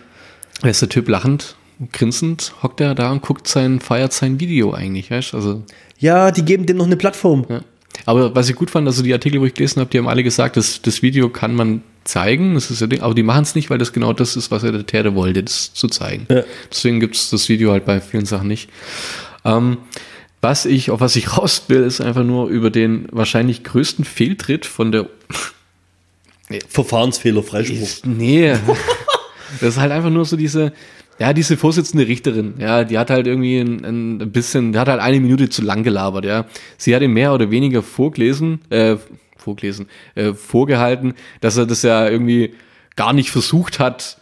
Da 0.61 0.69
ist 0.69 0.83
der 0.83 0.89
Typ 0.89 1.09
lachend, 1.09 1.57
grinsend, 1.93 2.53
hockt 2.63 2.81
er 2.81 2.95
da 2.95 3.11
und 3.13 3.23
guckt 3.23 3.49
sein, 3.49 3.81
feiert 3.81 4.13
sein 4.13 4.41
Video 4.41 4.75
eigentlich, 4.75 5.11
weißt? 5.11 5.35
Also, 5.35 5.63
Ja, 5.99 6.31
die 6.31 6.45
geben 6.45 6.67
dem 6.67 6.77
noch 6.77 6.87
eine 6.87 6.97
Plattform. 6.97 7.47
ja. 7.49 7.61
Aber 8.07 8.35
was 8.35 8.49
ich 8.49 8.57
gut 8.57 8.71
fand, 8.71 8.87
also 8.87 9.03
die 9.03 9.13
Artikel, 9.13 9.41
wo 9.41 9.45
ich 9.47 9.55
gelesen 9.55 9.81
habe, 9.81 9.91
die 9.91 9.99
haben 9.99 10.09
alle 10.09 10.23
gesagt, 10.23 10.57
das, 10.57 10.81
das 10.81 11.03
Video 11.03 11.29
kann 11.29 11.55
man 11.55 11.83
zeigen, 12.05 12.55
das 12.55 12.71
ist 12.71 12.81
ja 12.81 12.87
Ding, 12.87 13.01
aber 13.01 13.15
die 13.15 13.23
machen 13.23 13.43
es 13.43 13.55
nicht, 13.55 13.71
weil 13.71 13.79
das 13.79 13.93
genau 13.93 14.13
das 14.13 14.37
ist, 14.37 14.51
was 14.51 14.63
er 14.63 14.73
der 14.73 14.87
Täter 14.87 15.15
wollte, 15.15 15.43
das 15.43 15.73
zu 15.75 15.89
zeigen. 15.89 16.27
Ja. 16.31 16.43
Deswegen 16.71 17.01
gibt 17.01 17.17
es 17.17 17.31
das 17.31 17.49
Video 17.49 17.73
halt 17.73 17.85
bei 17.85 18.01
vielen 18.01 18.27
Sachen 18.27 18.49
nicht. 18.49 18.71
Ähm, 19.45 19.79
was 20.41 20.65
ich, 20.65 20.91
auf 20.91 21.01
was 21.01 21.17
ich 21.17 21.37
raus 21.39 21.65
will, 21.69 21.83
ist 21.83 22.01
einfach 22.01 22.25
nur 22.25 22.49
über 22.49 22.71
den 22.71 23.07
wahrscheinlich 23.11 23.65
größten 23.65 24.05
Fehltritt 24.05 24.67
von 24.67 24.93
der 24.93 25.07
Verfahrensfehler, 26.69 27.43
Freispruch. 27.43 27.77
ist, 27.77 28.07
nee. 28.07 28.57
das 29.61 29.75
ist 29.75 29.79
halt 29.79 29.93
einfach 29.93 30.11
nur 30.11 30.25
so 30.25 30.37
diese, 30.37 30.73
ja, 31.21 31.33
diese 31.33 31.57
Vorsitzende 31.57 32.09
Richterin, 32.09 32.55
ja, 32.59 32.83
die 32.83 32.99
hat 32.99 33.11
halt 33.11 33.27
irgendwie 33.27 33.59
ein, 33.59 33.85
ein 34.21 34.33
bisschen, 34.33 34.73
die 34.73 34.79
hat 34.79 34.89
halt 34.89 35.01
eine 35.01 35.21
Minute 35.21 35.49
zu 35.49 35.63
lang 35.63 35.85
gelabert, 35.85 36.25
ja. 36.25 36.47
Sie 36.77 36.95
hat 36.97 37.03
ihm 37.03 37.13
mehr 37.13 37.35
oder 37.35 37.51
weniger 37.51 37.83
vorgelesen, 37.83 38.63
äh, 38.71 38.97
vorgelesen, 39.41 39.89
äh, 40.15 40.33
vorgehalten, 40.35 41.15
dass 41.41 41.57
er 41.57 41.67
das 41.67 41.83
ja 41.83 42.09
irgendwie 42.09 42.55
gar 42.97 43.13
nicht 43.13 43.31
versucht 43.31 43.79
hat, 43.79 44.19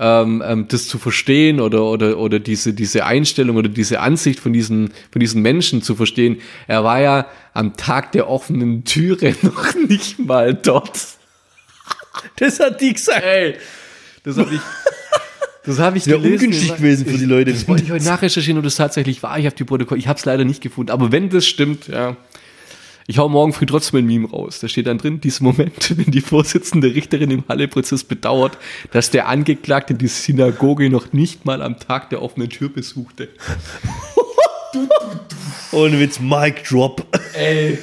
ähm, 0.00 0.42
ähm, 0.44 0.66
das 0.68 0.88
zu 0.88 0.98
verstehen 0.98 1.60
oder, 1.60 1.84
oder, 1.84 2.18
oder 2.18 2.40
diese, 2.40 2.72
diese 2.72 3.04
Einstellung 3.04 3.56
oder 3.56 3.68
diese 3.68 4.00
Ansicht 4.00 4.40
von 4.40 4.52
diesen, 4.52 4.92
von 5.12 5.20
diesen 5.20 5.42
Menschen 5.42 5.82
zu 5.82 5.94
verstehen. 5.94 6.38
Er 6.66 6.84
war 6.84 7.00
ja 7.00 7.26
am 7.52 7.76
Tag 7.76 8.12
der 8.12 8.28
offenen 8.28 8.84
Türe 8.84 9.34
noch 9.42 9.74
nicht 9.88 10.18
mal 10.18 10.54
dort. 10.54 10.98
Das 12.36 12.58
hat 12.60 12.80
die 12.80 12.94
gesagt. 12.94 13.22
Ey, 13.22 13.56
das 14.24 14.38
habe 14.38 14.54
ich, 14.54 14.60
das 15.64 15.78
habe 15.78 15.98
ich 15.98 16.04
gelesen. 16.04 16.32
ungünstig 16.32 16.76
gewesen 16.76 17.06
für 17.06 17.18
die 17.18 17.26
Leute. 17.26 17.52
Das 17.52 17.68
wollte 17.68 17.84
ich 17.84 17.90
heute 17.90 18.04
nachrecherchieren 18.04 18.56
und 18.56 18.64
das 18.64 18.76
tatsächlich 18.76 19.22
war. 19.22 19.38
Ich 19.38 19.44
habe 19.44 19.56
die 19.56 19.64
Protokoll, 19.64 19.98
ich 19.98 20.08
habe 20.08 20.18
es 20.18 20.24
leider 20.24 20.44
nicht 20.44 20.62
gefunden. 20.62 20.90
Aber 20.90 21.12
wenn 21.12 21.28
das 21.28 21.46
stimmt, 21.46 21.88
ja. 21.88 22.16
Ich 23.10 23.18
hau 23.18 23.28
morgen 23.28 23.52
früh 23.52 23.66
trotzdem 23.66 23.98
ein 23.98 24.06
Meme 24.06 24.30
raus. 24.30 24.60
Da 24.60 24.68
steht 24.68 24.86
dann 24.86 24.98
drin, 24.98 25.20
dieser 25.20 25.42
Moment, 25.42 25.98
wenn 25.98 26.12
die 26.12 26.20
Vorsitzende 26.20 26.94
Richterin 26.94 27.32
im 27.32 27.42
Halle-Prozess 27.48 28.04
bedauert, 28.04 28.56
dass 28.92 29.10
der 29.10 29.26
Angeklagte 29.26 29.94
die 29.94 30.06
Synagoge 30.06 30.88
noch 30.90 31.12
nicht 31.12 31.44
mal 31.44 31.60
am 31.60 31.80
Tag 31.80 32.10
der 32.10 32.22
offenen 32.22 32.50
Tür 32.50 32.68
besuchte. 32.68 33.28
Ohne 35.72 35.98
Witz, 35.98 36.20
Mic 36.20 36.62
Drop. 36.68 37.04
Ey. 37.34 37.78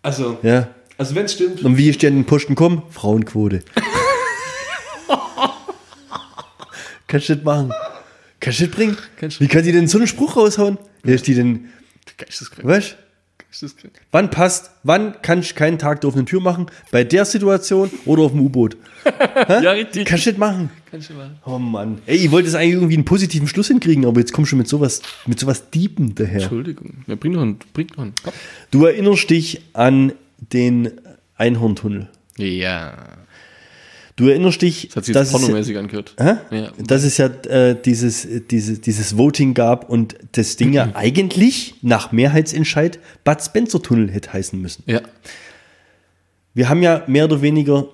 Also, 0.00 0.38
Ja. 0.42 0.68
also 0.96 1.14
wenn 1.14 1.26
es 1.26 1.34
stimmt. 1.34 1.62
Und 1.62 1.76
wie 1.76 1.90
in 1.90 1.98
den 1.98 2.24
Posten 2.24 2.54
kommen? 2.54 2.80
Frauenquote. 2.88 3.62
Kannst 7.06 7.28
du 7.28 7.34
das 7.36 7.44
machen? 7.44 7.74
Kannst 8.40 8.60
du 8.60 8.66
das 8.68 8.74
bringen? 8.74 8.96
Kannst- 9.20 9.38
Wie 9.38 9.48
kann 9.48 9.64
die 9.64 9.72
denn 9.72 9.86
so 9.86 9.98
einen 9.98 10.06
Spruch 10.06 10.34
raushauen? 10.34 10.78
Wer 11.02 11.16
ist 11.16 11.26
die 11.26 11.34
denn? 11.34 11.68
Geisteskrank. 12.16 12.66
Weißt 12.66 12.96
Geisteskrank. 12.96 13.07
Wann 14.12 14.30
passt, 14.30 14.70
wann 14.82 15.14
kannst 15.22 15.50
du 15.50 15.54
keinen 15.54 15.78
Tag 15.78 16.02
der 16.02 16.08
offenen 16.08 16.26
Tür 16.26 16.40
machen? 16.40 16.66
Bei 16.90 17.02
der 17.02 17.24
Situation 17.24 17.90
oder 18.04 18.22
auf 18.22 18.32
dem 18.32 18.40
U-Boot? 18.40 18.76
Ja, 19.48 19.70
richtig. 19.70 20.06
Kannst 20.06 20.26
du 20.26 20.30
das 20.32 20.38
machen? 20.38 20.70
Kannst 20.90 21.08
du 21.08 21.14
mal. 21.14 21.30
Oh 21.46 21.58
Mann. 21.58 21.98
Ey, 22.04 22.16
ich 22.16 22.30
wollte 22.30 22.48
jetzt 22.48 22.56
eigentlich 22.56 22.74
irgendwie 22.74 22.94
einen 22.94 23.04
positiven 23.06 23.48
Schluss 23.48 23.68
hinkriegen, 23.68 24.04
aber 24.04 24.20
jetzt 24.20 24.32
kommst 24.32 24.52
du 24.52 24.56
mit 24.56 24.68
sowas, 24.68 25.00
mit 25.26 25.40
sowas 25.40 25.70
Diepen 25.70 26.14
daher. 26.14 26.42
Entschuldigung. 26.42 27.04
Ja, 27.06 27.14
bring 27.14 27.32
noch 27.32 27.42
einen. 27.42 27.58
Bring 27.72 27.86
noch 27.96 28.04
einen. 28.04 28.14
Du 28.70 28.84
erinnerst 28.84 29.30
dich 29.30 29.62
an 29.72 30.12
den 30.52 31.00
Einhorntunnel. 31.36 32.08
Ja. 32.36 32.92
Du 34.18 34.26
erinnerst 34.26 34.60
dich, 34.62 34.88
Das 34.88 34.96
hat 34.96 35.04
sich 35.04 35.12
dass 35.14 35.30
jetzt 35.30 35.40
es, 35.40 35.46
pornomäßig 35.46 35.78
angehört. 35.78 36.16
Hä? 36.18 36.38
Ja. 36.50 36.72
dass 36.84 37.04
es 37.04 37.18
ja 37.18 37.26
äh, 37.26 37.76
dieses, 37.80 38.26
dieses, 38.50 38.80
dieses 38.80 39.16
Voting 39.16 39.54
gab 39.54 39.88
und 39.88 40.16
das 40.32 40.56
Ding 40.56 40.72
ja 40.72 40.90
eigentlich 40.94 41.76
nach 41.82 42.10
Mehrheitsentscheid 42.10 42.98
Bud 43.22 43.40
Spencer 43.40 43.80
Tunnel 43.80 44.10
hätte 44.10 44.32
heißen 44.32 44.60
müssen. 44.60 44.82
Ja. 44.86 45.02
Wir 46.52 46.68
haben 46.68 46.82
ja 46.82 47.04
mehr 47.06 47.26
oder 47.26 47.42
weniger, 47.42 47.86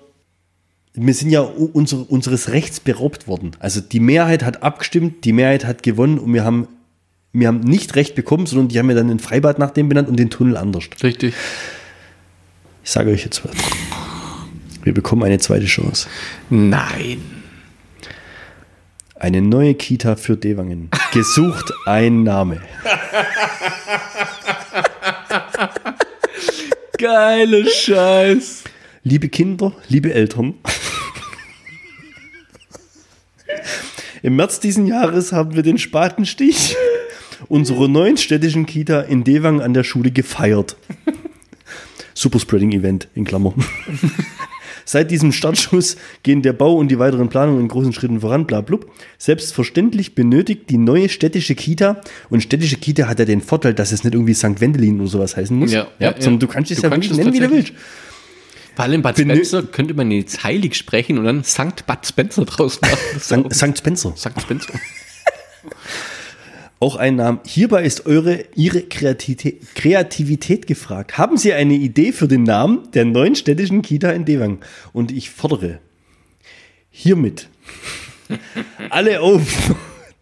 wir 0.94 1.12
sind 1.12 1.28
ja 1.28 1.42
unser, 1.42 2.10
unseres 2.10 2.48
Rechts 2.48 2.80
beraubt 2.80 3.28
worden. 3.28 3.50
Also 3.58 3.82
die 3.82 4.00
Mehrheit 4.00 4.44
hat 4.44 4.62
abgestimmt, 4.62 5.26
die 5.26 5.34
Mehrheit 5.34 5.66
hat 5.66 5.82
gewonnen 5.82 6.18
und 6.18 6.32
wir 6.32 6.42
haben, 6.42 6.68
wir 7.34 7.48
haben 7.48 7.60
nicht 7.60 7.96
Recht 7.96 8.14
bekommen, 8.14 8.46
sondern 8.46 8.68
die 8.68 8.78
haben 8.78 8.88
ja 8.88 8.96
dann 8.96 9.10
ein 9.10 9.18
Freibad 9.18 9.58
nach 9.58 9.72
dem 9.72 9.90
benannt 9.90 10.08
und 10.08 10.16
den 10.16 10.30
Tunnel 10.30 10.56
anders. 10.56 10.84
Richtig. 11.02 11.34
Ich 12.82 12.90
sage 12.90 13.10
euch 13.10 13.24
jetzt 13.24 13.44
was. 13.44 13.54
Wir 14.84 14.92
bekommen 14.92 15.24
eine 15.24 15.38
zweite 15.38 15.64
Chance. 15.64 16.08
Nein. 16.50 17.22
Eine 19.16 19.40
neue 19.40 19.74
Kita 19.74 20.16
für 20.16 20.36
Dewangen. 20.36 20.90
Gesucht 21.12 21.72
ein 21.86 22.22
Name. 22.22 22.60
Geile 26.98 27.66
Scheiß. 27.66 28.64
Liebe 29.02 29.30
Kinder, 29.30 29.72
liebe 29.88 30.12
Eltern. 30.12 30.54
Im 34.22 34.36
März 34.36 34.60
diesen 34.60 34.86
Jahres 34.86 35.32
haben 35.32 35.54
wir 35.54 35.62
den 35.62 35.78
Spatenstich 35.78 36.76
unserer 37.48 37.88
neuen 37.88 38.18
städtischen 38.18 38.66
Kita 38.66 39.00
in 39.00 39.24
Dewang 39.24 39.62
an 39.62 39.72
der 39.72 39.84
Schule 39.84 40.10
gefeiert. 40.10 40.76
Superspreading 42.14 42.72
Event 42.72 43.08
in 43.14 43.24
Klammer. 43.24 43.54
Seit 44.84 45.10
diesem 45.10 45.32
Startschuss 45.32 45.96
gehen 46.22 46.42
der 46.42 46.52
Bau 46.52 46.74
und 46.74 46.88
die 46.88 46.98
weiteren 46.98 47.28
Planungen 47.28 47.60
in 47.60 47.68
großen 47.68 47.92
Schritten 47.92 48.20
voran, 48.20 48.46
bla 48.46 48.60
blub. 48.60 48.90
Selbstverständlich 49.18 50.14
benötigt 50.14 50.70
die 50.70 50.78
neue 50.78 51.08
städtische 51.08 51.54
Kita, 51.54 52.00
und 52.30 52.42
städtische 52.42 52.76
Kita 52.76 53.08
hat 53.08 53.18
ja 53.18 53.24
den 53.24 53.40
Vorteil, 53.40 53.74
dass 53.74 53.92
es 53.92 54.04
nicht 54.04 54.14
irgendwie 54.14 54.34
St. 54.34 54.60
Wendelin 54.60 55.00
oder 55.00 55.08
sowas 55.08 55.36
heißen 55.36 55.56
muss. 55.56 55.72
Ja, 55.72 55.88
ja, 55.98 56.12
sondern 56.12 56.34
ja. 56.34 56.38
du 56.38 56.46
kannst 56.48 56.70
es 56.70 56.78
Du 56.78 56.84
ja 56.84 56.90
kannst 56.90 57.08
wirklich 57.10 57.24
nennen, 57.24 57.34
wie 57.34 57.40
du 57.40 57.50
willst. 57.50 57.72
Vor 58.74 58.84
allem 58.84 59.02
Benö- 59.02 59.14
Spencer 59.14 59.62
könnte 59.62 59.94
man 59.94 60.10
jetzt 60.10 60.42
heilig 60.42 60.74
sprechen 60.74 61.18
und 61.18 61.24
dann 61.24 61.44
Sankt 61.44 61.86
Bud 61.86 62.04
Spencer 62.04 62.44
draus 62.44 62.80
machen. 62.80 62.96
St. 63.20 63.54
St. 63.54 63.78
Spencer. 63.78 64.12
Sankt 64.16 64.42
Spencer. 64.42 64.72
Auch 66.80 66.96
ein 66.96 67.16
Name. 67.16 67.40
Hierbei 67.46 67.84
ist 67.84 68.06
eure, 68.06 68.44
Ihre 68.54 68.82
Kreativität, 68.82 69.74
Kreativität 69.74 70.66
gefragt. 70.66 71.16
Haben 71.16 71.36
Sie 71.36 71.52
eine 71.52 71.74
Idee 71.74 72.12
für 72.12 72.28
den 72.28 72.42
Namen 72.42 72.90
der 72.92 73.04
neuen 73.04 73.34
städtischen 73.36 73.82
Kita 73.82 74.10
in 74.10 74.24
Dewang? 74.24 74.58
Und 74.92 75.10
ich 75.12 75.30
fordere 75.30 75.78
hiermit 76.90 77.48
alle 78.90 79.20
auf, 79.20 79.74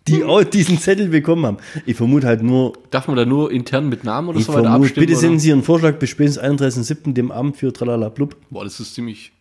die 0.08 0.22
diesen 0.52 0.78
Zettel 0.78 1.08
bekommen 1.08 1.46
haben. 1.46 1.56
Ich 1.86 1.96
vermute 1.96 2.26
halt 2.26 2.42
nur, 2.42 2.74
Darf 2.90 3.08
man 3.08 3.16
da 3.16 3.24
nur 3.24 3.50
intern 3.50 3.88
mit 3.88 4.04
Namen 4.04 4.28
oder 4.28 4.38
ich 4.38 4.46
so 4.46 4.52
weiter 4.52 4.64
vermute, 4.64 4.84
abstimmen? 4.86 5.06
bitte 5.06 5.18
senden 5.18 5.38
Sie 5.38 5.48
Ihren 5.48 5.62
Vorschlag 5.62 5.98
bis 5.98 6.10
spätestens 6.10 6.44
31.07. 6.44 7.12
dem 7.12 7.30
Amt 7.30 7.56
für 7.56 7.72
Tralala 7.72 8.08
Blub. 8.08 8.36
Boah, 8.50 8.64
das 8.64 8.78
ist 8.80 8.94
ziemlich. 8.94 9.32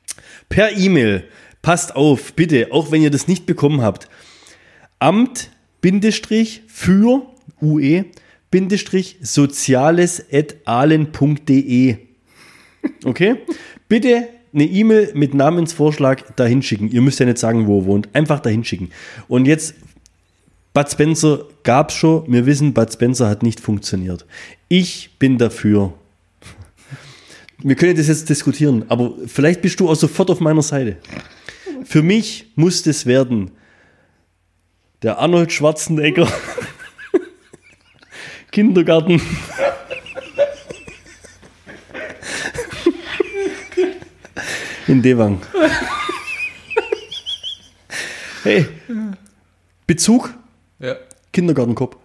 Per 0.49 0.75
E-Mail. 0.77 1.23
Passt 1.61 1.95
auf, 1.95 2.33
bitte, 2.33 2.69
auch 2.71 2.91
wenn 2.91 3.03
ihr 3.03 3.11
das 3.11 3.27
nicht 3.27 3.45
bekommen 3.45 3.81
habt. 3.81 4.09
Amt 4.97 5.51
Bindestrich 5.81 6.61
für 6.67 7.25
UE 7.61 8.05
Bindestrich 8.51 9.17
soziales 9.21 10.23
at 10.31 10.55
ahlen.de. 10.65 11.95
Okay? 13.05 13.35
Bitte 13.87 14.27
eine 14.53 14.65
E-Mail 14.65 15.11
mit 15.13 15.33
Namensvorschlag 15.33 16.35
dahin 16.35 16.61
schicken. 16.61 16.91
Ihr 16.91 17.01
müsst 17.01 17.19
ja 17.21 17.25
nicht 17.25 17.37
sagen, 17.37 17.65
wo 17.65 17.79
ihr 17.79 17.85
wohnt. 17.85 18.09
Einfach 18.13 18.41
dahin 18.41 18.65
schicken. 18.65 18.91
Und 19.29 19.45
jetzt, 19.45 19.75
Bud 20.73 20.91
Spencer 20.91 21.45
gab's 21.63 21.95
schon. 21.95 22.25
Wir 22.31 22.45
wissen, 22.45 22.73
Bud 22.73 22.91
Spencer 22.91 23.29
hat 23.29 23.41
nicht 23.41 23.61
funktioniert. 23.61 24.25
Ich 24.67 25.11
bin 25.17 25.37
dafür. 25.37 25.93
Wir 27.59 27.75
können 27.75 27.95
das 27.95 28.07
jetzt 28.07 28.27
diskutieren, 28.27 28.85
aber 28.89 29.13
vielleicht 29.27 29.61
bist 29.61 29.79
du 29.79 29.87
auch 29.87 29.95
sofort 29.95 30.29
auf 30.31 30.39
meiner 30.39 30.63
Seite. 30.63 30.97
Für 31.85 32.01
mich 32.01 32.51
muss 32.55 32.81
das 32.83 33.05
werden 33.05 33.51
der 35.03 35.17
Arnold 35.17 35.51
Schwarzenegger 35.51 36.31
Kindergarten. 38.51 39.21
In 44.87 45.01
Dewang. 45.01 45.41
Hey, 48.43 48.67
Bezug, 49.87 50.33
Ja. 50.79 50.97
Kindergartenkopf. 51.31 51.95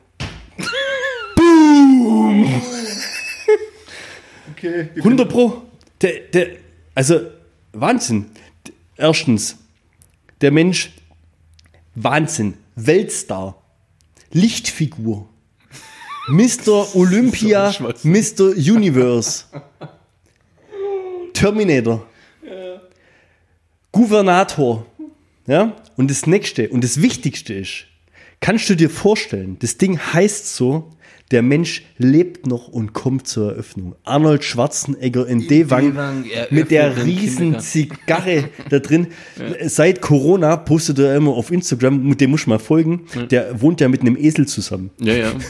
Okay. 4.53 4.91
100 4.97 5.29
Pro. 5.29 5.63
Der, 6.01 6.21
der, 6.33 6.49
also 6.95 7.21
Wahnsinn. 7.73 8.27
Erstens, 8.97 9.57
der 10.41 10.51
Mensch, 10.53 10.93
Wahnsinn, 11.95 12.55
Weltstar, 12.77 13.61
Lichtfigur, 14.33 15.29
Mr. 16.29 16.87
Olympia, 16.95 17.75
Mr. 18.05 18.51
Universe, 18.57 19.45
Terminator, 21.33 22.07
Gouvernator. 23.91 24.87
Ja? 25.47 25.77
Und 25.97 26.11
das 26.11 26.27
nächste 26.27 26.69
und 26.69 26.85
das 26.85 27.01
wichtigste 27.01 27.55
ist, 27.55 27.87
Kannst 28.41 28.69
du 28.69 28.77
dir 28.77 28.91
vorstellen, 28.91 29.57
das 29.61 29.79
Ding 29.79 29.99
heißt 29.99 30.55
so, 30.55 30.93
der 31.33 31.43
Mensch 31.43 31.83
lebt 31.99 32.47
noch 32.47 32.69
und 32.69 32.93
kommt 32.93 33.27
zur 33.27 33.53
Eröffnung. 33.53 33.97
Arnold 34.05 34.45
Schwarzenegger 34.45 35.27
in 35.27 35.47
Dewang 35.49 35.93
Dewang, 35.93 36.25
mit 36.51 36.71
der 36.71 37.05
riesen. 37.05 37.59
Zigarre 37.61 38.45
da 38.71 38.79
drin. 38.79 39.09
Seit 39.67 40.01
Corona 40.01 40.57
postet 40.57 40.99
er 41.01 41.17
immer 41.17 41.33
auf 41.33 41.51
Instagram, 41.51 42.17
dem 42.17 42.31
muss 42.31 42.43
ich 42.43 42.47
mal 42.47 42.59
folgen, 42.61 43.07
der 43.31 43.61
wohnt 43.61 43.81
ja 43.81 43.89
mit 43.89 44.03
einem 44.03 44.17
Esel 44.17 44.47
zusammen. 44.47 44.91
Ja, 45.01 45.15
ja. 45.15 45.33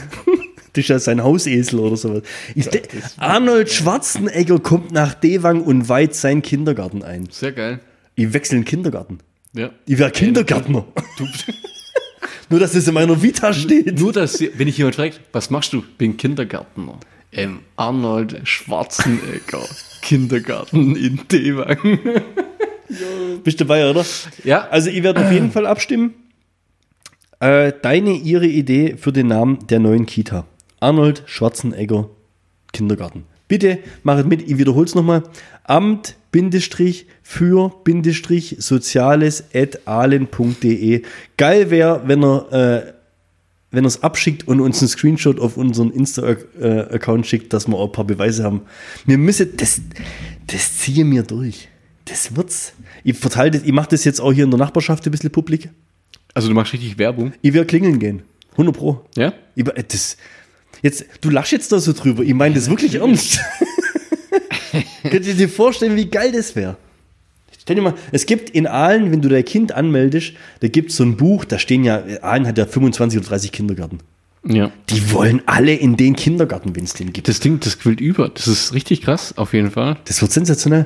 Das 0.73 0.83
ist 0.83 0.89
ja 0.89 0.99
sein 0.99 1.23
Hausesel 1.23 1.79
oder 1.79 1.97
sowas. 1.97 2.21
De- 2.55 2.83
Arnold 3.17 3.71
Schwarzenegger 3.71 4.59
kommt 4.59 4.91
nach 4.91 5.15
Dewang 5.15 5.61
und 5.63 5.89
weiht 5.89 6.13
seinen 6.13 6.43
Kindergarten 6.43 7.01
ein. 7.01 7.27
Sehr 7.31 7.51
geil. 7.51 7.79
Ich 8.13 8.31
wechsle 8.31 8.57
in 8.57 8.61
den 8.61 8.67
Kindergarten. 8.67 9.17
Ja. 9.53 9.71
Ich 9.87 9.97
wäre 9.97 10.11
Kindergärtner. 10.11 10.85
Nur, 12.49 12.59
dass 12.59 12.75
es 12.75 12.87
in 12.87 12.93
meiner 12.93 13.21
Vita 13.21 13.53
steht. 13.53 13.99
Nur, 13.99 14.13
dass, 14.13 14.39
wenn 14.39 14.67
ich 14.67 14.77
jemand 14.77 14.95
fragt, 14.95 15.19
was 15.31 15.49
machst 15.49 15.73
du? 15.73 15.83
Bin 15.97 16.17
Kindergärtner. 16.17 16.97
Ähm, 17.31 17.59
Arnold 17.75 18.39
Schwarzenegger, 18.43 19.63
Kindergarten 20.01 20.95
in 20.95 21.19
Dewang. 21.29 21.99
Bist 23.43 23.59
du 23.59 23.65
dabei, 23.65 23.89
oder? 23.89 24.05
Ja. 24.43 24.67
Also, 24.69 24.89
ich 24.89 25.03
werde 25.03 25.25
auf 25.25 25.31
jeden 25.31 25.51
Fall 25.51 25.65
abstimmen. 25.65 26.13
Äh, 27.39 27.73
deine, 27.81 28.13
ihre 28.13 28.47
Idee 28.47 28.95
für 28.97 29.11
den 29.11 29.27
Namen 29.27 29.67
der 29.67 29.79
neuen 29.79 30.05
Kita. 30.05 30.47
Arnold 30.79 31.23
Schwarzenegger 31.25 32.09
Kindergarten. 32.71 33.25
Bitte 33.47 33.79
machet 34.03 34.27
mit, 34.27 34.41
ich 34.49 34.57
wiederhole 34.57 34.85
es 34.85 34.95
nochmal. 34.95 35.23
Amt 35.63 36.16
Bindestrich 36.31 37.07
für 37.23 37.71
Bindestrich 37.83 38.55
Soziales 38.59 39.43
at 39.53 39.87
ahlen.de. 39.87 41.01
Geil 41.37 41.69
wäre, 41.69 42.03
wenn 42.05 42.23
er 42.23 42.51
äh, 42.51 42.93
wenn 43.71 43.83
er 43.83 43.87
es 43.89 44.01
abschickt 44.01 44.47
und 44.47 44.61
uns 44.61 44.79
einen 44.81 44.87
Screenshot 44.87 45.39
auf 45.41 45.57
unseren 45.57 45.91
Insta-Account 45.91 47.27
schickt, 47.27 47.51
dass 47.51 47.67
wir 47.67 47.75
auch 47.75 47.87
ein 47.87 47.91
paar 47.91 48.05
Beweise 48.05 48.43
haben. 48.45 48.61
Wir 49.05 49.17
müssen, 49.17 49.57
das, 49.57 49.81
das 50.47 50.77
ziehe 50.77 51.03
mir 51.03 51.23
durch. 51.23 51.67
Das 52.05 52.35
wird's. 52.37 52.71
Ich 53.03 53.17
verteile 53.17 53.51
das, 53.51 53.63
ich 53.63 53.73
mache 53.73 53.89
das 53.89 54.05
jetzt 54.05 54.21
auch 54.21 54.31
hier 54.31 54.45
in 54.45 54.51
der 54.51 54.57
Nachbarschaft 54.59 55.05
ein 55.05 55.11
bisschen 55.11 55.31
publik. 55.31 55.69
Also 56.33 56.47
du 56.47 56.53
machst 56.53 56.71
richtig 56.71 56.97
Werbung. 56.97 57.33
Ich 57.41 57.53
werde 57.53 57.67
klingeln 57.67 57.99
gehen. 57.99 58.21
100 58.53 58.73
Pro. 58.75 59.01
Ja? 59.17 59.33
Ich, 59.53 59.65
be- 59.65 59.73
das, 59.85 60.15
jetzt, 60.81 61.05
du 61.19 61.29
lachst 61.29 61.51
jetzt 61.51 61.69
da 61.71 61.79
so 61.79 61.91
drüber. 61.91 62.23
Ich 62.23 62.33
meine 62.33 62.55
das 62.55 62.69
wirklich 62.69 62.95
ernst. 62.95 63.41
Könnt 65.09 65.25
ihr 65.25 65.33
dir 65.33 65.49
vorstellen, 65.49 65.95
wie 65.95 66.05
geil 66.05 66.31
das 66.31 66.55
wäre? 66.55 66.77
Stell 67.59 67.75
dir 67.75 67.81
mal, 67.81 67.95
es 68.11 68.25
gibt 68.25 68.49
in 68.51 68.65
Aalen, 68.67 69.11
wenn 69.11 69.21
du 69.21 69.27
dein 69.29 69.43
Kind 69.43 69.71
anmeldest, 69.73 70.33
da 70.61 70.67
gibt 70.69 70.91
es 70.91 70.97
so 70.97 71.03
ein 71.03 71.17
Buch, 71.17 71.43
da 71.45 71.59
stehen 71.59 71.83
ja, 71.83 72.01
Aalen 72.21 72.47
hat 72.47 72.57
ja 72.57 72.65
25 72.65 73.19
oder 73.19 73.27
30 73.29 73.51
Kindergärten. 73.51 73.99
Ja. 74.45 74.71
Die 74.89 75.11
wollen 75.11 75.41
alle 75.45 75.73
in 75.73 75.97
den 75.97 76.15
Kindergarten, 76.15 76.75
wenn 76.75 76.85
es 76.85 76.93
den 76.93 77.11
gibt. 77.11 77.27
Das 77.27 77.41
Ding, 77.41 77.59
das 77.59 77.77
quillt 77.79 77.99
über. 77.99 78.29
Das 78.29 78.47
ist 78.47 78.73
richtig 78.73 79.01
krass, 79.01 79.37
auf 79.37 79.53
jeden 79.53 79.71
Fall. 79.71 79.97
Das 80.05 80.21
wird 80.21 80.31
sensationell. 80.31 80.85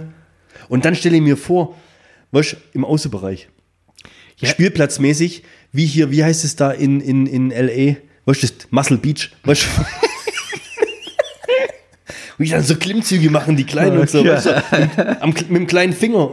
Und 0.69 0.85
dann 0.85 0.95
stelle 0.95 1.17
ich 1.17 1.21
mir 1.21 1.37
vor, 1.37 1.77
weißt, 2.31 2.57
im 2.73 2.83
Außenbereich, 2.85 3.49
Ja. 4.39 4.49
spielplatzmäßig, 4.49 5.43
wie 5.71 5.85
hier, 5.85 6.09
wie 6.09 6.23
heißt 6.23 6.43
es 6.43 6.55
da 6.55 6.71
in, 6.71 6.99
in, 7.01 7.27
in 7.27 7.51
L.A., 7.51 7.97
weißt 8.25 8.41
du, 8.43 8.47
das 8.47 8.67
Muscle 8.71 8.97
Beach, 8.97 9.29
weißt? 9.43 9.67
Wie 12.41 12.49
dann 12.49 12.63
so 12.63 12.75
Klimmzüge 12.75 13.29
machen, 13.29 13.55
die 13.57 13.63
Kleinen 13.65 13.97
und 13.99 14.09
so, 14.09 14.23
Ja. 14.23 14.33
weißt 14.33 14.45
du, 14.47 14.79
mit, 14.79 14.99
am, 15.21 15.29
mit 15.29 15.49
dem 15.49 15.67
kleinen 15.67 15.93
Finger, 15.93 16.29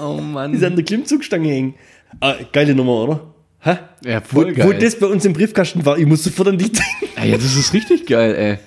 Oh 0.00 0.16
die 0.18 0.22
Mann. 0.22 0.64
an 0.64 0.76
der 0.76 0.84
Klimmzugstange 0.84 1.48
hängen. 1.48 1.74
Ah, 2.20 2.34
geile 2.52 2.74
Nummer, 2.74 2.92
oder? 3.04 3.20
Hä? 3.60 3.78
Ja, 4.04 4.22
Wo, 4.30 4.42
voll 4.42 4.56
wo 4.56 4.68
geil. 4.70 4.78
das 4.78 4.98
bei 4.98 5.06
uns 5.06 5.24
im 5.24 5.32
Briefkasten 5.32 5.84
war, 5.84 5.98
ich 5.98 6.06
muss 6.06 6.22
sofort 6.22 6.48
an 6.48 6.58
die 6.58 6.70
denken. 6.70 6.84
Ah 7.16 7.24
ja, 7.24 7.36
das 7.36 7.56
ist 7.56 7.72
richtig 7.74 8.06
geil, 8.06 8.34
ey. 8.36 8.58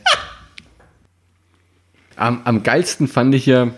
Am, 2.18 2.42
am 2.44 2.64
geilsten 2.64 3.08
fand 3.08 3.34
ich 3.34 3.46
ja 3.46 3.72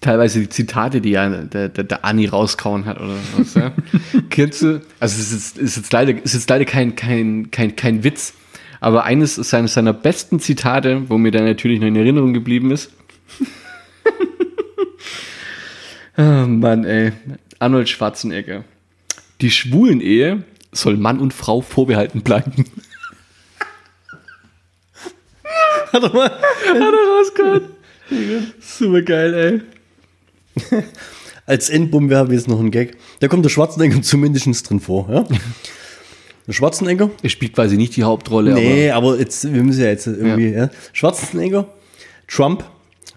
teilweise 0.00 0.40
die 0.40 0.48
Zitate, 0.48 1.00
die 1.00 1.10
ja 1.10 1.28
der, 1.30 1.68
der, 1.68 1.84
der 1.84 2.04
Ani 2.04 2.26
rauskauen 2.26 2.84
hat 2.84 3.00
oder 3.00 3.14
was. 3.36 3.54
Ja. 3.54 3.72
Kennst 4.30 4.60
du? 4.62 4.82
Also 5.00 5.20
es 5.20 5.32
ist, 5.32 5.58
ist 5.58 5.76
jetzt 5.76 5.92
leider, 5.92 6.12
ist 6.22 6.34
jetzt 6.34 6.50
leider 6.50 6.64
kein, 6.66 6.94
kein, 6.96 7.50
kein, 7.50 7.74
kein 7.76 8.04
Witz, 8.04 8.34
aber 8.80 9.04
eines 9.04 9.34
seiner, 9.36 9.68
seiner 9.68 9.92
besten 9.92 10.40
Zitate, 10.40 11.08
wo 11.08 11.18
mir 11.18 11.30
dann 11.30 11.44
natürlich 11.44 11.80
noch 11.80 11.86
in 11.86 11.96
Erinnerung 11.96 12.34
geblieben 12.34 12.70
ist. 12.70 12.90
oh 16.16 16.22
Mann, 16.46 16.84
ey. 16.84 17.12
Arnold 17.58 17.88
Schwarzenegger. 17.88 18.64
Die 19.40 19.50
schwulen 19.50 20.00
Ehe 20.00 20.44
soll 20.72 20.96
Mann 20.96 21.18
und 21.18 21.32
Frau 21.32 21.60
vorbehalten 21.60 22.22
bleiben. 22.22 22.64
Warte 25.92 26.14
mal. 26.14 26.30
Hat 26.30 26.76
er 26.76 26.92
rausgehauen. 27.18 27.62
Super 28.60 29.02
geil, 29.02 29.34
ey. 29.34 29.62
Als 31.46 31.68
Endbombe 31.68 32.16
habe 32.16 32.32
ich 32.32 32.40
jetzt 32.40 32.48
noch 32.48 32.58
einen 32.58 32.70
Gag. 32.70 32.96
Da 33.20 33.28
kommt 33.28 33.44
der 33.44 33.50
Schwarzenegger 33.50 34.02
zumindest 34.02 34.68
drin 34.68 34.80
vor. 34.80 35.08
Ja? 35.10 35.24
Schwarzenegger? 36.52 37.10
Er 37.22 37.30
spielt 37.30 37.54
quasi 37.54 37.76
nicht 37.76 37.96
die 37.96 38.02
Hauptrolle, 38.04 38.52
Nee, 38.54 38.90
aber 38.90 39.18
jetzt, 39.18 39.50
wir 39.52 39.62
müssen 39.62 39.80
ja 39.82 39.88
jetzt 39.88 40.06
irgendwie. 40.06 40.50
Ja. 40.50 40.70
Schwarzenegger, 40.92 41.66
Trump, 42.28 42.64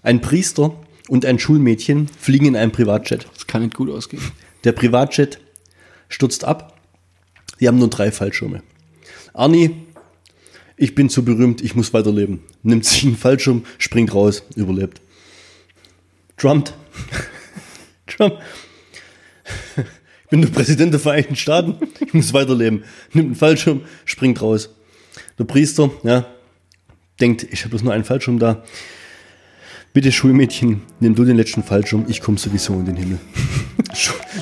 ein 0.02 0.20
Priester 0.20 0.74
und 1.08 1.26
ein 1.26 1.38
Schulmädchen 1.38 2.08
fliegen 2.18 2.46
in 2.46 2.56
einem 2.56 2.72
Privatjet. 2.72 3.24
aber 3.26 3.34
das 3.34 3.46
kann 3.46 3.62
nicht 3.62 3.74
gut 3.74 3.90
ausgehen. 3.90 4.22
Der 4.64 4.72
Privatjet 4.72 5.38
stürzt 6.08 6.44
ab. 6.44 6.74
Die 7.60 7.68
haben 7.68 7.78
nur 7.78 7.90
drei 7.90 8.10
Fallschirme. 8.12 8.62
Arnie, 9.34 9.74
ich 10.76 10.94
bin 10.94 11.10
zu 11.10 11.24
berühmt, 11.24 11.60
ich 11.60 11.74
muss 11.74 11.92
weiterleben. 11.92 12.40
Nimmt 12.62 12.84
sich 12.84 13.04
einen 13.04 13.16
Fallschirm, 13.16 13.64
springt 13.78 14.14
raus, 14.14 14.44
überlebt. 14.54 15.00
Trump. 16.36 16.72
Trump. 18.06 18.38
Ich 20.28 20.30
bin 20.30 20.42
der 20.42 20.50
Präsident 20.50 20.92
der 20.92 21.00
Vereinigten 21.00 21.36
Staaten, 21.36 21.76
ich 22.04 22.12
muss 22.12 22.34
weiterleben. 22.34 22.84
Nimmt 23.14 23.28
einen 23.28 23.34
Fallschirm, 23.34 23.80
springt 24.04 24.42
raus. 24.42 24.68
Der 25.38 25.44
Priester, 25.44 25.90
ja, 26.02 26.26
denkt, 27.18 27.46
ich 27.50 27.60
habe 27.60 27.70
bloß 27.70 27.82
nur 27.82 27.94
einen 27.94 28.04
Fallschirm 28.04 28.38
da. 28.38 28.62
Bitte 29.94 30.12
Schulmädchen, 30.12 30.82
nimm 31.00 31.14
du 31.14 31.24
den 31.24 31.38
letzten 31.38 31.62
Fallschirm, 31.62 32.04
ich 32.08 32.20
komme 32.20 32.36
sowieso 32.36 32.74
in 32.74 32.84
den 32.84 32.96
Himmel. 32.96 33.18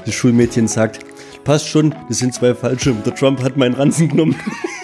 Das 0.05 0.13
Schulmädchen 0.13 0.67
sagt, 0.67 0.99
passt 1.45 1.69
schon, 1.69 1.95
das 2.09 2.19
sind 2.19 2.35
zwei 2.35 2.53
Fallschirme. 2.53 3.03
Der 3.03 3.15
Trump 3.15 3.41
hat 3.45 3.57
meinen 3.57 3.75
Ranzen 3.75 4.09
genommen. 4.09 4.35